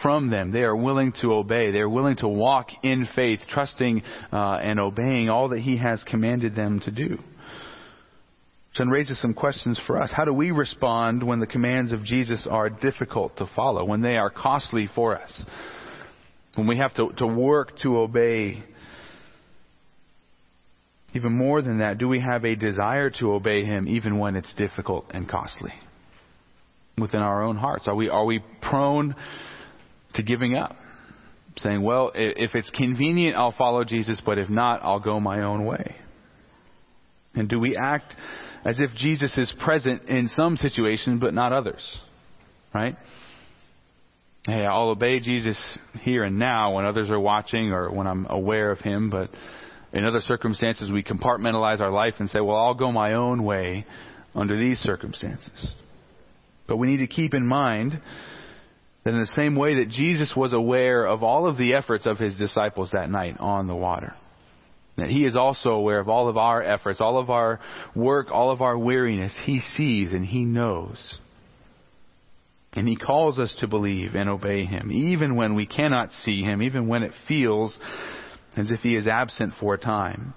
from 0.02 0.30
them, 0.30 0.50
they 0.50 0.62
are 0.62 0.74
willing 0.74 1.12
to 1.20 1.34
obey. 1.34 1.70
They 1.70 1.78
are 1.78 1.88
willing 1.88 2.16
to 2.16 2.28
walk 2.28 2.68
in 2.82 3.06
faith, 3.14 3.40
trusting 3.48 4.02
uh, 4.32 4.36
and 4.36 4.80
obeying 4.80 5.28
all 5.28 5.50
that 5.50 5.60
he 5.60 5.78
has 5.78 6.02
commanded 6.04 6.56
them 6.56 6.80
to 6.80 6.90
do. 6.90 7.18
So 8.74 8.82
it 8.82 8.88
raises 8.88 9.20
some 9.20 9.34
questions 9.34 9.80
for 9.86 10.02
us. 10.02 10.12
How 10.14 10.24
do 10.24 10.34
we 10.34 10.50
respond 10.50 11.22
when 11.22 11.38
the 11.38 11.46
commands 11.46 11.92
of 11.92 12.02
Jesus 12.02 12.46
are 12.50 12.68
difficult 12.68 13.36
to 13.36 13.46
follow, 13.54 13.84
when 13.84 14.02
they 14.02 14.16
are 14.16 14.30
costly 14.30 14.88
for 14.92 15.16
us, 15.16 15.44
when 16.56 16.66
we 16.66 16.78
have 16.78 16.92
to, 16.94 17.10
to 17.18 17.26
work 17.26 17.78
to 17.82 17.98
obey 17.98 18.64
even 21.14 21.32
more 21.32 21.62
than 21.62 21.78
that, 21.78 21.98
do 21.98 22.08
we 22.08 22.20
have 22.20 22.44
a 22.44 22.56
desire 22.56 23.10
to 23.20 23.32
obey 23.32 23.64
Him 23.64 23.86
even 23.88 24.18
when 24.18 24.36
it's 24.36 24.52
difficult 24.54 25.06
and 25.10 25.28
costly? 25.28 25.72
Within 26.98 27.20
our 27.20 27.42
own 27.42 27.56
hearts, 27.56 27.88
are 27.88 27.94
we, 27.94 28.08
are 28.08 28.24
we 28.24 28.42
prone 28.60 29.14
to 30.14 30.22
giving 30.22 30.56
up? 30.56 30.76
Saying, 31.56 31.82
well, 31.82 32.10
if 32.14 32.54
it's 32.54 32.70
convenient, 32.70 33.36
I'll 33.36 33.54
follow 33.56 33.84
Jesus, 33.84 34.20
but 34.24 34.38
if 34.38 34.50
not, 34.50 34.80
I'll 34.82 35.00
go 35.00 35.20
my 35.20 35.42
own 35.42 35.64
way. 35.64 35.94
And 37.34 37.48
do 37.48 37.60
we 37.60 37.76
act 37.76 38.14
as 38.64 38.78
if 38.80 38.90
Jesus 38.96 39.36
is 39.38 39.52
present 39.60 40.08
in 40.08 40.28
some 40.28 40.56
situations, 40.56 41.20
but 41.20 41.32
not 41.32 41.52
others? 41.52 42.00
Right? 42.72 42.96
Hey, 44.46 44.66
I'll 44.66 44.90
obey 44.90 45.20
Jesus 45.20 45.56
here 46.00 46.24
and 46.24 46.38
now 46.38 46.74
when 46.74 46.84
others 46.84 47.08
are 47.08 47.20
watching 47.20 47.70
or 47.70 47.90
when 47.90 48.06
I'm 48.06 48.26
aware 48.28 48.72
of 48.72 48.80
Him, 48.80 49.10
but 49.10 49.30
in 49.94 50.04
other 50.04 50.20
circumstances, 50.20 50.90
we 50.90 51.04
compartmentalize 51.04 51.80
our 51.80 51.92
life 51.92 52.14
and 52.18 52.28
say, 52.28 52.40
well, 52.40 52.56
I'll 52.56 52.74
go 52.74 52.90
my 52.90 53.14
own 53.14 53.44
way 53.44 53.86
under 54.34 54.58
these 54.58 54.78
circumstances. 54.78 55.72
But 56.66 56.78
we 56.78 56.88
need 56.88 56.98
to 56.98 57.06
keep 57.06 57.32
in 57.32 57.46
mind 57.46 58.00
that 59.04 59.14
in 59.14 59.20
the 59.20 59.26
same 59.36 59.54
way 59.54 59.76
that 59.76 59.90
Jesus 59.90 60.32
was 60.36 60.52
aware 60.52 61.06
of 61.06 61.22
all 61.22 61.46
of 61.46 61.56
the 61.56 61.74
efforts 61.74 62.06
of 62.06 62.18
his 62.18 62.34
disciples 62.36 62.90
that 62.92 63.08
night 63.08 63.36
on 63.38 63.68
the 63.68 63.74
water, 63.74 64.14
that 64.96 65.08
he 65.08 65.24
is 65.24 65.36
also 65.36 65.70
aware 65.70 66.00
of 66.00 66.08
all 66.08 66.28
of 66.28 66.36
our 66.36 66.60
efforts, 66.60 67.00
all 67.00 67.16
of 67.16 67.30
our 67.30 67.60
work, 67.94 68.32
all 68.32 68.50
of 68.50 68.62
our 68.62 68.76
weariness. 68.76 69.32
He 69.44 69.60
sees 69.60 70.12
and 70.12 70.24
he 70.24 70.44
knows. 70.44 71.18
And 72.72 72.88
he 72.88 72.96
calls 72.96 73.38
us 73.38 73.54
to 73.60 73.68
believe 73.68 74.16
and 74.16 74.28
obey 74.28 74.64
him, 74.64 74.90
even 74.90 75.36
when 75.36 75.54
we 75.54 75.66
cannot 75.66 76.10
see 76.24 76.42
him, 76.42 76.62
even 76.62 76.88
when 76.88 77.04
it 77.04 77.12
feels 77.28 77.78
as 78.56 78.70
if 78.70 78.80
he 78.80 78.96
is 78.96 79.06
absent 79.06 79.54
for 79.60 79.74
a 79.74 79.78
time. 79.78 80.34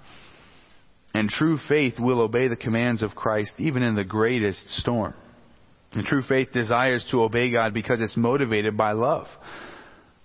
And 1.13 1.30
true 1.30 1.58
faith 1.67 1.95
will 1.99 2.21
obey 2.21 2.47
the 2.47 2.56
commands 2.56 3.01
of 3.01 3.15
Christ 3.15 3.51
even 3.58 3.84
in 3.84 3.95
the 3.95 4.03
greatest 4.03 4.69
storm. 4.77 5.13
And 5.93 6.06
true 6.06 6.21
faith 6.21 6.49
desires 6.53 7.06
to 7.12 7.23
obey 7.23 7.51
God 7.51 7.73
because 7.73 7.99
it's 8.01 8.17
motivated 8.17 8.77
by 8.77 8.91
love. 8.91 9.25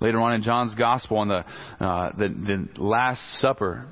Later 0.00 0.20
on 0.20 0.34
in 0.34 0.42
John's 0.42 0.74
Gospel, 0.74 1.18
on 1.18 1.28
the, 1.28 1.44
uh, 1.84 2.10
the, 2.18 2.28
the 2.28 2.82
Last 2.82 3.20
Supper, 3.40 3.86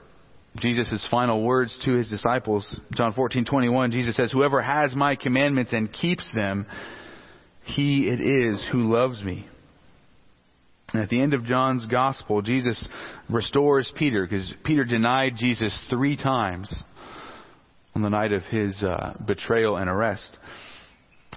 Jesus' 0.56 1.06
final 1.10 1.42
words 1.42 1.76
to 1.84 1.92
his 1.92 2.08
disciples, 2.08 2.78
John 2.92 3.12
14:21, 3.12 3.92
Jesus 3.92 4.16
says, 4.16 4.32
"Whoever 4.32 4.60
has 4.60 4.94
my 4.94 5.14
commandments 5.14 5.72
and 5.72 5.92
keeps 5.92 6.28
them, 6.34 6.66
he 7.62 8.08
it 8.08 8.20
is 8.20 8.62
who 8.72 8.92
loves 8.92 9.22
me." 9.22 9.46
And 10.92 11.02
at 11.02 11.08
the 11.08 11.20
end 11.20 11.34
of 11.34 11.44
John's 11.44 11.86
gospel, 11.86 12.42
Jesus 12.42 12.88
restores 13.28 13.90
Peter 13.96 14.26
because 14.26 14.52
Peter 14.64 14.84
denied 14.84 15.34
Jesus 15.36 15.76
three 15.88 16.16
times 16.16 16.72
on 17.94 18.02
the 18.02 18.08
night 18.08 18.32
of 18.32 18.42
his 18.44 18.82
uh, 18.82 19.14
betrayal 19.24 19.76
and 19.76 19.88
arrest. 19.88 20.36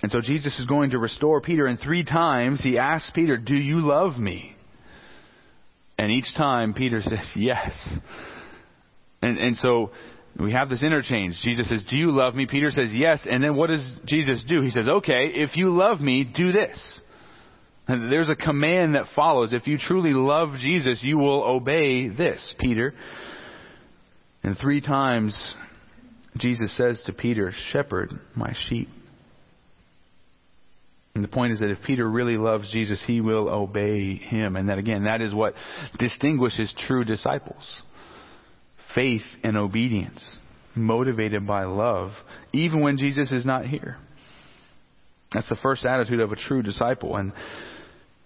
And 0.01 0.11
so 0.11 0.21
Jesus 0.21 0.57
is 0.59 0.65
going 0.65 0.91
to 0.91 0.97
restore 0.97 1.39
Peter, 1.39 1.65
and 1.65 1.79
three 1.79 2.03
times 2.03 2.61
he 2.61 2.77
asks 2.77 3.11
Peter, 3.13 3.37
Do 3.37 3.55
you 3.55 3.79
love 3.79 4.17
me? 4.17 4.55
And 5.97 6.11
each 6.11 6.33
time 6.35 6.73
Peter 6.73 7.01
says, 7.03 7.25
Yes. 7.35 7.71
And, 9.21 9.37
and 9.37 9.55
so 9.57 9.91
we 10.39 10.51
have 10.51 10.69
this 10.69 10.83
interchange. 10.83 11.39
Jesus 11.43 11.69
says, 11.69 11.83
Do 11.89 11.95
you 11.95 12.11
love 12.11 12.35
me? 12.35 12.47
Peter 12.47 12.71
says, 12.71 12.89
Yes. 12.91 13.21
And 13.29 13.43
then 13.43 13.55
what 13.55 13.67
does 13.67 13.85
Jesus 14.05 14.43
do? 14.47 14.61
He 14.61 14.71
says, 14.71 14.87
Okay, 14.87 15.31
if 15.33 15.55
you 15.55 15.69
love 15.69 16.01
me, 16.01 16.23
do 16.23 16.51
this. 16.51 17.01
And 17.87 18.11
there's 18.11 18.29
a 18.29 18.35
command 18.35 18.95
that 18.95 19.05
follows. 19.15 19.53
If 19.53 19.67
you 19.67 19.77
truly 19.77 20.13
love 20.13 20.57
Jesus, 20.59 20.99
you 21.01 21.17
will 21.17 21.43
obey 21.43 22.09
this, 22.09 22.53
Peter. 22.59 22.93
And 24.43 24.57
three 24.57 24.81
times 24.81 25.55
Jesus 26.37 26.75
says 26.75 27.01
to 27.05 27.13
Peter, 27.13 27.53
Shepherd 27.71 28.11
my 28.35 28.53
sheep. 28.67 28.89
And 31.15 31.23
the 31.23 31.27
point 31.27 31.53
is 31.53 31.59
that 31.59 31.69
if 31.69 31.77
Peter 31.85 32.09
really 32.09 32.37
loves 32.37 32.71
Jesus, 32.71 33.01
he 33.05 33.21
will 33.21 33.47
obey 33.47 34.15
him. 34.15 34.55
And 34.55 34.69
that 34.69 34.79
again, 34.79 35.03
that 35.03 35.21
is 35.21 35.33
what 35.33 35.53
distinguishes 35.99 36.73
true 36.87 37.05
disciples. 37.05 37.83
Faith 38.95 39.21
and 39.43 39.55
obedience, 39.55 40.37
motivated 40.75 41.45
by 41.45 41.65
love, 41.65 42.11
even 42.51 42.81
when 42.81 42.97
Jesus 42.97 43.31
is 43.31 43.45
not 43.45 43.65
here. 43.65 43.97
That's 45.31 45.49
the 45.49 45.57
first 45.57 45.85
attitude 45.85 46.19
of 46.19 46.31
a 46.31 46.35
true 46.35 46.63
disciple. 46.63 47.15
And 47.15 47.31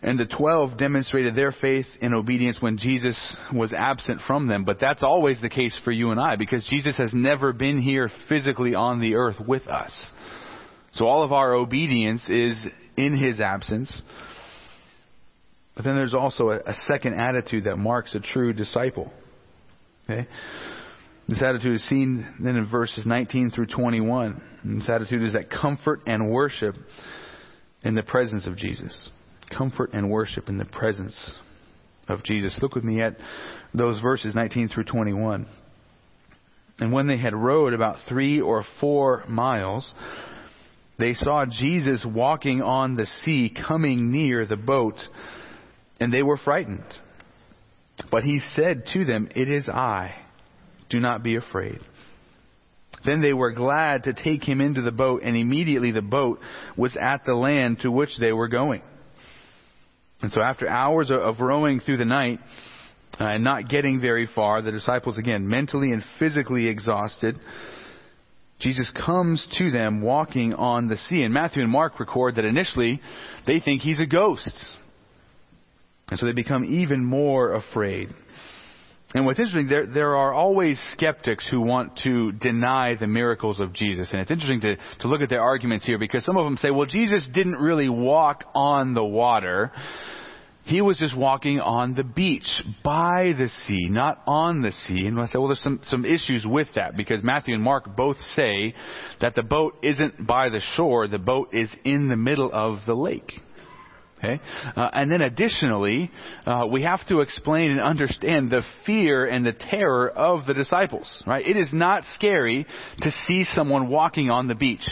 and 0.01 0.19
the 0.19 0.25
twelve 0.25 0.77
demonstrated 0.77 1.35
their 1.35 1.51
faith 1.51 1.87
and 2.01 2.13
obedience 2.13 2.57
when 2.59 2.77
Jesus 2.77 3.17
was 3.51 3.73
absent 3.73 4.21
from 4.27 4.47
them. 4.47 4.63
But 4.63 4.79
that's 4.79 5.01
always 5.01 5.41
the 5.41 5.49
case 5.49 5.75
for 5.83 5.91
you 5.91 6.11
and 6.11 6.19
I 6.19 6.35
because 6.35 6.65
Jesus 6.69 6.97
has 6.97 7.13
never 7.13 7.51
been 7.51 7.81
here 7.81 8.09
physically 8.29 8.75
on 8.75 9.01
the 9.01 9.15
earth 9.15 9.37
with 9.39 9.67
us. 9.67 9.91
So 10.93 11.05
all 11.05 11.23
of 11.23 11.31
our 11.31 11.53
obedience 11.53 12.29
is 12.29 12.55
in 12.95 13.17
his 13.17 13.41
absence. 13.41 14.01
But 15.75 15.83
then 15.83 15.95
there's 15.95 16.13
also 16.13 16.49
a, 16.49 16.57
a 16.59 16.73
second 16.87 17.19
attitude 17.19 17.63
that 17.63 17.77
marks 17.77 18.13
a 18.13 18.19
true 18.19 18.53
disciple. 18.53 19.11
Okay? 20.03 20.27
This 21.27 21.41
attitude 21.41 21.75
is 21.75 21.89
seen 21.89 22.25
then 22.39 22.55
in 22.55 22.69
verses 22.69 23.05
19 23.05 23.49
through 23.49 23.67
21. 23.67 24.41
And 24.63 24.81
this 24.81 24.89
attitude 24.89 25.23
is 25.23 25.33
that 25.33 25.49
comfort 25.49 26.01
and 26.05 26.29
worship 26.29 26.75
in 27.83 27.95
the 27.95 28.03
presence 28.03 28.45
of 28.45 28.57
Jesus 28.57 29.09
comfort 29.49 29.91
and 29.93 30.09
worship 30.09 30.49
in 30.49 30.57
the 30.57 30.65
presence 30.65 31.35
of 32.07 32.23
Jesus. 32.23 32.57
Look 32.61 32.75
with 32.75 32.83
me 32.83 33.01
at 33.01 33.17
those 33.73 34.01
verses 34.01 34.35
19 34.35 34.69
through 34.69 34.85
21. 34.85 35.47
And 36.79 36.91
when 36.91 37.07
they 37.07 37.17
had 37.17 37.33
rowed 37.33 37.73
about 37.73 37.97
three 38.07 38.39
or 38.39 38.63
four 38.79 39.23
miles, 39.27 39.93
they 40.99 41.13
saw 41.15 41.45
Jesus 41.45 42.05
walking 42.05 42.61
on 42.61 42.95
the 42.95 43.07
sea, 43.25 43.53
coming 43.67 44.11
near 44.11 44.45
the 44.45 44.57
boat, 44.57 44.95
and 45.99 46.13
they 46.13 46.23
were 46.23 46.37
frightened. 46.37 46.85
But 48.11 48.23
he 48.23 48.39
said 48.55 48.83
to 48.93 49.05
them, 49.05 49.29
It 49.35 49.49
is 49.49 49.67
I. 49.67 50.15
Do 50.89 50.99
not 50.99 51.23
be 51.23 51.35
afraid. 51.35 51.79
Then 53.05 53.21
they 53.21 53.33
were 53.33 53.51
glad 53.51 54.03
to 54.03 54.13
take 54.13 54.47
him 54.47 54.61
into 54.61 54.81
the 54.81 54.91
boat, 54.91 55.21
and 55.23 55.35
immediately 55.35 55.91
the 55.91 56.01
boat 56.01 56.39
was 56.75 56.95
at 56.99 57.25
the 57.25 57.33
land 57.33 57.79
to 57.81 57.91
which 57.91 58.17
they 58.19 58.33
were 58.33 58.47
going. 58.47 58.81
And 60.21 60.31
so 60.31 60.41
after 60.41 60.67
hours 60.67 61.11
of 61.11 61.39
rowing 61.39 61.79
through 61.79 61.97
the 61.97 62.05
night 62.05 62.39
uh, 63.19 63.25
and 63.25 63.43
not 63.43 63.69
getting 63.69 64.01
very 64.01 64.27
far, 64.33 64.61
the 64.61 64.71
disciples 64.71 65.17
again, 65.17 65.47
mentally 65.47 65.91
and 65.91 66.03
physically 66.17 66.67
exhausted, 66.67 67.39
Jesus 68.59 68.91
comes 69.05 69.47
to 69.59 69.69
them 69.69 70.01
walking 70.01 70.53
on 70.53 70.87
the 70.87 70.97
sea. 70.97 71.21
And 71.21 71.33
Matthew 71.33 71.61
and 71.61 71.71
Mark 71.71 71.99
record 71.99 72.35
that 72.35 72.45
initially 72.45 72.99
they 73.45 73.59
think 73.59 73.81
he's 73.81 73.99
a 73.99 74.07
ghost. 74.07 74.55
And 76.09 76.19
so 76.19 76.25
they 76.25 76.33
become 76.33 76.63
even 76.63 77.03
more 77.03 77.53
afraid. 77.53 78.09
And 79.13 79.25
what's 79.25 79.39
interesting, 79.39 79.69
there, 79.69 79.85
there 79.85 80.17
are 80.17 80.33
always 80.33 80.77
skeptics 80.91 81.47
who 81.49 81.61
want 81.61 81.97
to 82.03 82.33
deny 82.33 82.95
the 82.95 83.07
miracles 83.07 83.61
of 83.61 83.71
Jesus. 83.71 84.09
And 84.11 84.19
it's 84.19 84.31
interesting 84.31 84.59
to, 84.61 84.75
to 84.99 85.07
look 85.07 85.21
at 85.21 85.29
their 85.29 85.41
arguments 85.41 85.85
here 85.85 85.97
because 85.97 86.25
some 86.25 86.35
of 86.35 86.43
them 86.43 86.57
say, 86.57 86.71
well, 86.71 86.85
Jesus 86.85 87.27
didn't 87.33 87.55
really 87.55 87.87
walk 87.87 88.43
on 88.53 88.93
the 88.93 89.05
water. 89.05 89.71
He 90.65 90.81
was 90.81 90.97
just 90.97 91.15
walking 91.15 91.61
on 91.61 91.95
the 91.95 92.03
beach, 92.03 92.49
by 92.83 93.31
the 93.37 93.47
sea, 93.65 93.87
not 93.87 94.21
on 94.27 94.61
the 94.61 94.73
sea. 94.73 95.05
And 95.05 95.17
I 95.17 95.27
said, 95.27 95.37
well, 95.37 95.47
there's 95.47 95.63
some, 95.63 95.79
some 95.83 96.03
issues 96.03 96.45
with 96.45 96.67
that 96.75 96.97
because 96.97 97.23
Matthew 97.23 97.53
and 97.53 97.63
Mark 97.63 97.95
both 97.95 98.17
say 98.35 98.75
that 99.21 99.35
the 99.35 99.43
boat 99.43 99.77
isn't 99.83 100.27
by 100.27 100.49
the 100.49 100.59
shore, 100.75 101.07
the 101.07 101.17
boat 101.17 101.53
is 101.53 101.73
in 101.85 102.09
the 102.09 102.17
middle 102.17 102.49
of 102.51 102.79
the 102.85 102.93
lake. 102.95 103.31
Okay? 104.17 104.39
Uh, 104.75 104.89
and 104.93 105.11
then 105.11 105.21
additionally, 105.21 106.11
uh, 106.45 106.65
we 106.71 106.83
have 106.83 107.05
to 107.07 107.21
explain 107.21 107.71
and 107.71 107.79
understand 107.79 108.49
the 108.49 108.63
fear 108.85 109.27
and 109.27 109.45
the 109.45 109.53
terror 109.53 110.09
of 110.09 110.45
the 110.45 110.53
disciples, 110.53 111.07
right? 111.27 111.45
It 111.45 111.55
is 111.55 111.69
not 111.71 112.03
scary 112.15 112.65
to 113.01 113.11
see 113.27 113.43
someone 113.53 113.89
walking 113.89 114.31
on 114.31 114.47
the 114.47 114.55
beach. 114.55 114.87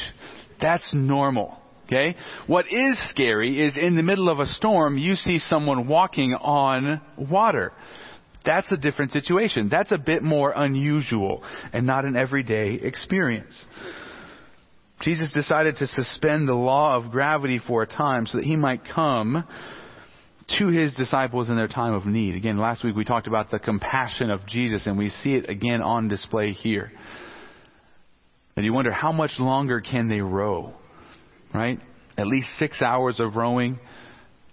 That's 0.61 0.87
normal. 0.93 1.57
Okay? 1.85 2.15
What 2.47 2.65
is 2.71 2.97
scary 3.09 3.61
is 3.63 3.77
in 3.77 3.95
the 3.95 4.03
middle 4.03 4.29
of 4.29 4.39
a 4.39 4.47
storm, 4.47 4.97
you 4.97 5.15
see 5.15 5.39
someone 5.39 5.87
walking 5.87 6.33
on 6.33 7.01
water. 7.17 7.73
That's 8.45 8.71
a 8.71 8.77
different 8.77 9.11
situation. 9.11 9.69
That's 9.69 9.91
a 9.91 9.97
bit 9.97 10.21
more 10.21 10.53
unusual 10.55 11.43
and 11.73 11.85
not 11.85 12.05
an 12.05 12.15
everyday 12.15 12.73
experience. 12.75 13.55
Jesus 15.01 15.31
decided 15.33 15.75
to 15.77 15.87
suspend 15.87 16.47
the 16.47 16.53
law 16.53 16.95
of 16.95 17.11
gravity 17.11 17.59
for 17.65 17.83
a 17.83 17.87
time 17.87 18.25
so 18.25 18.37
that 18.37 18.45
he 18.45 18.55
might 18.55 18.81
come 18.85 19.43
to 20.59 20.67
his 20.67 20.93
disciples 20.93 21.49
in 21.49 21.55
their 21.55 21.67
time 21.67 21.93
of 21.93 22.05
need. 22.05 22.35
Again, 22.35 22.57
last 22.57 22.83
week 22.83 22.95
we 22.95 23.03
talked 23.03 23.27
about 23.27 23.51
the 23.51 23.59
compassion 23.59 24.29
of 24.29 24.45
Jesus, 24.47 24.85
and 24.85 24.97
we 24.97 25.09
see 25.09 25.33
it 25.33 25.49
again 25.49 25.81
on 25.81 26.07
display 26.07 26.51
here. 26.51 26.91
And 28.55 28.63
you 28.63 28.71
wonder 28.71 28.91
how 28.91 29.11
much 29.11 29.31
longer 29.37 29.81
can 29.81 30.07
they 30.07 30.21
row? 30.21 30.73
Right? 31.53 31.79
At 32.17 32.27
least 32.27 32.47
six 32.57 32.81
hours 32.81 33.19
of 33.19 33.35
rowing, 33.35 33.79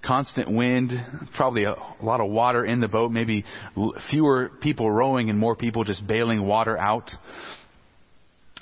constant 0.05 0.51
wind, 0.51 0.93
probably 1.37 1.65
a, 1.65 1.73
a 1.73 2.05
lot 2.05 2.21
of 2.21 2.31
water 2.31 2.65
in 2.65 2.81
the 2.81 2.89
boat, 2.89 3.13
maybe 3.13 3.45
fewer 4.11 4.51
people 4.61 4.91
rowing 4.91 5.31
and 5.31 5.39
more 5.39 5.55
people 5.55 5.85
just 5.85 6.05
bailing 6.07 6.45
water 6.45 6.77
out. 6.77 7.11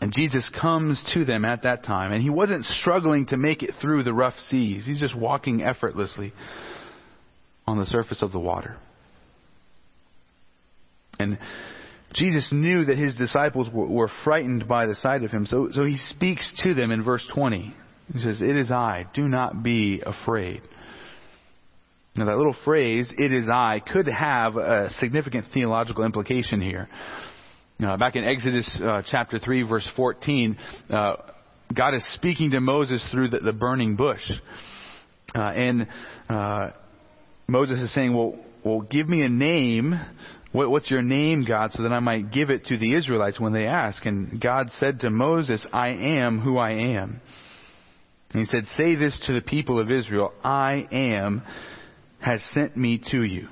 And 0.00 0.14
Jesus 0.14 0.48
comes 0.58 1.02
to 1.12 1.26
them 1.26 1.44
at 1.44 1.64
that 1.64 1.84
time, 1.84 2.12
and 2.12 2.22
he 2.22 2.30
wasn't 2.30 2.64
struggling 2.64 3.26
to 3.26 3.36
make 3.36 3.62
it 3.62 3.72
through 3.82 4.02
the 4.02 4.14
rough 4.14 4.34
seas. 4.48 4.86
He's 4.86 4.98
just 4.98 5.14
walking 5.14 5.62
effortlessly 5.62 6.32
on 7.66 7.78
the 7.78 7.86
surface 7.86 8.22
of 8.22 8.32
the 8.32 8.38
water. 8.38 8.76
And 11.18 11.38
Jesus 12.14 12.48
knew 12.50 12.86
that 12.86 12.96
his 12.96 13.14
disciples 13.14 13.68
were, 13.72 14.10
frightened 14.24 14.66
by 14.66 14.86
the 14.86 14.94
sight 14.94 15.22
of 15.22 15.30
him, 15.30 15.44
so, 15.44 15.68
so 15.70 15.84
he 15.84 15.98
speaks 16.08 16.50
to 16.64 16.72
them 16.72 16.90
in 16.90 17.04
verse 17.04 17.26
20. 17.34 17.74
He 18.12 18.18
says, 18.20 18.40
It 18.40 18.56
is 18.56 18.70
I, 18.70 19.04
do 19.14 19.28
not 19.28 19.62
be 19.62 20.02
afraid. 20.04 20.62
Now, 22.16 22.24
that 22.24 22.36
little 22.36 22.56
phrase, 22.64 23.08
it 23.16 23.32
is 23.32 23.48
I, 23.48 23.80
could 23.80 24.08
have 24.08 24.56
a 24.56 24.90
significant 24.98 25.46
theological 25.54 26.04
implication 26.04 26.60
here. 26.60 26.88
Uh, 27.84 27.96
back 27.96 28.14
in 28.14 28.24
Exodus 28.24 28.68
uh, 28.82 29.02
chapter 29.10 29.38
3, 29.38 29.62
verse 29.62 29.88
14, 29.96 30.56
uh, 30.90 31.14
God 31.74 31.94
is 31.94 32.04
speaking 32.14 32.50
to 32.50 32.60
Moses 32.60 33.02
through 33.10 33.30
the, 33.30 33.38
the 33.38 33.52
burning 33.52 33.96
bush. 33.96 34.20
Uh, 35.34 35.38
and 35.38 35.88
uh, 36.28 36.70
Moses 37.46 37.80
is 37.80 37.94
saying, 37.94 38.14
well, 38.14 38.38
well, 38.64 38.82
give 38.82 39.08
me 39.08 39.22
a 39.22 39.30
name. 39.30 39.94
What, 40.52 40.70
what's 40.70 40.90
your 40.90 41.00
name, 41.00 41.44
God, 41.46 41.72
so 41.72 41.82
that 41.84 41.92
I 41.92 42.00
might 42.00 42.30
give 42.30 42.50
it 42.50 42.66
to 42.66 42.76
the 42.76 42.94
Israelites 42.94 43.40
when 43.40 43.54
they 43.54 43.66
ask? 43.66 44.04
And 44.04 44.40
God 44.40 44.68
said 44.78 45.00
to 45.00 45.10
Moses, 45.10 45.64
I 45.72 45.88
am 45.88 46.40
who 46.40 46.58
I 46.58 46.72
am. 46.72 47.22
And 48.32 48.40
he 48.40 48.46
said, 48.46 48.66
Say 48.76 48.94
this 48.96 49.18
to 49.26 49.32
the 49.32 49.40
people 49.40 49.80
of 49.80 49.90
Israel 49.90 50.32
I 50.44 50.86
am 50.92 51.42
has 52.20 52.42
sent 52.52 52.76
me 52.76 53.00
to 53.10 53.22
you. 53.22 53.48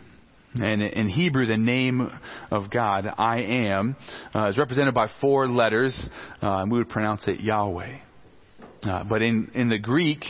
And 0.61 0.83
in 0.83 1.09
Hebrew, 1.09 1.47
the 1.47 1.57
name 1.57 2.11
of 2.51 2.71
God, 2.71 3.07
I 3.19 3.41
am, 3.41 3.97
uh, 4.35 4.49
is 4.49 4.59
represented 4.59 4.95
by 4.95 5.09
four 5.21 5.49
letters, 5.49 5.95
uh, 6.43 6.63
and 6.63 6.71
we 6.71 6.79
would 6.79 6.89
pronounce 6.89 7.23
it 7.27 7.41
Yahweh. 7.41 7.99
Uh, 8.83 9.05
but 9.05 9.23
in, 9.23 9.51
in 9.55 9.69
the 9.69 9.79
Greek, 9.79 10.25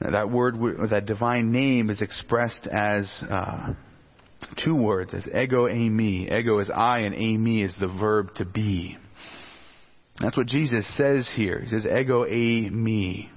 that 0.00 0.30
word, 0.30 0.56
that 0.90 1.06
divine 1.06 1.50
name 1.50 1.90
is 1.90 2.00
expressed 2.00 2.66
as 2.66 3.10
uh, 3.28 3.72
two 4.64 4.76
words, 4.76 5.12
as 5.14 5.26
ego 5.26 5.66
eimi. 5.66 6.32
Ego 6.32 6.58
is 6.60 6.70
I, 6.70 7.00
and 7.00 7.14
eimi 7.14 7.64
is 7.64 7.74
the 7.80 7.88
verb 7.88 8.34
to 8.36 8.44
be. 8.44 8.96
That's 10.20 10.36
what 10.36 10.46
Jesus 10.46 10.86
says 10.96 11.28
here. 11.36 11.60
He 11.60 11.68
says, 11.68 11.86
ego 11.86 12.24
eimi. 12.24 13.28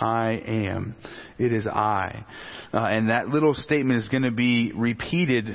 I 0.00 0.42
am. 0.46 0.94
It 1.38 1.52
is 1.52 1.66
I. 1.66 2.24
Uh, 2.72 2.78
and 2.78 3.10
that 3.10 3.28
little 3.28 3.54
statement 3.54 3.98
is 3.98 4.08
going 4.08 4.22
to 4.22 4.30
be 4.30 4.72
repeated 4.74 5.50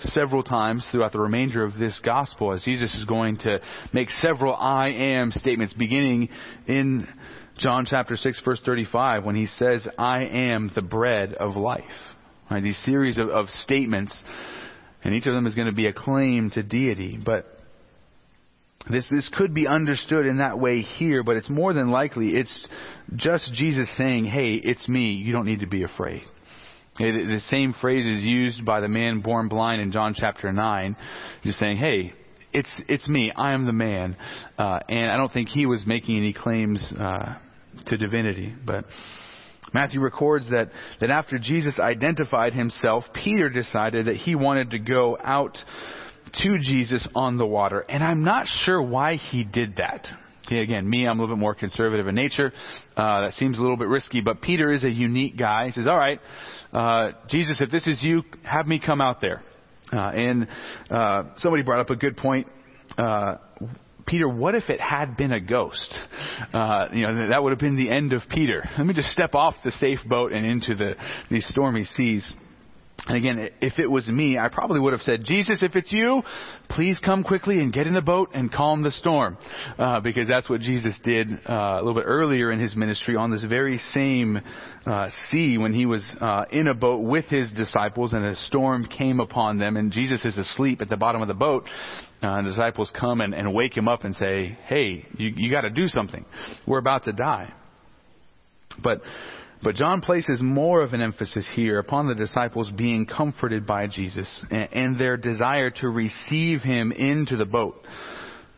several 0.00 0.42
times 0.42 0.86
throughout 0.90 1.12
the 1.12 1.20
remainder 1.20 1.64
of 1.64 1.74
this 1.78 1.98
gospel 2.04 2.52
as 2.52 2.62
Jesus 2.62 2.94
is 2.94 3.04
going 3.04 3.38
to 3.38 3.58
make 3.92 4.10
several 4.10 4.54
I 4.54 4.88
am 4.88 5.30
statements 5.30 5.72
beginning 5.72 6.28
in 6.66 7.08
John 7.58 7.86
chapter 7.88 8.16
6 8.16 8.42
verse 8.44 8.60
35 8.64 9.24
when 9.24 9.36
he 9.36 9.46
says, 9.46 9.86
I 9.98 10.24
am 10.24 10.70
the 10.74 10.82
bread 10.82 11.32
of 11.34 11.56
life. 11.56 11.82
Right, 12.50 12.62
these 12.62 12.80
series 12.84 13.18
of, 13.18 13.28
of 13.28 13.48
statements 13.48 14.16
and 15.02 15.14
each 15.14 15.26
of 15.26 15.34
them 15.34 15.46
is 15.46 15.54
going 15.54 15.68
to 15.68 15.74
be 15.74 15.86
a 15.86 15.92
claim 15.92 16.50
to 16.50 16.62
deity. 16.62 17.18
But 17.24 17.55
this, 18.90 19.06
this 19.10 19.28
could 19.36 19.52
be 19.52 19.66
understood 19.66 20.26
in 20.26 20.38
that 20.38 20.58
way 20.58 20.80
here, 20.80 21.22
but 21.22 21.36
it's 21.36 21.50
more 21.50 21.72
than 21.72 21.90
likely 21.90 22.30
it's 22.30 22.66
just 23.16 23.52
Jesus 23.52 23.88
saying, 23.96 24.26
hey, 24.26 24.54
it's 24.54 24.88
me. 24.88 25.12
You 25.12 25.32
don't 25.32 25.46
need 25.46 25.60
to 25.60 25.66
be 25.66 25.82
afraid. 25.82 26.22
It, 26.98 27.26
the 27.26 27.40
same 27.48 27.74
phrase 27.80 28.06
is 28.06 28.24
used 28.24 28.64
by 28.64 28.80
the 28.80 28.88
man 28.88 29.20
born 29.20 29.48
blind 29.48 29.82
in 29.82 29.92
John 29.92 30.14
chapter 30.16 30.52
9, 30.52 30.96
just 31.42 31.58
saying, 31.58 31.78
hey, 31.78 32.12
it's, 32.52 32.82
it's 32.88 33.08
me. 33.08 33.32
I 33.36 33.52
am 33.52 33.66
the 33.66 33.72
man. 33.72 34.16
Uh, 34.58 34.78
and 34.88 35.10
I 35.10 35.16
don't 35.16 35.32
think 35.32 35.48
he 35.48 35.66
was 35.66 35.84
making 35.86 36.16
any 36.16 36.32
claims 36.32 36.92
uh, 36.98 37.34
to 37.86 37.96
divinity. 37.98 38.54
But 38.64 38.86
Matthew 39.74 40.00
records 40.00 40.48
that, 40.50 40.70
that 41.00 41.10
after 41.10 41.38
Jesus 41.38 41.74
identified 41.78 42.54
himself, 42.54 43.04
Peter 43.12 43.50
decided 43.50 44.06
that 44.06 44.16
he 44.16 44.34
wanted 44.34 44.70
to 44.70 44.78
go 44.78 45.18
out 45.22 45.58
to 46.42 46.58
Jesus 46.58 47.06
on 47.14 47.36
the 47.36 47.46
water. 47.46 47.84
And 47.88 48.02
I'm 48.02 48.24
not 48.24 48.46
sure 48.64 48.80
why 48.82 49.16
he 49.16 49.44
did 49.44 49.76
that. 49.76 50.06
Okay, 50.46 50.60
again, 50.60 50.88
me, 50.88 51.06
I'm 51.06 51.18
a 51.18 51.22
little 51.22 51.34
bit 51.34 51.40
more 51.40 51.54
conservative 51.54 52.06
in 52.06 52.14
nature. 52.14 52.52
Uh, 52.96 53.22
that 53.22 53.32
seems 53.36 53.58
a 53.58 53.60
little 53.60 53.76
bit 53.76 53.88
risky, 53.88 54.20
but 54.20 54.40
Peter 54.40 54.70
is 54.70 54.84
a 54.84 54.90
unique 54.90 55.36
guy. 55.36 55.66
He 55.66 55.72
says, 55.72 55.88
all 55.88 55.98
right, 55.98 56.20
uh, 56.72 57.12
Jesus, 57.28 57.60
if 57.60 57.70
this 57.70 57.86
is 57.86 58.00
you, 58.00 58.22
have 58.44 58.66
me 58.66 58.80
come 58.84 59.00
out 59.00 59.20
there. 59.20 59.42
Uh, 59.92 59.98
and 59.98 60.48
uh, 60.88 61.24
somebody 61.38 61.62
brought 61.62 61.80
up 61.80 61.90
a 61.90 61.96
good 61.96 62.16
point. 62.16 62.46
Uh, 62.96 63.36
Peter, 64.06 64.28
what 64.28 64.54
if 64.54 64.70
it 64.70 64.80
had 64.80 65.16
been 65.16 65.32
a 65.32 65.40
ghost? 65.40 65.92
Uh, 66.52 66.86
you 66.92 67.06
know, 67.06 67.28
that 67.28 67.42
would 67.42 67.50
have 67.50 67.58
been 67.58 67.76
the 67.76 67.90
end 67.90 68.12
of 68.12 68.22
Peter. 68.30 68.68
Let 68.78 68.86
me 68.86 68.94
just 68.94 69.10
step 69.10 69.34
off 69.34 69.56
the 69.64 69.72
safe 69.72 69.98
boat 70.06 70.32
and 70.32 70.46
into 70.46 70.76
the 70.76 70.94
these 71.28 71.46
stormy 71.48 71.84
seas. 71.96 72.34
And 73.06 73.16
again, 73.16 73.50
if 73.60 73.78
it 73.78 73.86
was 73.86 74.08
me, 74.08 74.36
I 74.36 74.48
probably 74.48 74.80
would 74.80 74.92
have 74.92 75.02
said, 75.02 75.24
Jesus, 75.24 75.62
if 75.62 75.76
it's 75.76 75.92
you, 75.92 76.22
please 76.68 77.00
come 77.04 77.22
quickly 77.22 77.60
and 77.60 77.72
get 77.72 77.86
in 77.86 77.94
the 77.94 78.00
boat 78.00 78.30
and 78.34 78.52
calm 78.52 78.82
the 78.82 78.90
storm. 78.90 79.38
Uh, 79.78 80.00
because 80.00 80.26
that's 80.26 80.50
what 80.50 80.60
Jesus 80.60 80.98
did 81.04 81.28
uh, 81.48 81.52
a 81.52 81.76
little 81.78 81.94
bit 81.94 82.04
earlier 82.04 82.50
in 82.50 82.58
his 82.58 82.74
ministry 82.74 83.14
on 83.14 83.30
this 83.30 83.44
very 83.44 83.78
same 83.92 84.40
uh, 84.86 85.08
sea 85.30 85.56
when 85.56 85.72
he 85.72 85.86
was 85.86 86.04
uh, 86.20 86.46
in 86.50 86.66
a 86.66 86.74
boat 86.74 86.98
with 86.98 87.26
his 87.26 87.52
disciples 87.52 88.12
and 88.12 88.24
a 88.24 88.34
storm 88.34 88.86
came 88.86 89.20
upon 89.20 89.58
them 89.58 89.76
and 89.76 89.92
Jesus 89.92 90.24
is 90.24 90.36
asleep 90.36 90.80
at 90.80 90.88
the 90.88 90.96
bottom 90.96 91.22
of 91.22 91.28
the 91.28 91.34
boat. 91.34 91.64
Uh, 92.22 92.26
and 92.26 92.46
the 92.46 92.50
disciples 92.50 92.90
come 92.98 93.20
and, 93.20 93.34
and 93.34 93.54
wake 93.54 93.76
him 93.76 93.86
up 93.86 94.04
and 94.04 94.16
say, 94.16 94.58
hey, 94.66 95.06
you, 95.16 95.32
you 95.36 95.50
got 95.50 95.60
to 95.60 95.70
do 95.70 95.86
something. 95.86 96.24
We're 96.66 96.78
about 96.78 97.04
to 97.04 97.12
die. 97.12 97.52
But 98.82 99.00
but 99.62 99.74
John 99.74 100.00
places 100.00 100.40
more 100.42 100.82
of 100.82 100.92
an 100.92 101.00
emphasis 101.00 101.48
here 101.54 101.78
upon 101.78 102.06
the 102.06 102.14
disciples 102.14 102.70
being 102.76 103.06
comforted 103.06 103.66
by 103.66 103.86
Jesus 103.86 104.44
and 104.50 104.98
their 104.98 105.16
desire 105.16 105.70
to 105.80 105.88
receive 105.88 106.60
him 106.60 106.92
into 106.92 107.36
the 107.36 107.46
boat. 107.46 107.82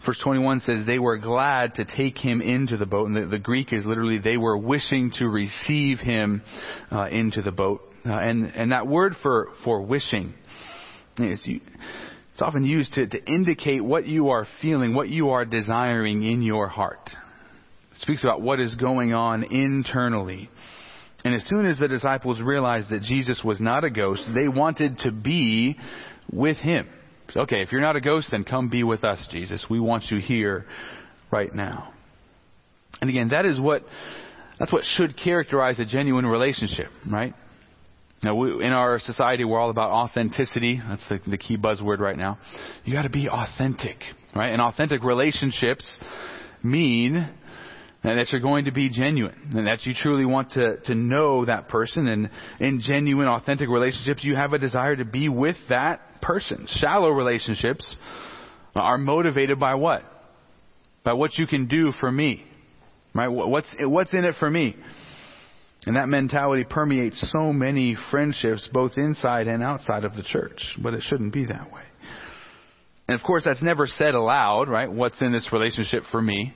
Verse 0.05 0.21
21 0.23 0.61
says 0.61 0.87
they 0.87 0.99
were 0.99 1.19
glad 1.19 1.75
to 1.75 1.85
take 1.85 2.17
him 2.17 2.41
into 2.41 2.77
the 2.77 2.87
boat. 2.87 3.09
And 3.09 3.17
the, 3.17 3.27
the 3.27 3.39
Greek 3.39 3.73
is 3.73 3.85
literally 3.85 4.19
they 4.19 4.37
were 4.37 4.57
wishing 4.57 5.13
to 5.19 5.29
receive 5.29 5.99
him 5.99 6.43
uh, 6.91 7.09
into 7.09 7.43
the 7.43 7.53
boat. 7.53 7.83
Uh, 8.07 8.13
and, 8.13 8.47
and 8.55 8.73
that 8.73 8.87
word 8.87 9.15
for, 9.23 9.49
for 9.65 9.83
wishing 9.83 10.35
is 11.19 11.43
it's 11.45 12.43
often 12.43 12.65
used 12.65 12.93
to, 12.95 13.07
to 13.09 13.25
indicate 13.25 13.83
what 13.83 14.07
you 14.07 14.29
are 14.29 14.47
feeling, 14.63 14.95
what 14.95 15.09
you 15.09 15.31
are 15.31 15.45
desiring 15.45 16.23
in 16.23 16.43
your 16.43 16.69
heart. 16.69 17.11
It 17.93 17.99
speaks 17.99 18.23
about 18.23 18.41
what 18.41 18.61
is 18.61 18.75
going 18.77 19.13
on 19.13 19.43
internally. 19.43 20.49
And 21.25 21.35
as 21.35 21.45
soon 21.49 21.67
as 21.67 21.79
the 21.79 21.89
disciples 21.89 22.41
realized 22.41 22.91
that 22.91 23.03
Jesus 23.03 23.41
was 23.45 23.61
not 23.61 23.85
a 23.85 23.91
ghost, 23.91 24.23
they 24.35 24.49
wanted 24.49 24.99
to 24.99 25.11
be 25.11 25.77
with 26.33 26.59
him. 26.59 26.89
So, 27.31 27.41
okay, 27.41 27.61
if 27.63 27.73
you're 27.73 27.81
not 27.81 27.97
a 27.97 28.01
ghost, 28.01 28.29
then 28.31 28.45
come 28.45 28.69
be 28.69 28.85
with 28.85 29.05
us, 29.05 29.23
Jesus. 29.31 29.65
We 29.69 29.81
want 29.81 30.05
you 30.11 30.19
here 30.19 30.65
right 31.31 31.55
now. 31.55 31.93
And 33.01 33.11
again, 33.11 33.29
that 33.31 33.45
is 33.45 33.61
what 33.61 33.83
that's 34.59 34.73
what 34.73 34.85
should 34.97 35.17
characterize 35.17 35.79
a 35.79 35.85
genuine 35.85 36.27
relationship, 36.27 36.89
right? 37.07 37.35
Now, 38.23 38.35
we, 38.35 38.65
in 38.65 38.73
our 38.73 38.99
society, 38.99 39.45
we're 39.45 39.61
all 39.61 39.71
about 39.71 39.91
authenticity. 39.91 40.81
That's 40.89 41.09
the, 41.09 41.21
the 41.31 41.39
key 41.39 41.57
buzzword 41.57 41.99
right 42.01 42.17
now. 42.17 42.39
You 42.85 42.93
got 42.93 43.03
to 43.03 43.11
be 43.11 43.29
authentic, 43.29 43.99
right? 44.35 44.49
And 44.49 44.61
authentic 44.61 45.05
relationships 45.05 45.89
mean 46.63 47.29
and 48.09 48.19
that 48.19 48.33
you're 48.33 48.41
going 48.41 48.65
to 48.65 48.73
be 48.73 48.89
genuine 48.89 49.53
and 49.55 49.67
that 49.67 49.85
you 49.85 49.93
truly 49.93 50.25
want 50.25 50.53
to, 50.53 50.79
to 50.79 50.95
know 50.95 51.45
that 51.45 51.69
person 51.69 52.09
and 52.09 52.31
in 52.59 52.81
genuine 52.81 53.29
authentic 53.29 53.69
relationships 53.69 54.25
you 54.25 54.35
have 54.35 54.55
a 54.55 54.59
desire 54.59 54.97
to 54.97 55.05
be 55.05 55.29
with 55.29 55.57
that 55.69 56.23
person. 56.23 56.67
Shallow 56.67 57.11
relationships 57.11 57.97
are 58.75 58.97
motivated 58.97 59.61
by 59.61 59.75
what? 59.75 60.03
By 61.05 61.13
what 61.13 61.37
you 61.37 61.47
can 61.47 61.69
do 61.69 61.93
for 62.01 62.11
me. 62.11 62.45
Right? 63.15 63.29
What's 63.29 63.75
what's 63.81 64.15
in 64.15 64.25
it 64.25 64.37
for 64.39 64.49
me? 64.49 64.75
And 65.85 65.97
that 65.97 66.09
mentality 66.09 66.65
permeates 66.65 67.23
so 67.31 67.53
many 67.53 67.95
friendships 68.11 68.69
both 68.73 68.93
inside 68.97 69.49
and 69.49 69.63
outside 69.63 70.05
of 70.05 70.17
the 70.17 70.23
church 70.23 70.77
but 70.83 70.95
it 70.95 71.03
shouldn't 71.03 71.35
be 71.35 71.45
that 71.45 71.71
way. 71.71 71.83
And 73.07 73.19
of 73.19 73.23
course 73.23 73.45
that's 73.45 73.63
never 73.63 73.87
said 73.87 74.15
aloud 74.15 74.71
right? 74.71 74.91
What's 74.91 75.21
in 75.21 75.31
this 75.31 75.47
relationship 75.53 76.05
for 76.11 76.23
me 76.23 76.55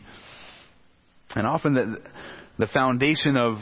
and 1.34 1.46
often 1.46 1.74
the, 1.74 1.98
the 2.58 2.66
foundation 2.66 3.36
of 3.36 3.56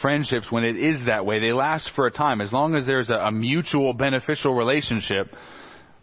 friendships, 0.00 0.46
when 0.50 0.64
it 0.64 0.76
is 0.76 1.06
that 1.06 1.26
way, 1.26 1.38
they 1.40 1.52
last 1.52 1.90
for 1.94 2.06
a 2.06 2.10
time. 2.10 2.40
As 2.40 2.52
long 2.52 2.74
as 2.74 2.86
there's 2.86 3.10
a, 3.10 3.14
a 3.14 3.32
mutual 3.32 3.92
beneficial 3.92 4.54
relationship, 4.54 5.28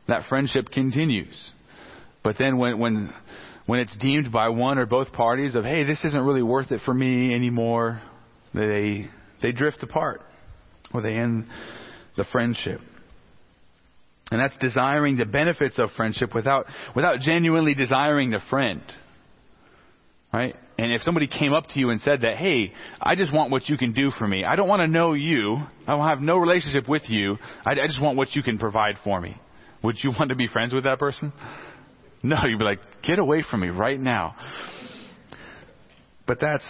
that 0.08 0.28
friendship 0.30 0.70
continues. 0.70 1.52
But 2.24 2.38
then 2.38 2.58
when, 2.58 2.80
when, 2.80 3.14
when 3.66 3.80
it's 3.80 3.98
deemed 3.98 4.32
by 4.32 4.50
one 4.50 4.78
or 4.78 4.86
both 4.86 5.12
parties 5.12 5.56
of, 5.56 5.64
hey, 5.64 5.84
this 5.84 6.04
isn't 6.06 6.22
really 6.22 6.44
worth 6.44 6.72
it 6.72 6.82
for 6.86 6.94
me 6.94 7.34
anymore, 7.34 8.02
they, 8.54 9.10
they 9.42 9.52
drift 9.52 9.82
apart 9.82 10.22
or 10.94 11.02
they 11.02 11.16
end 11.16 11.48
the 12.16 12.26
friendship. 12.32 12.82
And 14.30 14.42
that's 14.42 14.56
desiring 14.58 15.18
the 15.18 15.26
benefits 15.26 15.80
of 15.80 15.90
friendship 15.96 16.36
without, 16.36 16.66
without 16.96 17.20
genuinely 17.20 17.74
desiring 17.76 18.32
the 18.32 18.42
friend. 18.50 18.82
Right? 20.34 20.56
And 20.78 20.94
if 20.94 21.02
somebody 21.02 21.28
came 21.28 21.54
up 21.54 21.68
to 21.70 21.80
you 21.80 21.90
and 21.90 22.00
said 22.02 22.22
that, 22.22 22.38
hey, 22.38 22.72
I 23.02 23.16
just 23.16 23.34
want 23.34 23.52
what 23.52 23.68
you 23.68 23.78
can 23.78 23.94
do 23.94 24.12
for 24.12 24.28
me. 24.28 24.44
I 24.44 24.56
don't 24.56 24.68
want 24.68 24.82
to 24.82 24.88
know 24.88 25.14
you. 25.14 25.58
I 25.88 25.96
will 25.96 26.08
have 26.08 26.22
no 26.22 26.38
relationship 26.38 26.88
with 26.88 27.10
you. 27.10 27.38
I, 27.66 27.72
I 27.72 27.88
just 27.88 28.02
want 28.02 28.16
what 28.16 28.36
you 28.36 28.44
can 28.44 28.60
provide 28.60 28.96
for 29.04 29.20
me. 29.20 29.36
Would 29.84 29.98
you 30.04 30.12
want 30.20 30.30
to 30.30 30.36
be 30.36 30.48
friends 30.48 30.74
with 30.74 30.84
that 30.84 31.00
person? 31.00 31.34
No, 32.22 32.38
you'd 32.46 32.60
be 32.60 32.66
like, 32.66 32.80
get 33.04 33.20
away 33.20 33.44
from 33.50 33.62
me 33.62 33.70
right 33.70 34.00
now. 34.00 34.36
But 36.28 36.40
that's 36.40 36.68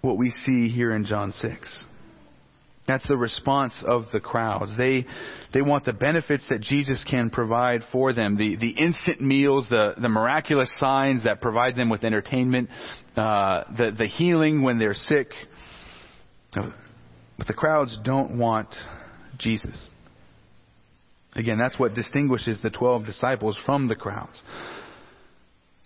what 0.00 0.16
we 0.16 0.30
see 0.30 0.68
here 0.68 0.94
in 0.94 1.04
John 1.04 1.32
6. 1.32 1.84
That's 2.88 3.06
the 3.06 3.18
response 3.18 3.74
of 3.86 4.06
the 4.14 4.18
crowds. 4.18 4.72
They, 4.78 5.04
they 5.52 5.60
want 5.60 5.84
the 5.84 5.92
benefits 5.92 6.42
that 6.48 6.62
Jesus 6.62 7.04
can 7.08 7.28
provide 7.28 7.82
for 7.92 8.14
them. 8.14 8.38
The, 8.38 8.56
the 8.56 8.70
instant 8.70 9.20
meals, 9.20 9.66
the, 9.68 9.94
the 10.00 10.08
miraculous 10.08 10.74
signs 10.80 11.24
that 11.24 11.42
provide 11.42 11.76
them 11.76 11.90
with 11.90 12.02
entertainment, 12.02 12.70
uh, 13.14 13.64
the, 13.76 13.92
the 13.96 14.06
healing 14.06 14.62
when 14.62 14.78
they're 14.78 14.94
sick. 14.94 15.28
But 16.54 17.46
the 17.46 17.52
crowds 17.52 17.96
don't 18.02 18.38
want 18.38 18.74
Jesus. 19.36 19.78
Again, 21.34 21.58
that's 21.62 21.78
what 21.78 21.92
distinguishes 21.92 22.58
the 22.62 22.70
12 22.70 23.04
disciples 23.04 23.58
from 23.66 23.88
the 23.88 23.96
crowds. 23.96 24.42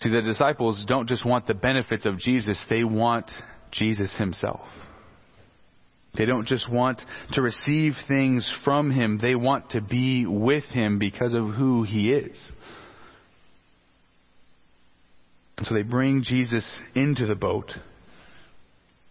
See, 0.01 0.09
the 0.09 0.23
disciples 0.23 0.85
don't 0.87 1.09
just 1.09 1.27
want 1.27 1.49
the 1.49 1.55
benefits 1.55 2.07
of 2.07 2.19
Jesus, 2.19 2.59
they 2.71 2.85
want 2.85 3.29
Jesus 3.73 4.17
himself. 4.17 4.61
They 6.17 6.27
don't 6.27 6.47
just 6.47 6.71
want 6.71 7.01
to 7.33 7.43
receive 7.43 7.95
things 8.07 8.49
from 8.65 8.91
Him, 8.91 9.19
they 9.21 9.35
want 9.35 9.71
to 9.71 9.81
be 9.81 10.27
with 10.27 10.65
Him 10.65 10.99
because 10.99 11.33
of 11.33 11.55
who 11.55 11.85
He 11.85 12.13
is. 12.13 12.53
And 15.57 15.67
so 15.67 15.75
they 15.75 15.83
bring 15.83 16.23
Jesus 16.23 16.81
into 16.95 17.27
the 17.27 17.35
boat. 17.35 17.73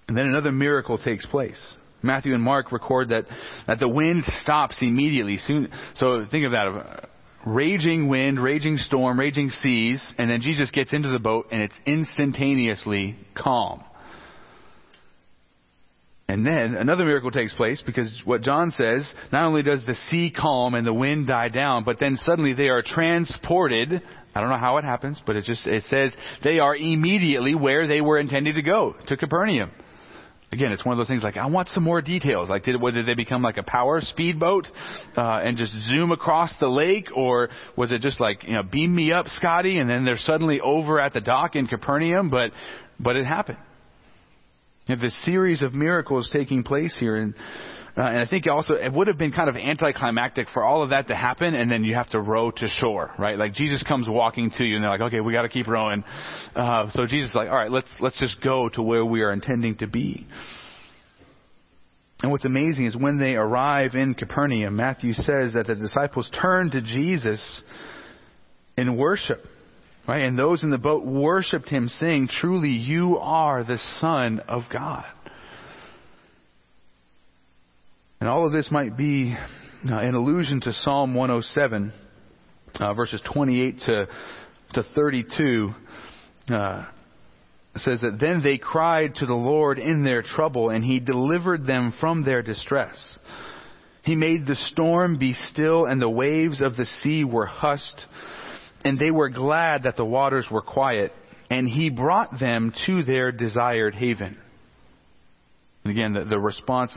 And 0.08 0.18
then 0.18 0.28
another 0.28 0.52
miracle 0.52 0.98
takes 0.98 1.26
place. 1.26 1.76
Matthew 2.04 2.34
and 2.34 2.44
Mark 2.44 2.72
record 2.72 3.10
that, 3.10 3.26
that 3.68 3.80
the 3.80 3.88
wind 3.88 4.24
stops 4.42 4.78
immediately. 4.82 5.38
Soon, 5.38 5.70
so 5.96 6.26
think 6.30 6.46
of 6.46 6.52
that. 6.52 7.10
Raging 7.46 8.08
wind, 8.08 8.42
raging 8.42 8.78
storm, 8.78 9.20
raging 9.20 9.50
seas, 9.50 10.04
and 10.18 10.30
then 10.30 10.42
Jesus 10.42 10.70
gets 10.72 10.94
into 10.94 11.10
the 11.10 11.20
boat 11.20 11.48
and 11.52 11.62
it's 11.62 11.76
instantaneously 11.86 13.18
calm. 13.36 13.84
And 16.32 16.46
then 16.46 16.76
another 16.76 17.04
miracle 17.04 17.30
takes 17.30 17.52
place 17.52 17.84
because 17.86 18.10
what 18.24 18.42
John 18.42 18.72
says, 18.72 19.06
not 19.34 19.44
only 19.44 19.64
does 19.64 19.82
the 19.86 19.96
sea 20.10 20.32
calm 20.32 20.76
and 20.76 20.88
the 20.88 20.94
wind 20.94 21.28
die 21.28 21.50
down, 21.50 21.84
but 21.84 22.00
then 22.00 22.16
suddenly 22.24 22.54
they 22.54 22.70
are 22.70 22.82
transported. 22.82 24.02
I 24.34 24.40
don't 24.40 24.50
know 24.50 24.58
how 24.58 24.78
it 24.78 24.86
happens, 24.86 25.22
but 25.28 25.36
it 25.36 25.44
just, 25.44 25.68
it 25.68 25.84
says 25.90 26.14
they 26.42 26.60
are 26.60 26.74
immediately 26.74 27.54
where 27.54 27.86
they 27.86 28.00
were 28.00 28.18
intended 28.18 28.56
to 28.56 28.62
go, 28.62 28.96
to 29.08 29.18
Capernaum. 29.18 29.72
Again, 30.54 30.72
it's 30.72 30.86
one 30.86 30.94
of 30.94 31.00
those 31.00 31.10
things 31.10 31.22
like, 31.22 31.36
I 31.36 31.48
want 31.48 31.68
some 31.68 31.84
more 31.84 32.02
details. 32.02 32.48
Like, 32.48 32.64
did, 32.64 32.80
did 32.80 33.06
they 33.06 33.14
become 33.14 33.42
like 33.42 33.58
a 33.58 33.64
power 33.64 34.00
speedboat, 34.00 34.68
uh, 35.18 35.22
and 35.22 35.58
just 35.58 35.74
zoom 35.90 36.14
across 36.14 36.54
the 36.62 36.68
lake? 36.68 37.10
Or 37.14 37.50
was 37.76 37.92
it 37.92 38.00
just 38.00 38.22
like, 38.22 38.46
you 38.46 38.54
know, 38.54 38.64
beam 38.64 38.96
me 38.96 39.12
up, 39.12 39.28
Scotty, 39.28 39.80
and 39.80 39.90
then 39.90 40.06
they're 40.06 40.18
suddenly 40.18 40.62
over 40.62 40.98
at 41.02 41.12
the 41.12 41.20
dock 41.20 41.58
in 41.58 41.68
Capernaum? 41.68 42.30
But, 42.30 42.52
but 43.02 43.18
it 43.18 43.26
happened. 43.26 43.58
You 44.88 44.96
have 44.96 45.02
this 45.02 45.16
series 45.26 45.62
of 45.62 45.74
miracles 45.74 46.30
taking 46.34 46.64
place 46.64 46.96
here, 47.00 47.16
and 47.18 47.36
uh, 47.96 48.02
and 48.02 48.20
I 48.20 48.26
think 48.26 48.48
also 48.48 48.74
it 48.74 48.92
would 48.92 49.08
have 49.08 49.18
been 49.18 49.32
kind 49.32 49.48
of 49.48 49.56
anticlimactic 49.56 50.48
for 50.54 50.64
all 50.64 50.82
of 50.82 50.90
that 50.90 51.08
to 51.10 51.16
happen, 51.16 51.54
and 51.54 51.70
then 51.70 51.84
you 51.84 51.94
have 51.94 52.10
to 52.10 52.20
row 52.20 52.50
to 52.50 52.68
shore, 52.68 53.12
right? 53.20 53.38
Like 53.38 53.54
Jesus 53.54 53.84
comes 53.84 54.08
walking 54.10 54.50
to 54.58 54.64
you, 54.64 54.76
and 54.76 54.84
they're 54.84 54.90
like, 54.90 55.02
"Okay, 55.02 55.20
we 55.20 55.34
got 55.34 55.44
to 55.44 55.50
keep 55.50 55.68
rowing." 55.68 56.04
Uh, 56.56 56.90
so 56.92 57.06
Jesus 57.06 57.30
is 57.30 57.36
like, 57.36 57.50
"All 57.50 57.56
right, 57.56 57.70
let's 57.72 57.90
let's 58.00 58.18
just 58.18 58.42
go 58.42 58.70
to 58.70 58.82
where 58.82 59.06
we 59.06 59.22
are 59.22 59.32
intending 59.32 59.78
to 59.78 59.88
be." 59.88 60.26
And 62.24 62.32
what's 62.32 62.46
amazing 62.46 62.86
is 62.86 62.96
when 62.96 63.20
they 63.20 63.36
arrive 63.36 63.94
in 63.94 64.14
Capernaum, 64.14 64.76
Matthew 64.76 65.14
says 65.14 65.54
that 65.54 65.66
the 65.68 65.76
disciples 65.76 66.30
turn 66.40 66.72
to 66.72 66.82
Jesus 66.82 67.64
in 68.78 68.96
worship. 68.96 69.46
Right? 70.08 70.24
And 70.24 70.38
those 70.38 70.64
in 70.64 70.72
the 70.72 70.78
boat 70.78 71.06
worshiped 71.06 71.70
him, 71.70 71.88
saying, 71.88 72.30
Truly, 72.30 72.70
you 72.70 73.18
are 73.18 73.64
the 73.64 73.78
Son 74.00 74.40
of 74.48 74.64
God. 74.72 75.06
And 78.20 78.30
all 78.30 78.46
of 78.46 78.52
this 78.52 78.70
might 78.72 78.98
be 78.98 79.36
uh, 79.90 79.96
an 79.96 80.16
allusion 80.16 80.62
to 80.62 80.74
Psalm 80.74 81.16
107, 81.16 81.94
uh, 82.80 82.94
verses 82.94 83.22
28 83.34 83.80
to, 83.86 84.08
to 84.74 84.84
32. 84.96 85.72
Uh, 86.52 86.86
says 87.78 88.02
that 88.02 88.20
then 88.20 88.42
they 88.44 88.58
cried 88.58 89.16
to 89.16 89.26
the 89.26 89.34
Lord 89.34 89.80
in 89.80 90.04
their 90.04 90.22
trouble, 90.22 90.70
and 90.70 90.84
he 90.84 91.00
delivered 91.00 91.66
them 91.66 91.94
from 92.00 92.24
their 92.24 92.42
distress. 92.42 93.18
He 94.04 94.16
made 94.16 94.46
the 94.46 94.56
storm 94.56 95.18
be 95.18 95.34
still, 95.34 95.86
and 95.86 96.02
the 96.02 96.10
waves 96.10 96.62
of 96.62 96.76
the 96.76 96.86
sea 96.86 97.24
were 97.24 97.46
hushed 97.46 98.06
and 98.84 99.00
they 99.00 99.12
were 99.12 99.30
glad 99.30 99.84
that 99.84 99.98
the 99.98 100.06
waters 100.06 100.48
were 100.52 100.62
quiet, 100.62 101.12
and 101.50 101.68
he 101.68 101.90
brought 101.90 102.40
them 102.40 102.74
to 102.86 103.04
their 103.04 103.32
desired 103.32 103.96
haven. 103.96 104.38
And 105.84 105.92
again, 105.92 106.14
the, 106.14 106.26
the 106.26 106.40
response, 106.40 106.92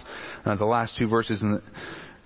uh, 0.44 0.56
the 0.56 0.64
last 0.64 0.96
two 0.98 1.08
verses 1.08 1.40
in, 1.42 1.52
the, 1.52 1.62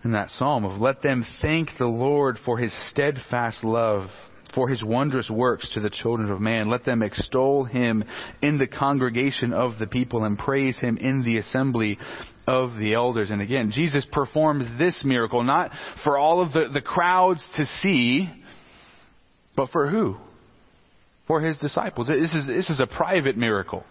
in 0.05 0.13
that 0.13 0.31
psalm 0.31 0.65
of 0.65 0.81
let 0.81 1.03
them 1.03 1.25
thank 1.41 1.71
the 1.79 1.87
Lord 1.87 2.37
for 2.45 2.59
his 2.59 2.73
steadfast 2.91 3.63
love, 3.63 4.09
for 4.55 4.69
his 4.69 4.83
wondrous 4.83 5.31
works 5.31 5.71
to 5.75 5.81
the 5.81 5.91
children 5.91 6.31
of 6.31 6.41
man. 6.41 6.69
Let 6.69 6.85
them 6.85 7.03
extol 7.03 7.65
him 7.65 8.05
in 8.43 8.59
the 8.59 8.67
congregation 8.67 9.53
of 9.53 9.79
the 9.79 9.87
people 9.87 10.25
and 10.25 10.39
praise 10.39 10.77
him 10.79 10.97
in 10.97 11.23
the 11.23 11.39
assembly 11.39 11.99
of 12.47 12.77
the 12.79 12.95
elders. 12.95 13.31
And 13.31 13.43
again, 13.43 13.71
Jesus 13.73 14.07
performs 14.11 14.65
this 14.79 15.03
miracle 15.05 15.45
not 15.45 15.71
for 16.03 16.19
all 16.19 16.41
of 16.41 16.53
the, 16.53 16.71
the 16.73 16.81
crowds 16.81 17.47
to 17.57 17.67
see, 17.67 18.29
but 19.59 19.71
for 19.71 19.91
who? 19.91 20.17
For 21.27 21.41
his 21.41 21.57
disciples. 21.59 22.07
This 22.07 22.33
is, 22.33 22.47
this 22.47 22.71
is 22.71 22.79
a 22.79 22.87
private 22.87 23.37
miracle 23.37 23.85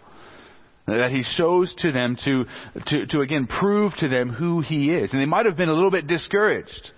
that 0.88 1.12
he 1.12 1.24
shows 1.36 1.76
to 1.80 1.92
them 1.92 2.16
to, 2.24 2.46
to, 2.86 3.06
to 3.08 3.20
again 3.20 3.48
prove 3.48 3.92
to 4.00 4.08
them 4.08 4.30
who 4.30 4.62
he 4.62 4.90
is. 4.92 5.12
And 5.12 5.22
they 5.22 5.26
might 5.26 5.46
have 5.46 5.58
been 5.58 5.68
a 5.68 5.74
little 5.74 5.92
bit 5.92 6.08
discouraged. 6.08 6.92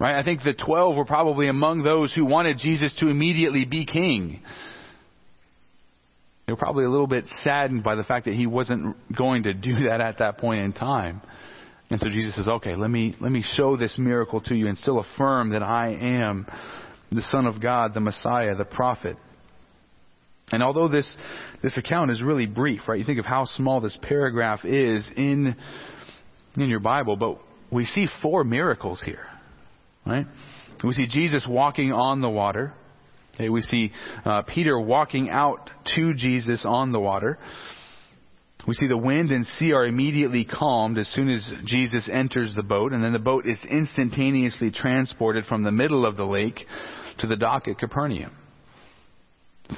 Right? 0.00 0.18
I 0.18 0.22
think 0.22 0.42
the 0.42 0.54
twelve 0.54 0.96
were 0.96 1.04
probably 1.04 1.48
among 1.48 1.82
those 1.82 2.14
who 2.14 2.24
wanted 2.24 2.56
Jesus 2.56 2.94
to 3.00 3.08
immediately 3.08 3.66
be 3.66 3.84
king. 3.84 4.40
They 6.46 6.54
were 6.54 6.56
probably 6.56 6.84
a 6.84 6.90
little 6.90 7.06
bit 7.06 7.26
saddened 7.44 7.84
by 7.84 7.94
the 7.94 8.04
fact 8.04 8.24
that 8.24 8.34
he 8.34 8.46
wasn't 8.46 8.96
going 9.14 9.42
to 9.42 9.52
do 9.52 9.88
that 9.88 10.00
at 10.00 10.20
that 10.20 10.38
point 10.38 10.64
in 10.64 10.72
time. 10.72 11.20
And 11.90 12.00
so 12.00 12.08
Jesus 12.08 12.34
says, 12.36 12.48
okay, 12.48 12.74
let 12.74 12.88
me, 12.88 13.14
let 13.20 13.30
me 13.30 13.44
show 13.54 13.76
this 13.76 13.96
miracle 13.98 14.40
to 14.40 14.54
you 14.54 14.66
and 14.66 14.78
still 14.78 14.98
affirm 14.98 15.50
that 15.50 15.62
I 15.62 15.90
am 15.90 16.46
the 17.16 17.22
Son 17.30 17.46
of 17.46 17.60
God, 17.60 17.94
the 17.94 18.00
Messiah, 18.00 18.54
the 18.54 18.64
prophet. 18.64 19.16
And 20.52 20.62
although 20.62 20.88
this, 20.88 21.12
this 21.62 21.76
account 21.76 22.12
is 22.12 22.22
really 22.22 22.46
brief, 22.46 22.82
right? 22.86 22.98
You 22.98 23.04
think 23.04 23.18
of 23.18 23.24
how 23.24 23.46
small 23.46 23.80
this 23.80 23.98
paragraph 24.02 24.64
is 24.64 25.08
in, 25.16 25.56
in 26.56 26.68
your 26.68 26.80
Bible, 26.80 27.16
but 27.16 27.38
we 27.70 27.84
see 27.84 28.06
four 28.22 28.44
miracles 28.44 29.02
here, 29.04 29.26
right? 30.06 30.26
We 30.84 30.92
see 30.92 31.08
Jesus 31.08 31.44
walking 31.48 31.92
on 31.92 32.20
the 32.20 32.28
water. 32.28 32.72
Okay, 33.34 33.48
we 33.48 33.60
see 33.62 33.92
uh, 34.24 34.42
Peter 34.42 34.78
walking 34.78 35.30
out 35.30 35.70
to 35.96 36.14
Jesus 36.14 36.64
on 36.64 36.92
the 36.92 37.00
water. 37.00 37.38
We 38.66 38.74
see 38.74 38.86
the 38.86 38.96
wind 38.96 39.30
and 39.30 39.46
sea 39.46 39.72
are 39.72 39.86
immediately 39.86 40.44
calmed 40.44 40.98
as 40.98 41.08
soon 41.08 41.28
as 41.28 41.52
Jesus 41.64 42.08
enters 42.12 42.54
the 42.54 42.62
boat, 42.62 42.92
and 42.92 43.02
then 43.02 43.12
the 43.12 43.18
boat 43.18 43.46
is 43.46 43.58
instantaneously 43.70 44.70
transported 44.70 45.44
from 45.44 45.62
the 45.62 45.70
middle 45.70 46.06
of 46.06 46.16
the 46.16 46.24
lake 46.24 46.66
to 47.18 47.26
the 47.26 47.36
dock 47.36 47.68
at 47.68 47.78
Capernaum. 47.78 48.32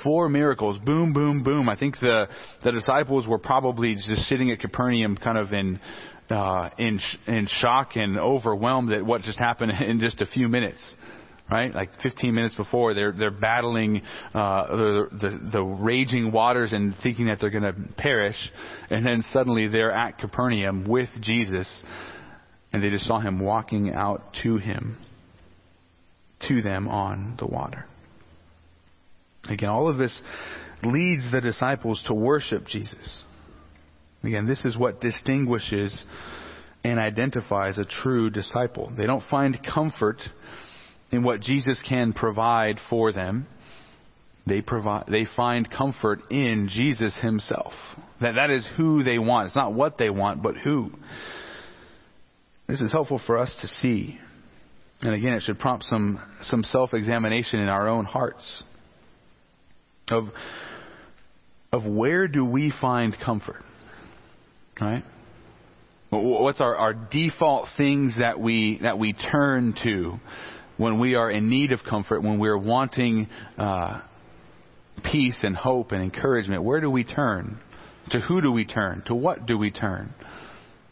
Four 0.03 0.29
miracles, 0.29 0.79
boom, 0.85 1.13
boom, 1.13 1.43
boom. 1.43 1.69
I 1.69 1.77
think 1.77 1.99
the 2.01 2.27
the 2.63 2.73
disciples 2.73 3.27
were 3.27 3.39
probably 3.39 3.95
just 3.95 4.29
sitting 4.29 4.51
at 4.51 4.61
Capernaum, 4.61 5.17
kind 5.17 5.39
of 5.39 5.53
in 5.53 5.81
uh, 6.31 6.69
in 6.79 7.01
in 7.27 7.49
shock 7.61 7.97
and 7.97 8.19
overwhelmed 8.19 8.93
at 8.93 9.05
what 9.05 9.23
just 9.23 9.39
happened 9.39 9.73
in 9.81 10.01
just 10.01 10.21
a 10.21 10.27
few 10.27 10.49
minutes 10.49 10.81
right? 11.51 11.75
Like 11.75 11.91
15 12.03 12.35
minutes 12.35 12.55
before, 12.55 12.95
they're 12.95 13.13
they're 13.13 13.31
battling 13.31 14.03
uh, 14.35 14.67
the, 14.69 15.09
the 15.13 15.51
the 15.53 15.63
raging 15.63 16.31
waters 16.33 16.73
and 16.73 16.95
thinking 17.03 17.27
that 17.27 17.39
they're 17.41 17.51
going 17.51 17.63
to 17.63 17.75
perish, 17.97 18.37
and 18.91 19.05
then 19.05 19.25
suddenly 19.33 19.69
they're 19.69 19.93
at 19.93 20.19
Capernaum 20.19 20.87
with 20.87 21.09
Jesus, 21.21 21.83
and 22.73 22.83
they 22.83 22.91
just 22.91 23.07
saw 23.07 23.21
him 23.21 23.41
walking 23.41 23.93
out 23.93 24.35
to 24.43 24.59
him, 24.59 24.99
to 26.49 26.63
them 26.63 26.89
on 26.89 27.37
the 27.39 27.47
water. 27.47 27.87
Again, 29.49 29.71
all 29.71 29.89
of 29.89 29.97
this 29.97 30.21
leads 30.83 31.31
the 31.33 31.41
disciples 31.41 32.03
to 32.07 32.15
worship 32.15 32.67
Jesus. 32.67 33.25
Again, 34.23 34.47
this 34.47 34.65
is 34.65 34.77
what 34.77 35.01
distinguishes 35.01 36.05
and 36.85 36.99
identifies 36.99 37.79
a 37.79 37.85
true 37.85 38.31
disciple. 38.31 38.93
They 38.97 39.07
don't 39.07 39.25
find 39.31 39.57
comfort 39.75 40.19
in 41.11 41.23
what 41.23 41.41
Jesus 41.41 41.83
can 41.89 42.13
provide 42.13 42.79
for 42.91 43.13
them, 43.13 43.47
they 44.47 44.61
provide 44.61 45.05
they 45.09 45.27
find 45.37 45.71
comfort 45.71 46.21
in 46.31 46.69
Jesus 46.71 47.17
himself. 47.21 47.73
That 48.21 48.35
that 48.35 48.51
is 48.51 48.67
who 48.77 49.03
they 49.03 49.19
want. 49.19 49.47
It's 49.47 49.57
not 49.57 49.75
what 49.75 49.99
they 49.99 50.11
want, 50.11 50.43
but 50.43 50.57
who. 50.57 50.91
This 52.67 52.81
is 52.81 52.93
helpful 52.93 53.21
for 53.27 53.39
us 53.39 53.55
to 53.61 53.67
see. 53.67 54.19
And 55.01 55.15
again, 55.15 55.33
it 55.33 55.43
should 55.43 55.59
prompt 55.59 55.85
some 55.85 56.21
some 56.43 56.65
self-examination 56.65 57.61
in 57.61 57.69
our 57.69 57.89
own 57.89 58.05
hearts. 58.05 58.63
Of 60.09 60.29
of 61.73 61.85
where 61.85 62.27
do 62.27 62.45
we 62.45 62.73
find 62.81 63.15
comfort? 63.25 63.63
Right? 64.81 65.05
What's 66.11 66.61
our, 66.61 66.75
our 66.75 66.95
default 66.95 67.69
things 67.77 68.15
that 68.19 68.41
we 68.41 68.79
that 68.83 68.99
we 68.99 69.13
turn 69.13 69.75
to 69.85 70.19
when 70.79 70.99
we 70.99 71.17
are 71.17 71.31
in 71.31 71.51
need 71.51 71.73
of 71.73 71.81
comfort, 71.89 72.23
when 72.23 72.39
we're 72.39 72.57
wanting 72.57 73.29
uh, 73.59 74.01
peace 75.05 75.39
and 75.43 75.57
hope 75.57 75.93
and 75.93 76.03
encouragement, 76.03 76.63
where 76.63 76.81
do 76.81 76.91
we 76.91 77.05
turn? 77.05 77.59
To 78.11 78.21
who 78.21 78.41
do 78.41 78.51
we 78.51 78.65
turn? 78.65 79.03
To 79.07 79.15
what 79.15 79.45
do 79.45 79.59
we 79.59 79.71
turn? 79.71 80.15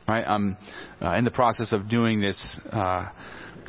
Right? 0.07 0.24
I'm 0.26 0.57
uh, 1.00 1.14
in 1.14 1.24
the 1.24 1.30
process 1.30 1.72
of 1.72 1.88
doing 1.88 2.20
this 2.20 2.61
uh, 2.70 3.09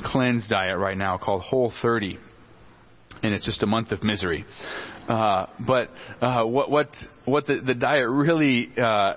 cleanse 0.04 0.48
diet 0.48 0.78
right 0.78 0.98
now 0.98 1.18
called 1.18 1.42
Whole 1.42 1.72
30, 1.82 2.18
and 3.24 3.34
it's 3.34 3.46
just 3.46 3.64
a 3.64 3.68
month 3.68 3.92
of 3.92 4.04
misery. 4.04 4.46
Uh, 5.08 5.48
but 5.66 5.90
uh, 6.22 6.44
what 6.44 6.70
what 6.70 6.90
what 7.26 7.46
the, 7.48 7.62
the 7.66 7.74
diet 7.74 8.10
really 8.10 8.70
uh, 8.78 9.14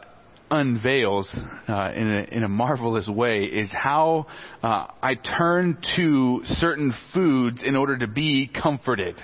unveils 0.50 1.28
uh, 1.68 1.92
in, 1.94 2.10
a, 2.10 2.36
in 2.36 2.42
a 2.42 2.48
marvelous 2.48 3.08
way 3.08 3.44
is 3.44 3.70
how 3.72 4.26
uh, 4.62 4.86
I 5.02 5.14
turn 5.14 5.78
to 5.96 6.40
certain 6.44 6.92
foods 7.14 7.62
in 7.64 7.76
order 7.76 7.96
to 7.98 8.06
be 8.06 8.48
comforted. 8.48 9.16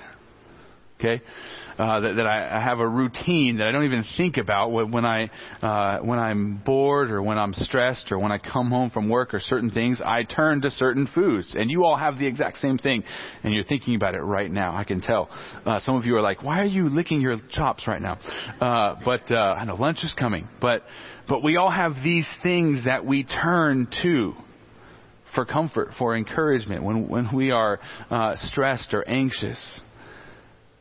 Okay, 0.99 1.21
uh, 1.77 1.99
that, 1.99 2.15
that 2.15 2.27
I, 2.27 2.57
I 2.57 2.63
have 2.63 2.79
a 2.79 2.87
routine 2.87 3.57
that 3.57 3.67
I 3.67 3.71
don't 3.71 3.85
even 3.85 4.03
think 4.17 4.37
about 4.37 4.71
when, 4.71 4.91
when 4.91 5.05
I 5.05 5.29
uh, 5.61 5.99
when 6.01 6.19
I'm 6.19 6.61
bored 6.65 7.11
or 7.11 7.21
when 7.21 7.37
I'm 7.37 7.53
stressed 7.53 8.11
or 8.11 8.19
when 8.19 8.31
I 8.31 8.39
come 8.39 8.69
home 8.69 8.89
from 8.89 9.09
work 9.09 9.33
or 9.33 9.39
certain 9.39 9.69
things. 9.69 10.01
I 10.03 10.23
turn 10.23 10.61
to 10.61 10.71
certain 10.71 11.07
foods, 11.13 11.55
and 11.57 11.69
you 11.69 11.85
all 11.85 11.95
have 11.95 12.17
the 12.17 12.25
exact 12.25 12.57
same 12.57 12.77
thing, 12.77 13.03
and 13.43 13.53
you're 13.53 13.63
thinking 13.63 13.95
about 13.95 14.15
it 14.15 14.21
right 14.21 14.51
now. 14.51 14.75
I 14.75 14.83
can 14.83 15.01
tell. 15.01 15.29
Uh, 15.65 15.79
some 15.81 15.95
of 15.95 16.05
you 16.05 16.15
are 16.15 16.21
like, 16.21 16.43
"Why 16.43 16.59
are 16.61 16.65
you 16.65 16.89
licking 16.89 17.21
your 17.21 17.37
chops 17.51 17.87
right 17.87 18.01
now?" 18.01 18.17
Uh, 18.59 18.95
but 19.05 19.31
uh, 19.31 19.35
I 19.35 19.65
know 19.65 19.75
lunch 19.75 19.99
is 20.03 20.13
coming, 20.17 20.47
but 20.59 20.83
but 21.29 21.43
we 21.43 21.57
all 21.57 21.71
have 21.71 21.93
these 22.03 22.27
things 22.41 22.85
that 22.85 23.05
we 23.05 23.23
turn 23.23 23.87
to 24.03 24.33
for 25.35 25.45
comfort, 25.45 25.89
for 25.99 26.15
encouragement 26.15 26.83
when 26.83 27.07
when 27.07 27.29
we 27.35 27.51
are 27.51 27.79
uh, 28.09 28.35
stressed 28.49 28.93
or 28.93 29.07
anxious. 29.07 29.81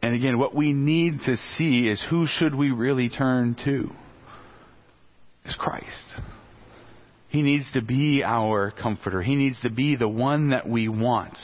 And 0.07 0.15
again, 0.15 0.39
what 0.39 0.55
we 0.55 0.73
need 0.73 1.23
to 1.23 1.37
see 1.37 1.89
is 1.89 2.01
who 2.09 2.29
should 2.29 2.55
we 2.55 2.71
really 2.71 3.09
turn 3.09 3.57
to? 3.65 3.91
Is 5.45 5.57
Christ. 5.59 6.21
He 7.27 7.43
needs 7.43 7.69
to 7.73 7.83
be 7.83 8.23
our 8.23 8.71
comforter. 8.71 9.21
He 9.21 9.35
needs 9.35 9.61
to 9.63 9.71
be 9.71 9.97
the 9.97 10.07
one 10.07 10.51
that 10.51 10.69
we 10.69 10.87
want. 10.87 11.37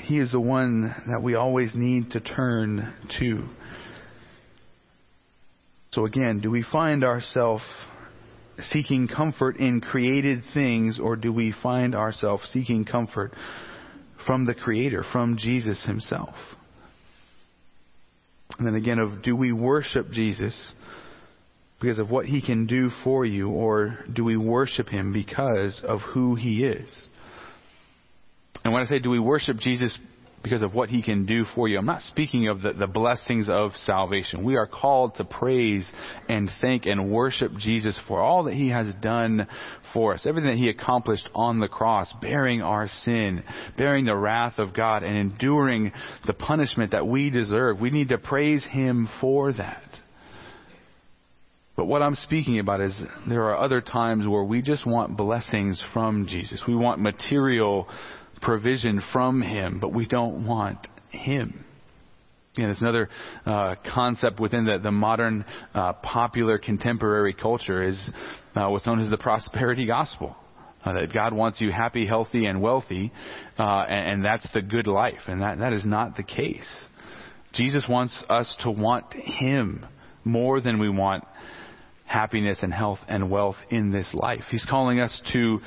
He 0.00 0.18
is 0.18 0.30
the 0.32 0.38
one 0.38 0.94
that 1.08 1.22
we 1.22 1.34
always 1.34 1.74
need 1.74 2.10
to 2.10 2.20
turn 2.20 2.92
to. 3.18 3.48
So 5.92 6.04
again, 6.04 6.40
do 6.40 6.50
we 6.50 6.62
find 6.62 7.04
ourselves 7.04 7.64
seeking 8.70 9.08
comfort 9.08 9.56
in 9.56 9.80
created 9.80 10.42
things 10.52 11.00
or 11.02 11.16
do 11.16 11.32
we 11.32 11.54
find 11.62 11.94
ourselves 11.94 12.50
seeking 12.52 12.84
comfort 12.84 13.32
from 14.26 14.44
the 14.46 14.54
Creator, 14.54 15.04
from 15.12 15.38
Jesus 15.38 15.84
Himself. 15.84 16.34
And 18.58 18.66
then 18.66 18.74
again, 18.74 18.98
of 18.98 19.22
do 19.22 19.36
we 19.36 19.52
worship 19.52 20.10
Jesus 20.10 20.72
because 21.80 21.98
of 21.98 22.10
what 22.10 22.26
He 22.26 22.42
can 22.42 22.66
do 22.66 22.90
for 23.04 23.24
you, 23.24 23.48
or 23.50 23.98
do 24.12 24.24
we 24.24 24.36
worship 24.36 24.88
Him 24.88 25.12
because 25.12 25.80
of 25.86 26.00
who 26.00 26.34
He 26.34 26.64
is? 26.64 27.08
And 28.64 28.72
when 28.72 28.82
I 28.82 28.86
say 28.86 28.98
do 28.98 29.10
we 29.10 29.20
worship 29.20 29.58
Jesus 29.58 29.96
because 30.46 30.62
of 30.62 30.72
what 30.72 30.88
he 30.88 31.02
can 31.02 31.26
do 31.26 31.44
for 31.56 31.66
you. 31.66 31.76
I'm 31.76 31.86
not 31.86 32.02
speaking 32.02 32.46
of 32.46 32.62
the, 32.62 32.72
the 32.72 32.86
blessings 32.86 33.48
of 33.48 33.72
salvation. 33.84 34.44
We 34.44 34.54
are 34.54 34.68
called 34.68 35.16
to 35.16 35.24
praise 35.24 35.90
and 36.28 36.48
thank 36.60 36.86
and 36.86 37.10
worship 37.10 37.50
Jesus 37.58 37.98
for 38.06 38.20
all 38.20 38.44
that 38.44 38.54
he 38.54 38.68
has 38.68 38.94
done 39.02 39.48
for 39.92 40.14
us, 40.14 40.24
everything 40.24 40.50
that 40.50 40.56
he 40.56 40.68
accomplished 40.68 41.28
on 41.34 41.58
the 41.58 41.66
cross, 41.66 42.14
bearing 42.20 42.62
our 42.62 42.86
sin, 42.86 43.42
bearing 43.76 44.04
the 44.04 44.14
wrath 44.14 44.60
of 44.60 44.72
God, 44.72 45.02
and 45.02 45.16
enduring 45.16 45.90
the 46.28 46.32
punishment 46.32 46.92
that 46.92 47.08
we 47.08 47.28
deserve. 47.28 47.80
We 47.80 47.90
need 47.90 48.10
to 48.10 48.18
praise 48.18 48.64
him 48.64 49.08
for 49.20 49.52
that. 49.52 49.82
But 51.74 51.86
what 51.86 52.02
I'm 52.02 52.14
speaking 52.14 52.60
about 52.60 52.80
is 52.80 52.96
there 53.28 53.42
are 53.50 53.58
other 53.58 53.80
times 53.80 54.28
where 54.28 54.44
we 54.44 54.62
just 54.62 54.86
want 54.86 55.16
blessings 55.16 55.82
from 55.92 56.28
Jesus. 56.28 56.62
We 56.68 56.76
want 56.76 57.00
material 57.00 57.88
provision 58.42 59.02
from 59.12 59.42
Him, 59.42 59.78
but 59.80 59.92
we 59.92 60.06
don't 60.06 60.46
want 60.46 60.86
Him. 61.10 61.64
And 62.56 62.70
it's 62.70 62.80
another 62.80 63.10
uh, 63.44 63.74
concept 63.94 64.40
within 64.40 64.64
the, 64.64 64.78
the 64.82 64.90
modern 64.90 65.44
uh, 65.74 65.92
popular 65.94 66.58
contemporary 66.58 67.34
culture 67.34 67.82
is 67.82 68.10
uh, 68.54 68.68
what's 68.68 68.86
known 68.86 69.00
as 69.00 69.10
the 69.10 69.18
prosperity 69.18 69.86
gospel. 69.86 70.36
Uh, 70.84 70.92
that 70.92 71.12
God 71.12 71.32
wants 71.32 71.60
you 71.60 71.72
happy, 71.72 72.06
healthy, 72.06 72.46
and 72.46 72.62
wealthy, 72.62 73.10
uh, 73.58 73.62
and, 73.88 74.12
and 74.12 74.24
that's 74.24 74.46
the 74.54 74.62
good 74.62 74.86
life. 74.86 75.18
And 75.26 75.42
that, 75.42 75.58
that 75.58 75.72
is 75.72 75.84
not 75.84 76.16
the 76.16 76.22
case. 76.22 76.86
Jesus 77.54 77.84
wants 77.88 78.22
us 78.28 78.54
to 78.62 78.70
want 78.70 79.12
Him 79.12 79.84
more 80.22 80.60
than 80.60 80.78
we 80.78 80.88
want 80.88 81.24
happiness 82.04 82.58
and 82.62 82.72
health 82.72 83.00
and 83.08 83.28
wealth 83.30 83.56
in 83.68 83.90
this 83.90 84.08
life. 84.14 84.44
He's 84.50 84.64
calling 84.64 85.00
us 85.00 85.20
to 85.32 85.58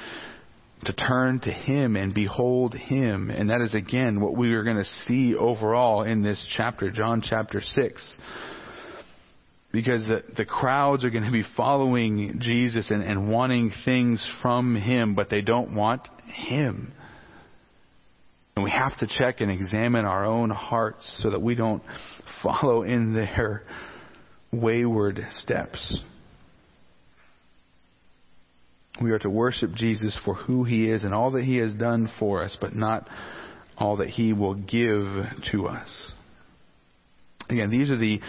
to 0.85 0.93
turn 0.93 1.39
to 1.41 1.51
Him 1.51 1.95
and 1.95 2.13
behold 2.13 2.73
Him. 2.73 3.29
And 3.29 3.49
that 3.49 3.61
is 3.61 3.73
again 3.75 4.21
what 4.21 4.35
we 4.35 4.53
are 4.53 4.63
going 4.63 4.77
to 4.77 4.89
see 5.07 5.35
overall 5.35 6.03
in 6.03 6.21
this 6.21 6.43
chapter, 6.55 6.89
John 6.89 7.21
chapter 7.21 7.61
6. 7.61 8.17
Because 9.71 10.01
the, 10.07 10.23
the 10.35 10.45
crowds 10.45 11.03
are 11.03 11.11
going 11.11 11.25
to 11.25 11.31
be 11.31 11.43
following 11.55 12.37
Jesus 12.39 12.89
and, 12.89 13.03
and 13.03 13.29
wanting 13.29 13.71
things 13.85 14.25
from 14.41 14.75
Him, 14.75 15.13
but 15.13 15.29
they 15.29 15.41
don't 15.41 15.75
want 15.75 16.07
Him. 16.25 16.93
And 18.55 18.63
we 18.63 18.71
have 18.71 18.97
to 18.99 19.07
check 19.07 19.41
and 19.41 19.51
examine 19.51 20.05
our 20.05 20.25
own 20.25 20.49
hearts 20.49 21.19
so 21.21 21.29
that 21.29 21.41
we 21.41 21.55
don't 21.55 21.83
follow 22.41 22.83
in 22.83 23.13
their 23.13 23.63
wayward 24.51 25.25
steps. 25.31 26.01
We 29.01 29.11
are 29.11 29.19
to 29.19 29.29
worship 29.29 29.73
Jesus 29.73 30.17
for 30.25 30.35
who 30.35 30.63
he 30.63 30.89
is 30.89 31.03
and 31.03 31.13
all 31.13 31.31
that 31.31 31.43
he 31.43 31.57
has 31.57 31.73
done 31.73 32.09
for 32.19 32.43
us, 32.43 32.57
but 32.59 32.75
not 32.75 33.07
all 33.77 33.97
that 33.97 34.09
he 34.09 34.33
will 34.33 34.55
give 34.55 35.03
to 35.51 35.67
us. 35.67 36.11
Again, 37.49 37.69
these 37.69 37.89
are 37.89 37.97
the 37.97 38.19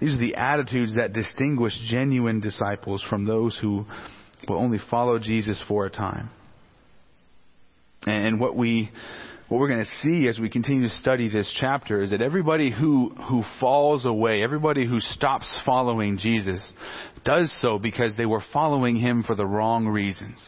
these 0.00 0.14
are 0.14 0.18
the 0.18 0.36
attitudes 0.36 0.94
that 0.94 1.12
distinguish 1.12 1.72
genuine 1.90 2.40
disciples 2.40 3.04
from 3.08 3.24
those 3.24 3.58
who 3.60 3.86
will 4.48 4.58
only 4.58 4.78
follow 4.90 5.18
Jesus 5.18 5.60
for 5.66 5.86
a 5.86 5.90
time. 5.90 6.30
And 8.06 8.38
what 8.38 8.56
we 8.56 8.90
what 9.48 9.58
we're 9.60 9.68
going 9.68 9.84
to 9.84 9.90
see 10.02 10.28
as 10.28 10.38
we 10.38 10.50
continue 10.50 10.82
to 10.88 10.94
study 10.96 11.30
this 11.30 11.50
chapter 11.58 12.02
is 12.02 12.10
that 12.10 12.20
everybody 12.20 12.70
who 12.70 13.14
who 13.28 13.42
falls 13.58 14.04
away, 14.04 14.42
everybody 14.42 14.86
who 14.86 15.00
stops 15.00 15.50
following 15.64 16.18
Jesus 16.18 16.60
does 17.24 17.52
so 17.60 17.78
because 17.78 18.14
they 18.16 18.26
were 18.26 18.42
following 18.52 18.96
him 18.96 19.22
for 19.22 19.34
the 19.34 19.46
wrong 19.46 19.86
reasons. 19.86 20.38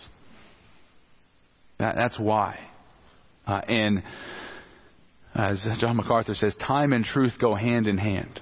That, 1.79 1.95
that's 1.97 2.19
why. 2.19 2.59
Uh, 3.47 3.63
and 3.67 4.03
as 5.35 5.61
John 5.79 5.97
MacArthur 5.97 6.35
says, 6.35 6.55
time 6.57 6.93
and 6.93 7.05
truth 7.05 7.33
go 7.41 7.55
hand 7.55 7.87
in 7.87 7.97
hand. 7.97 8.39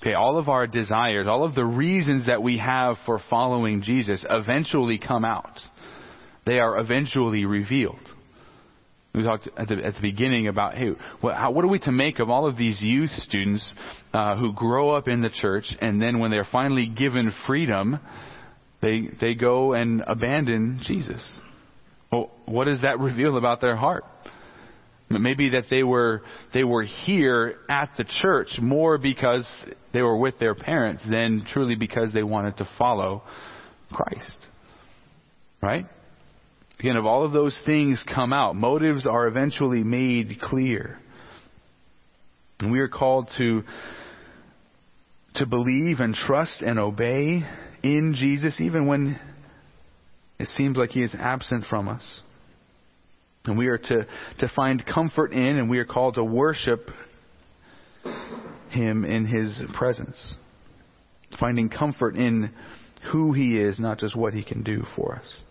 Okay, 0.00 0.14
all 0.14 0.38
of 0.38 0.48
our 0.48 0.66
desires, 0.66 1.26
all 1.28 1.44
of 1.44 1.54
the 1.54 1.64
reasons 1.64 2.26
that 2.26 2.42
we 2.42 2.58
have 2.58 2.96
for 3.04 3.20
following 3.30 3.82
Jesus 3.82 4.24
eventually 4.28 4.98
come 4.98 5.24
out. 5.24 5.60
They 6.46 6.58
are 6.58 6.78
eventually 6.78 7.44
revealed. 7.44 8.00
We 9.14 9.22
talked 9.22 9.48
at 9.58 9.68
the, 9.68 9.84
at 9.84 9.94
the 9.94 10.00
beginning 10.00 10.48
about, 10.48 10.74
hey, 10.74 10.92
what, 11.20 11.36
how, 11.36 11.50
what 11.50 11.64
are 11.64 11.68
we 11.68 11.78
to 11.80 11.92
make 11.92 12.18
of 12.18 12.30
all 12.30 12.46
of 12.46 12.56
these 12.56 12.80
youth 12.80 13.10
students 13.18 13.62
uh, 14.14 14.36
who 14.36 14.54
grow 14.54 14.90
up 14.90 15.06
in 15.06 15.20
the 15.20 15.28
church 15.28 15.66
and 15.82 16.00
then 16.00 16.18
when 16.18 16.30
they're 16.30 16.48
finally 16.50 16.86
given 16.86 17.30
freedom, 17.46 18.00
they, 18.80 19.10
they 19.20 19.34
go 19.34 19.74
and 19.74 20.02
abandon 20.06 20.80
Jesus? 20.84 21.22
Well, 22.10 22.30
what 22.46 22.64
does 22.64 22.80
that 22.82 23.00
reveal 23.00 23.36
about 23.36 23.60
their 23.60 23.76
heart? 23.76 24.04
Maybe 25.10 25.50
that 25.50 25.64
they 25.68 25.82
were 25.82 26.22
they 26.54 26.64
were 26.64 26.84
here 26.84 27.56
at 27.68 27.90
the 27.98 28.04
church 28.22 28.48
more 28.60 28.96
because 28.96 29.46
they 29.92 30.00
were 30.00 30.16
with 30.16 30.38
their 30.38 30.54
parents 30.54 31.02
than 31.08 31.46
truly 31.52 31.74
because 31.74 32.14
they 32.14 32.22
wanted 32.22 32.56
to 32.58 32.68
follow 32.78 33.22
Christ. 33.92 34.46
Right? 35.60 35.86
Again, 36.82 36.96
if 36.96 37.04
all 37.04 37.24
of 37.24 37.30
those 37.30 37.56
things 37.64 38.04
come 38.12 38.32
out, 38.32 38.56
motives 38.56 39.06
are 39.06 39.28
eventually 39.28 39.84
made 39.84 40.40
clear. 40.40 40.98
And 42.58 42.72
we 42.72 42.80
are 42.80 42.88
called 42.88 43.30
to, 43.38 43.62
to 45.36 45.46
believe 45.46 46.00
and 46.00 46.12
trust 46.12 46.60
and 46.60 46.80
obey 46.80 47.44
in 47.84 48.16
Jesus 48.18 48.60
even 48.60 48.88
when 48.88 49.16
it 50.40 50.48
seems 50.56 50.76
like 50.76 50.90
he 50.90 51.04
is 51.04 51.14
absent 51.16 51.66
from 51.70 51.86
us. 51.86 52.22
And 53.44 53.56
we 53.56 53.68
are 53.68 53.78
to, 53.78 54.06
to 54.40 54.48
find 54.56 54.84
comfort 54.84 55.32
in 55.32 55.58
and 55.58 55.70
we 55.70 55.78
are 55.78 55.84
called 55.84 56.16
to 56.16 56.24
worship 56.24 56.90
him 58.70 59.04
in 59.04 59.24
his 59.24 59.62
presence. 59.72 60.34
Finding 61.38 61.68
comfort 61.68 62.16
in 62.16 62.50
who 63.12 63.34
he 63.34 63.56
is, 63.56 63.78
not 63.78 63.98
just 63.98 64.16
what 64.16 64.34
he 64.34 64.42
can 64.42 64.64
do 64.64 64.82
for 64.96 65.14
us 65.14 65.42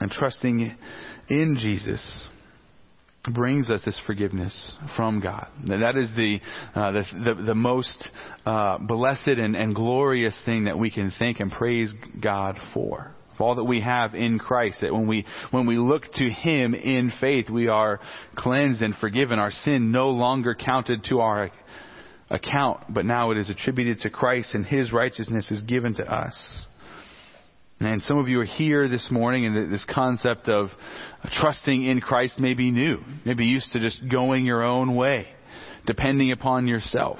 and 0.00 0.10
trusting 0.10 0.76
in 1.28 1.56
Jesus 1.60 2.22
brings 3.32 3.68
us 3.68 3.82
this 3.84 4.00
forgiveness 4.06 4.74
from 4.96 5.20
God. 5.20 5.48
That 5.66 5.96
is 5.96 6.08
the 6.16 6.40
uh, 6.74 6.92
the, 6.92 7.02
the, 7.24 7.42
the, 7.46 7.54
most 7.54 8.08
uh, 8.44 8.78
blessed 8.78 9.26
and, 9.26 9.56
and 9.56 9.74
glorious 9.74 10.38
thing 10.44 10.64
that 10.64 10.78
we 10.78 10.90
can 10.90 11.12
thank 11.18 11.40
and 11.40 11.50
praise 11.50 11.92
God 12.20 12.58
for. 12.72 13.12
For 13.36 13.44
all 13.44 13.54
that 13.56 13.64
we 13.64 13.82
have 13.82 14.14
in 14.14 14.38
Christ, 14.38 14.78
that 14.80 14.94
when 14.94 15.06
we 15.06 15.26
when 15.50 15.66
we 15.66 15.76
look 15.76 16.04
to 16.14 16.30
Him 16.30 16.74
in 16.74 17.12
faith, 17.20 17.50
we 17.50 17.68
are 17.68 18.00
cleansed 18.34 18.80
and 18.80 18.94
forgiven. 18.94 19.38
Our 19.38 19.50
sin 19.50 19.92
no 19.92 20.10
longer 20.10 20.54
counted 20.54 21.04
to 21.10 21.20
our 21.20 21.50
account, 22.30 22.80
but 22.88 23.04
now 23.04 23.32
it 23.32 23.38
is 23.38 23.50
attributed 23.50 24.00
to 24.00 24.10
Christ, 24.10 24.54
and 24.54 24.64
His 24.64 24.92
righteousness 24.92 25.46
is 25.50 25.60
given 25.62 25.94
to 25.96 26.04
us. 26.04 26.66
And 27.78 28.00
some 28.02 28.16
of 28.16 28.26
you 28.26 28.40
are 28.40 28.46
here 28.46 28.88
this 28.88 29.08
morning, 29.10 29.44
and 29.44 29.70
this 29.70 29.84
concept 29.92 30.48
of 30.48 30.68
trusting 31.40 31.84
in 31.84 32.00
Christ 32.00 32.38
may 32.38 32.54
be 32.54 32.70
new. 32.70 33.00
Maybe 33.26 33.44
used 33.44 33.70
to 33.72 33.80
just 33.80 34.00
going 34.10 34.46
your 34.46 34.62
own 34.62 34.94
way, 34.94 35.26
depending 35.86 36.32
upon 36.32 36.68
yourself. 36.68 37.18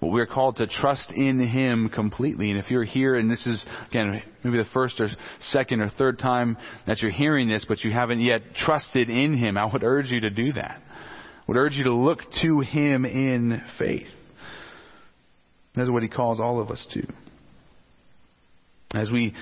But 0.00 0.08
we're 0.08 0.26
called 0.26 0.56
to 0.56 0.66
trust 0.66 1.10
in 1.16 1.40
Him 1.40 1.88
completely. 1.88 2.50
And 2.50 2.60
if 2.60 2.70
you're 2.70 2.84
here 2.84 3.16
and 3.16 3.30
this 3.30 3.44
is, 3.46 3.64
again, 3.88 4.22
maybe 4.44 4.58
the 4.58 4.68
first 4.74 5.00
or 5.00 5.08
second 5.40 5.80
or 5.80 5.88
third 5.88 6.18
time 6.18 6.58
that 6.86 7.00
you're 7.00 7.10
hearing 7.10 7.48
this, 7.48 7.64
but 7.66 7.82
you 7.82 7.90
haven't 7.90 8.20
yet 8.20 8.42
trusted 8.54 9.08
in 9.08 9.38
Him, 9.38 9.56
I 9.56 9.64
would 9.64 9.82
urge 9.82 10.10
you 10.10 10.20
to 10.20 10.30
do 10.30 10.52
that. 10.52 10.82
I 10.82 11.44
would 11.48 11.56
urge 11.56 11.72
you 11.72 11.84
to 11.84 11.94
look 11.94 12.20
to 12.42 12.60
Him 12.60 13.06
in 13.06 13.62
faith. 13.78 14.08
That's 15.74 15.88
what 15.88 16.02
He 16.02 16.08
calls 16.10 16.38
all 16.38 16.60
of 16.60 16.70
us 16.70 16.86
to. 16.92 17.06
As 18.94 19.10
we 19.10 19.34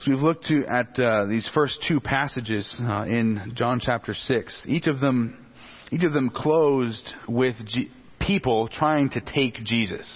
as 0.00 0.06
we've 0.06 0.20
looked 0.20 0.44
to, 0.44 0.64
at 0.66 0.96
uh, 0.96 1.26
these 1.26 1.48
first 1.52 1.84
two 1.88 1.98
passages 1.98 2.72
uh, 2.80 3.02
in 3.02 3.52
John 3.56 3.80
chapter 3.82 4.14
six, 4.14 4.64
each 4.68 4.86
of 4.86 5.00
them 5.00 5.44
each 5.90 6.04
of 6.04 6.12
them 6.12 6.30
closed 6.30 7.12
with 7.28 7.56
G- 7.66 7.90
people 8.20 8.68
trying 8.68 9.10
to 9.10 9.20
take 9.20 9.54
Jesus. 9.64 10.06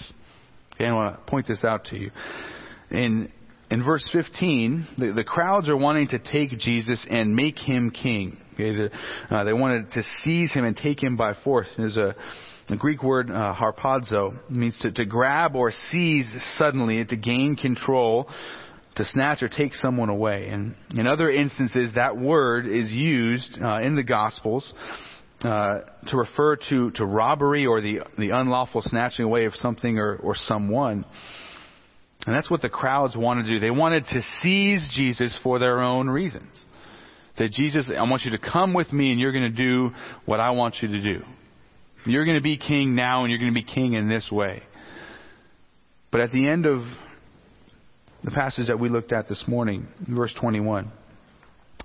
Okay, 0.73 0.85
I 0.85 0.93
want 0.93 1.17
to 1.17 1.29
point 1.29 1.47
this 1.47 1.65
out 1.65 1.83
to 1.85 1.97
you. 1.97 2.11
In 2.91 3.29
in 3.69 3.83
verse 3.83 4.07
15, 4.13 4.87
the, 4.97 5.11
the 5.11 5.23
crowds 5.25 5.67
are 5.67 5.77
wanting 5.77 6.07
to 6.09 6.19
take 6.19 6.57
Jesus 6.57 7.05
and 7.09 7.35
make 7.35 7.57
him 7.57 7.91
king. 7.91 8.37
Okay, 8.53 8.73
the, 8.73 8.89
uh, 9.35 9.43
they 9.43 9.53
wanted 9.53 9.91
to 9.91 10.03
seize 10.23 10.51
him 10.53 10.63
and 10.63 10.77
take 10.77 11.03
him 11.03 11.17
by 11.17 11.33
force. 11.43 11.67
There's 11.75 11.97
a 11.97 12.15
the 12.69 12.75
Greek 12.75 13.03
word 13.03 13.29
uh, 13.29 13.53
harpazo 13.53 14.37
means 14.49 14.77
to, 14.81 14.91
to 14.91 15.05
grab 15.05 15.55
or 15.55 15.71
seize 15.91 16.31
suddenly, 16.57 17.03
to 17.03 17.15
gain 17.15 17.55
control, 17.55 18.29
to 18.95 19.03
snatch 19.05 19.41
or 19.41 19.49
take 19.49 19.73
someone 19.75 20.09
away. 20.09 20.49
And 20.49 20.75
in 20.97 21.07
other 21.07 21.29
instances, 21.29 21.91
that 21.95 22.17
word 22.17 22.67
is 22.67 22.91
used 22.91 23.59
uh, 23.61 23.81
in 23.81 23.95
the 23.95 24.03
Gospels 24.03 24.71
uh, 25.41 25.79
to 26.07 26.17
refer 26.17 26.57
to, 26.69 26.91
to 26.91 27.05
robbery 27.05 27.65
or 27.65 27.81
the, 27.81 27.99
the 28.17 28.29
unlawful 28.29 28.81
snatching 28.85 29.25
away 29.25 29.45
of 29.45 29.53
something 29.55 29.97
or, 29.97 30.15
or 30.17 30.35
someone. 30.35 31.05
And 32.25 32.35
that's 32.35 32.51
what 32.51 32.61
the 32.61 32.69
crowds 32.69 33.17
wanted 33.17 33.43
to 33.43 33.49
do. 33.49 33.59
They 33.59 33.71
wanted 33.71 34.05
to 34.05 34.21
seize 34.41 34.87
Jesus 34.91 35.37
for 35.41 35.57
their 35.57 35.79
own 35.81 36.09
reasons. 36.09 36.53
Say, 37.37 37.49
Jesus, 37.49 37.89
I 37.89 38.03
want 38.03 38.23
you 38.23 38.31
to 38.31 38.37
come 38.37 38.73
with 38.73 38.93
me 38.93 39.11
and 39.11 39.19
you're 39.19 39.31
going 39.31 39.51
to 39.51 39.57
do 39.57 39.91
what 40.25 40.39
I 40.39 40.51
want 40.51 40.75
you 40.81 40.89
to 40.89 41.01
do. 41.01 41.23
You're 42.05 42.25
going 42.25 42.37
to 42.37 42.43
be 42.43 42.57
king 42.57 42.95
now, 42.95 43.23
and 43.23 43.31
you're 43.31 43.39
going 43.39 43.53
to 43.53 43.59
be 43.59 43.63
king 43.65 43.93
in 43.93 44.09
this 44.09 44.29
way. 44.31 44.63
But 46.11 46.21
at 46.21 46.31
the 46.31 46.47
end 46.47 46.65
of 46.65 46.83
the 48.23 48.31
passage 48.31 48.67
that 48.67 48.79
we 48.79 48.89
looked 48.89 49.11
at 49.11 49.29
this 49.29 49.43
morning, 49.47 49.87
verse 50.07 50.33
21, 50.39 50.91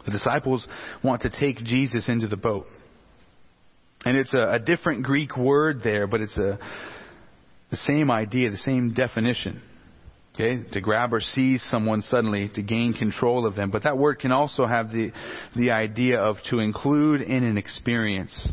the 0.05 0.11
disciples 0.11 0.67
want 1.03 1.23
to 1.23 1.31
take 1.31 1.59
Jesus 1.59 2.09
into 2.09 2.29
the 2.29 2.37
boat. 2.37 2.67
And 4.05 4.17
it's 4.17 4.33
a, 4.33 4.53
a 4.53 4.59
different 4.59 5.03
Greek 5.03 5.37
word 5.37 5.81
there, 5.83 6.07
but 6.07 6.21
it's 6.21 6.37
a, 6.37 6.59
the 7.71 7.77
same 7.77 8.11
idea, 8.11 8.51
the 8.51 8.57
same 8.57 8.95
definition. 8.95 9.63
Okay, 10.35 10.63
to 10.73 10.83
grab 10.83 11.15
or 11.15 11.21
seize 11.23 11.63
someone 11.71 12.03
suddenly 12.03 12.51
to 12.57 12.63
gain 12.63 12.93
control 12.93 13.47
of 13.47 13.55
them. 13.55 13.71
But 13.71 13.85
that 13.85 13.97
word 13.97 14.19
can 14.19 14.33
also 14.33 14.67
have 14.67 14.91
the 14.91 15.11
the 15.57 15.71
idea 15.71 16.19
of 16.19 16.37
to 16.51 16.59
include 16.59 17.23
in 17.23 17.43
an 17.43 17.57
experience 17.57 18.47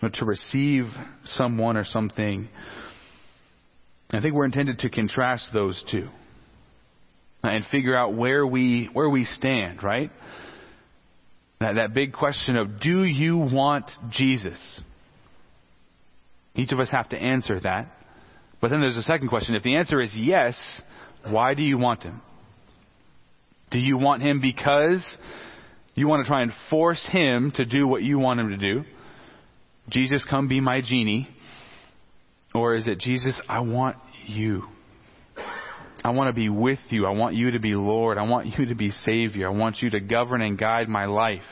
to 0.00 0.24
receive 0.24 0.84
someone 1.24 1.76
or 1.76 1.84
something. 1.84 2.48
I 4.12 4.20
think 4.20 4.34
we're 4.34 4.44
intended 4.44 4.80
to 4.80 4.90
contrast 4.90 5.48
those 5.52 5.82
two 5.90 6.08
and 7.42 7.64
figure 7.70 7.96
out 7.96 8.14
where 8.14 8.46
we 8.46 8.88
where 8.92 9.08
we 9.08 9.24
stand, 9.24 9.82
right? 9.82 10.10
That 11.60 11.74
that 11.76 11.94
big 11.94 12.12
question 12.12 12.56
of 12.56 12.80
do 12.80 13.04
you 13.04 13.36
want 13.36 13.90
Jesus? 14.10 14.80
Each 16.54 16.72
of 16.72 16.78
us 16.78 16.90
have 16.90 17.08
to 17.10 17.16
answer 17.16 17.58
that. 17.60 17.88
But 18.60 18.70
then 18.70 18.80
there's 18.80 18.96
a 18.96 19.02
second 19.02 19.28
question. 19.28 19.54
If 19.56 19.62
the 19.62 19.76
answer 19.76 20.00
is 20.00 20.10
yes, 20.14 20.54
why 21.28 21.54
do 21.54 21.62
you 21.62 21.76
want 21.78 22.02
him? 22.02 22.22
Do 23.70 23.78
you 23.78 23.98
want 23.98 24.22
him 24.22 24.40
because 24.40 25.04
you 25.94 26.06
want 26.06 26.24
to 26.24 26.28
try 26.28 26.42
and 26.42 26.52
force 26.70 27.04
him 27.10 27.52
to 27.56 27.64
do 27.64 27.86
what 27.86 28.02
you 28.02 28.18
want 28.18 28.40
him 28.40 28.50
to 28.50 28.56
do? 28.56 28.84
Jesus, 29.90 30.24
come 30.28 30.48
be 30.48 30.60
my 30.60 30.80
genie? 30.80 31.28
Or 32.54 32.76
is 32.76 32.86
it, 32.86 33.00
Jesus, 33.00 33.40
I 33.48 33.60
want 33.60 33.96
you. 34.26 34.64
I 36.04 36.10
want 36.10 36.28
to 36.28 36.32
be 36.32 36.48
with 36.48 36.78
you. 36.90 37.06
I 37.06 37.10
want 37.10 37.34
you 37.34 37.52
to 37.52 37.58
be 37.58 37.74
Lord. 37.74 38.18
I 38.18 38.22
want 38.22 38.58
you 38.58 38.66
to 38.66 38.74
be 38.74 38.90
Savior. 39.04 39.48
I 39.48 39.52
want 39.52 39.78
you 39.80 39.90
to 39.90 40.00
govern 40.00 40.42
and 40.42 40.58
guide 40.58 40.88
my 40.88 41.06
life. 41.06 41.42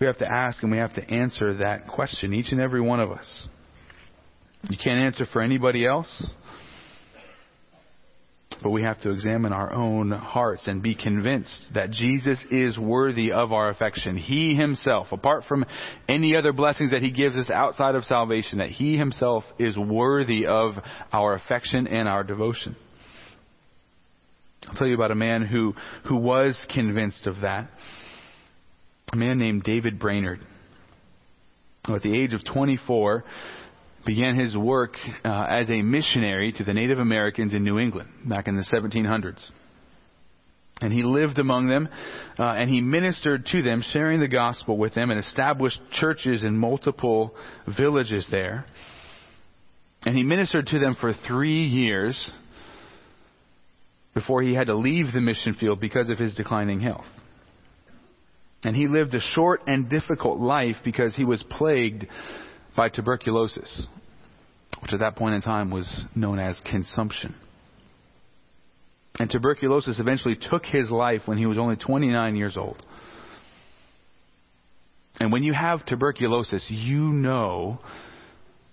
We 0.00 0.06
have 0.06 0.18
to 0.18 0.30
ask 0.30 0.62
and 0.62 0.72
we 0.72 0.78
have 0.78 0.94
to 0.94 1.08
answer 1.08 1.54
that 1.58 1.86
question, 1.86 2.34
each 2.34 2.52
and 2.52 2.60
every 2.60 2.80
one 2.80 3.00
of 3.00 3.10
us. 3.10 3.48
You 4.68 4.76
can't 4.82 4.98
answer 4.98 5.26
for 5.30 5.42
anybody 5.42 5.86
else. 5.86 6.30
But 8.64 8.70
we 8.70 8.82
have 8.82 8.98
to 9.02 9.10
examine 9.10 9.52
our 9.52 9.74
own 9.74 10.10
hearts 10.10 10.66
and 10.66 10.82
be 10.82 10.94
convinced 10.94 11.68
that 11.74 11.90
Jesus 11.90 12.42
is 12.50 12.78
worthy 12.78 13.30
of 13.30 13.52
our 13.52 13.68
affection. 13.68 14.16
He 14.16 14.54
himself, 14.54 15.08
apart 15.12 15.44
from 15.46 15.66
any 16.08 16.34
other 16.34 16.54
blessings 16.54 16.92
that 16.92 17.02
he 17.02 17.10
gives 17.12 17.36
us 17.36 17.50
outside 17.50 17.94
of 17.94 18.04
salvation, 18.04 18.60
that 18.60 18.70
he 18.70 18.96
himself 18.96 19.44
is 19.58 19.76
worthy 19.76 20.46
of 20.46 20.76
our 21.12 21.34
affection 21.34 21.86
and 21.86 22.08
our 22.08 22.24
devotion. 22.24 22.74
I'll 24.66 24.76
tell 24.76 24.88
you 24.88 24.94
about 24.94 25.10
a 25.10 25.14
man 25.14 25.44
who, 25.44 25.74
who 26.08 26.16
was 26.16 26.58
convinced 26.74 27.26
of 27.26 27.42
that. 27.42 27.68
A 29.12 29.16
man 29.16 29.38
named 29.38 29.64
David 29.64 29.98
Brainerd. 29.98 30.40
At 31.86 32.00
the 32.00 32.18
age 32.18 32.32
of 32.32 32.42
24, 32.50 33.24
began 34.04 34.38
his 34.38 34.56
work 34.56 34.96
uh, 35.24 35.46
as 35.48 35.68
a 35.70 35.82
missionary 35.82 36.52
to 36.52 36.64
the 36.64 36.74
Native 36.74 36.98
Americans 36.98 37.54
in 37.54 37.64
New 37.64 37.78
England 37.78 38.10
back 38.26 38.48
in 38.48 38.56
the 38.56 38.64
1700s. 38.72 39.42
And 40.80 40.92
he 40.92 41.04
lived 41.04 41.38
among 41.38 41.68
them, 41.68 41.88
uh, 42.38 42.42
and 42.42 42.68
he 42.68 42.80
ministered 42.80 43.46
to 43.46 43.62
them, 43.62 43.82
sharing 43.92 44.18
the 44.18 44.28
gospel 44.28 44.76
with 44.76 44.94
them, 44.94 45.10
and 45.10 45.20
established 45.20 45.78
churches 45.92 46.42
in 46.42 46.56
multiple 46.58 47.34
villages 47.76 48.26
there. 48.30 48.66
And 50.04 50.16
he 50.16 50.24
ministered 50.24 50.66
to 50.66 50.78
them 50.78 50.96
for 51.00 51.12
three 51.26 51.64
years 51.64 52.30
before 54.14 54.42
he 54.42 54.54
had 54.54 54.66
to 54.66 54.74
leave 54.74 55.12
the 55.12 55.20
mission 55.20 55.54
field 55.54 55.80
because 55.80 56.08
of 56.08 56.18
his 56.18 56.34
declining 56.34 56.80
health. 56.80 57.06
And 58.64 58.74
he 58.74 58.88
lived 58.88 59.14
a 59.14 59.20
short 59.20 59.62
and 59.66 59.88
difficult 59.88 60.40
life 60.40 60.76
because 60.84 61.14
he 61.14 61.24
was 61.24 61.42
plagued 61.50 62.06
by 62.76 62.88
tuberculosis, 62.88 63.86
which 64.80 64.92
at 64.92 65.00
that 65.00 65.16
point 65.16 65.34
in 65.34 65.42
time 65.42 65.70
was 65.70 66.04
known 66.14 66.38
as 66.38 66.60
consumption. 66.64 67.34
And 69.18 69.30
tuberculosis 69.30 70.00
eventually 70.00 70.36
took 70.36 70.64
his 70.64 70.90
life 70.90 71.22
when 71.26 71.38
he 71.38 71.46
was 71.46 71.56
only 71.56 71.76
29 71.76 72.36
years 72.36 72.56
old. 72.56 72.82
And 75.20 75.30
when 75.30 75.44
you 75.44 75.52
have 75.52 75.86
tuberculosis, 75.86 76.64
you 76.68 77.00
know 77.00 77.78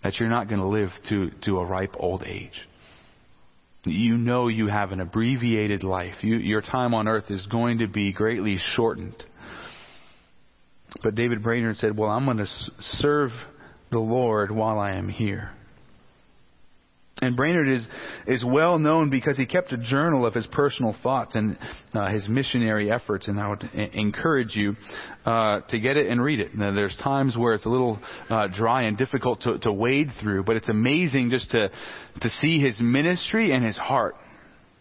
that 0.04 0.20
you're 0.20 0.30
not 0.30 0.48
going 0.50 0.60
to 0.60 0.68
live 0.68 0.90
to, 1.10 1.30
to 1.46 1.60
a 1.60 1.66
ripe 1.66 1.96
old 2.00 2.24
age. 2.24 2.68
You 3.84 4.18
know 4.18 4.48
you 4.48 4.68
have 4.68 4.92
an 4.92 5.00
abbreviated 5.00 5.84
life. 5.84 6.16
You, 6.22 6.36
your 6.38 6.62
time 6.62 6.94
on 6.94 7.08
earth 7.08 7.30
is 7.30 7.46
going 7.48 7.80
to 7.80 7.88
be 7.88 8.12
greatly 8.12 8.58
shortened. 8.76 9.24
But 11.04 11.16
David 11.16 11.42
Brainerd 11.42 11.78
said, 11.78 11.98
Well, 11.98 12.10
I'm 12.10 12.26
going 12.26 12.38
to 12.38 12.48
serve 12.80 13.30
the 13.92 14.00
Lord 14.00 14.52
while 14.52 14.80
I 14.80 14.94
am 14.94 15.10
here. 15.10 15.52
And 17.24 17.36
Brainerd 17.36 17.70
is, 17.70 17.88
is 18.26 18.44
well 18.44 18.80
known 18.80 19.12
because 19.12 19.38
he 19.38 19.46
kept 19.46 19.72
a 19.72 19.78
journal 19.78 20.26
of 20.26 20.34
his 20.34 20.48
personal 20.48 20.96
thoughts 21.04 21.36
and 21.36 21.56
uh, 21.94 22.10
his 22.10 22.28
missionary 22.28 22.92
efforts. 22.92 23.28
And 23.28 23.40
I 23.40 23.50
would 23.50 23.64
encourage 23.94 24.56
you 24.56 24.76
uh, 25.24 25.60
to 25.70 25.80
get 25.80 25.98
it 25.98 26.08
and 26.08 26.20
read 26.20 26.40
it. 26.40 26.56
Now, 26.56 26.74
there's 26.74 26.96
times 26.96 27.38
where 27.38 27.54
it's 27.54 27.66
a 27.66 27.70
little 27.70 28.00
uh, 28.28 28.48
dry 28.48 28.84
and 28.84 28.98
difficult 28.98 29.42
to, 29.42 29.60
to 29.60 29.72
wade 29.72 30.08
through, 30.20 30.46
but 30.46 30.56
it's 30.56 30.70
amazing 30.70 31.30
just 31.30 31.52
to, 31.52 31.70
to 32.22 32.30
see 32.42 32.60
his 32.60 32.80
ministry 32.82 33.52
and 33.52 33.64
his 33.64 33.78
heart. 33.78 34.16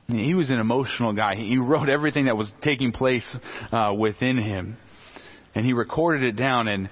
He 0.09 0.33
was 0.33 0.49
an 0.49 0.61
emotional 0.61 1.13
guy. 1.13 1.35
He 1.35 1.59
wrote 1.59 1.91
everything 1.91 2.25
that 2.25 2.39
was 2.39 2.51
taking 2.63 2.91
place 2.91 3.27
uh, 3.71 3.93
within 3.97 4.39
him, 4.39 4.79
and 5.55 5.65
he 5.67 5.75
recorded 5.75 6.23
it 6.23 6.37
down. 6.37 6.69
and 6.69 6.89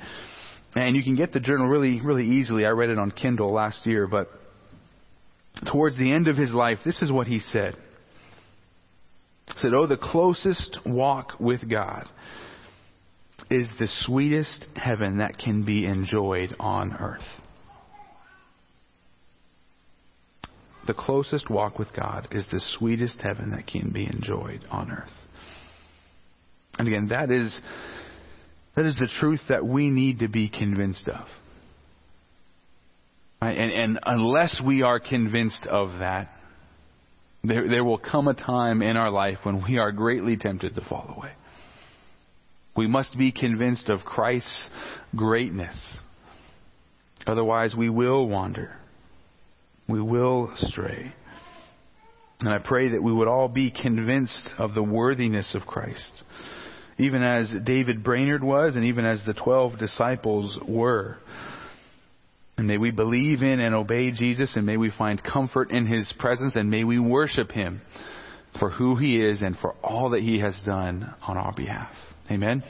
And 0.75 0.95
you 0.97 1.03
can 1.03 1.17
get 1.17 1.33
the 1.33 1.41
journal 1.41 1.67
really, 1.67 2.01
really 2.01 2.27
easily. 2.27 2.67
I 2.67 2.71
read 2.71 2.91
it 2.91 2.99
on 2.99 3.11
Kindle 3.11 3.53
last 3.53 3.87
year, 3.87 4.07
but 4.07 4.29
towards 5.71 5.97
the 5.97 6.13
end 6.13 6.29
of 6.29 6.37
his 6.37 6.51
life, 6.51 6.79
this 6.85 7.01
is 7.03 7.11
what 7.11 7.27
he 7.27 7.39
said. 7.39 7.75
He 9.47 9.55
said, 9.57 9.73
Oh, 9.75 9.87
the 9.87 9.97
closest 9.97 10.79
walk 10.85 11.33
with 11.41 11.69
God 11.69 12.07
is 13.51 13.67
the 13.79 13.89
sweetest 14.03 14.67
heaven 14.77 15.19
that 15.19 15.39
can 15.39 15.65
be 15.65 15.87
enjoyed 15.87 16.55
on 16.61 16.93
earth. 16.95 17.23
The 20.87 20.95
closest 20.95 21.51
walk 21.51 21.79
with 21.79 21.89
God 21.95 22.29
is 22.31 22.47
the 22.51 22.63
sweetest 22.79 23.21
heaven 23.21 23.51
that 23.51 23.67
can 23.67 23.91
be 23.91 24.05
enjoyed 24.05 24.65
on 24.71 24.91
earth. 24.91 25.11
And 26.79 26.89
again, 26.89 27.09
that 27.09 27.31
is, 27.31 27.59
that 28.77 28.87
is 28.87 28.97
the 28.97 29.09
truth 29.21 29.41
that 29.49 29.67
we 29.67 29.91
need 29.91 30.21
to 30.21 30.29
be 30.29 30.49
convinced 30.49 31.09
of. 31.09 31.27
Right? 33.43 33.57
And, 33.57 33.73
and 33.73 34.01
unless 34.05 34.61
we 34.65 34.83
are 34.83 35.01
convinced 35.01 35.67
of 35.67 35.99
that, 36.01 36.31
there, 37.45 37.69
there 37.69 37.85
will 37.85 37.99
come 37.99 38.29
a 38.29 38.35
time 38.35 38.83
in 38.83 38.97
our 38.97 39.11
life 39.11 39.39
when 39.45 39.65
we 39.65 39.79
are 39.79 39.93
greatly 39.93 40.37
tempted 40.37 40.75
to 40.75 40.81
fall 40.83 41.15
away. 41.17 41.33
We 42.77 42.87
must 42.87 43.17
be 43.17 43.33
convinced 43.33 43.89
of 43.89 44.01
Christ's 44.01 44.71
greatness. 45.17 46.01
Otherwise, 47.27 47.75
we 47.77 47.91
will 47.91 48.29
wander. 48.29 48.77
We 49.89 50.01
will 50.01 50.53
stray. 50.57 51.13
And 52.41 52.49
I 52.51 52.59
pray 52.59 52.91
that 52.91 53.03
we 53.03 53.13
would 53.13 53.27
all 53.27 53.49
be 53.49 53.71
convinced 53.71 54.51
of 54.59 54.75
the 54.75 54.83
worthiness 54.83 55.55
of 55.55 55.67
Christ, 55.67 56.23
even 56.99 57.23
as 57.23 57.51
David 57.65 58.03
Brainerd 58.03 58.43
was, 58.43 58.75
and 58.75 58.85
even 58.85 59.05
as 59.05 59.21
the 59.25 59.35
twelve 59.35 59.79
disciples 59.79 60.59
were. 60.67 61.17
And 62.57 62.67
may 62.67 62.77
we 62.77 62.91
believe 62.91 63.43
in 63.43 63.61
and 63.61 63.75
obey 63.75 64.11
Jesus, 64.11 64.57
and 64.57 64.67
may 64.67 64.77
we 64.77 64.91
find 64.91 65.23
comfort 65.23 65.71
in 65.71 65.87
His 65.87 66.13
presence, 66.19 66.57
and 66.57 66.71
may 66.71 66.85
we 66.85 66.99
worship 66.99 67.53
Him 67.53 67.81
for 68.59 68.71
who 68.71 68.97
He 68.97 69.25
is 69.25 69.43
and 69.43 69.57
for 69.59 69.75
all 69.83 70.11
that 70.11 70.23
He 70.23 70.41
has 70.41 70.61
done 70.67 71.15
on 71.27 71.37
our 71.37 71.53
behalf. 71.53 71.95
Amen. 72.31 72.65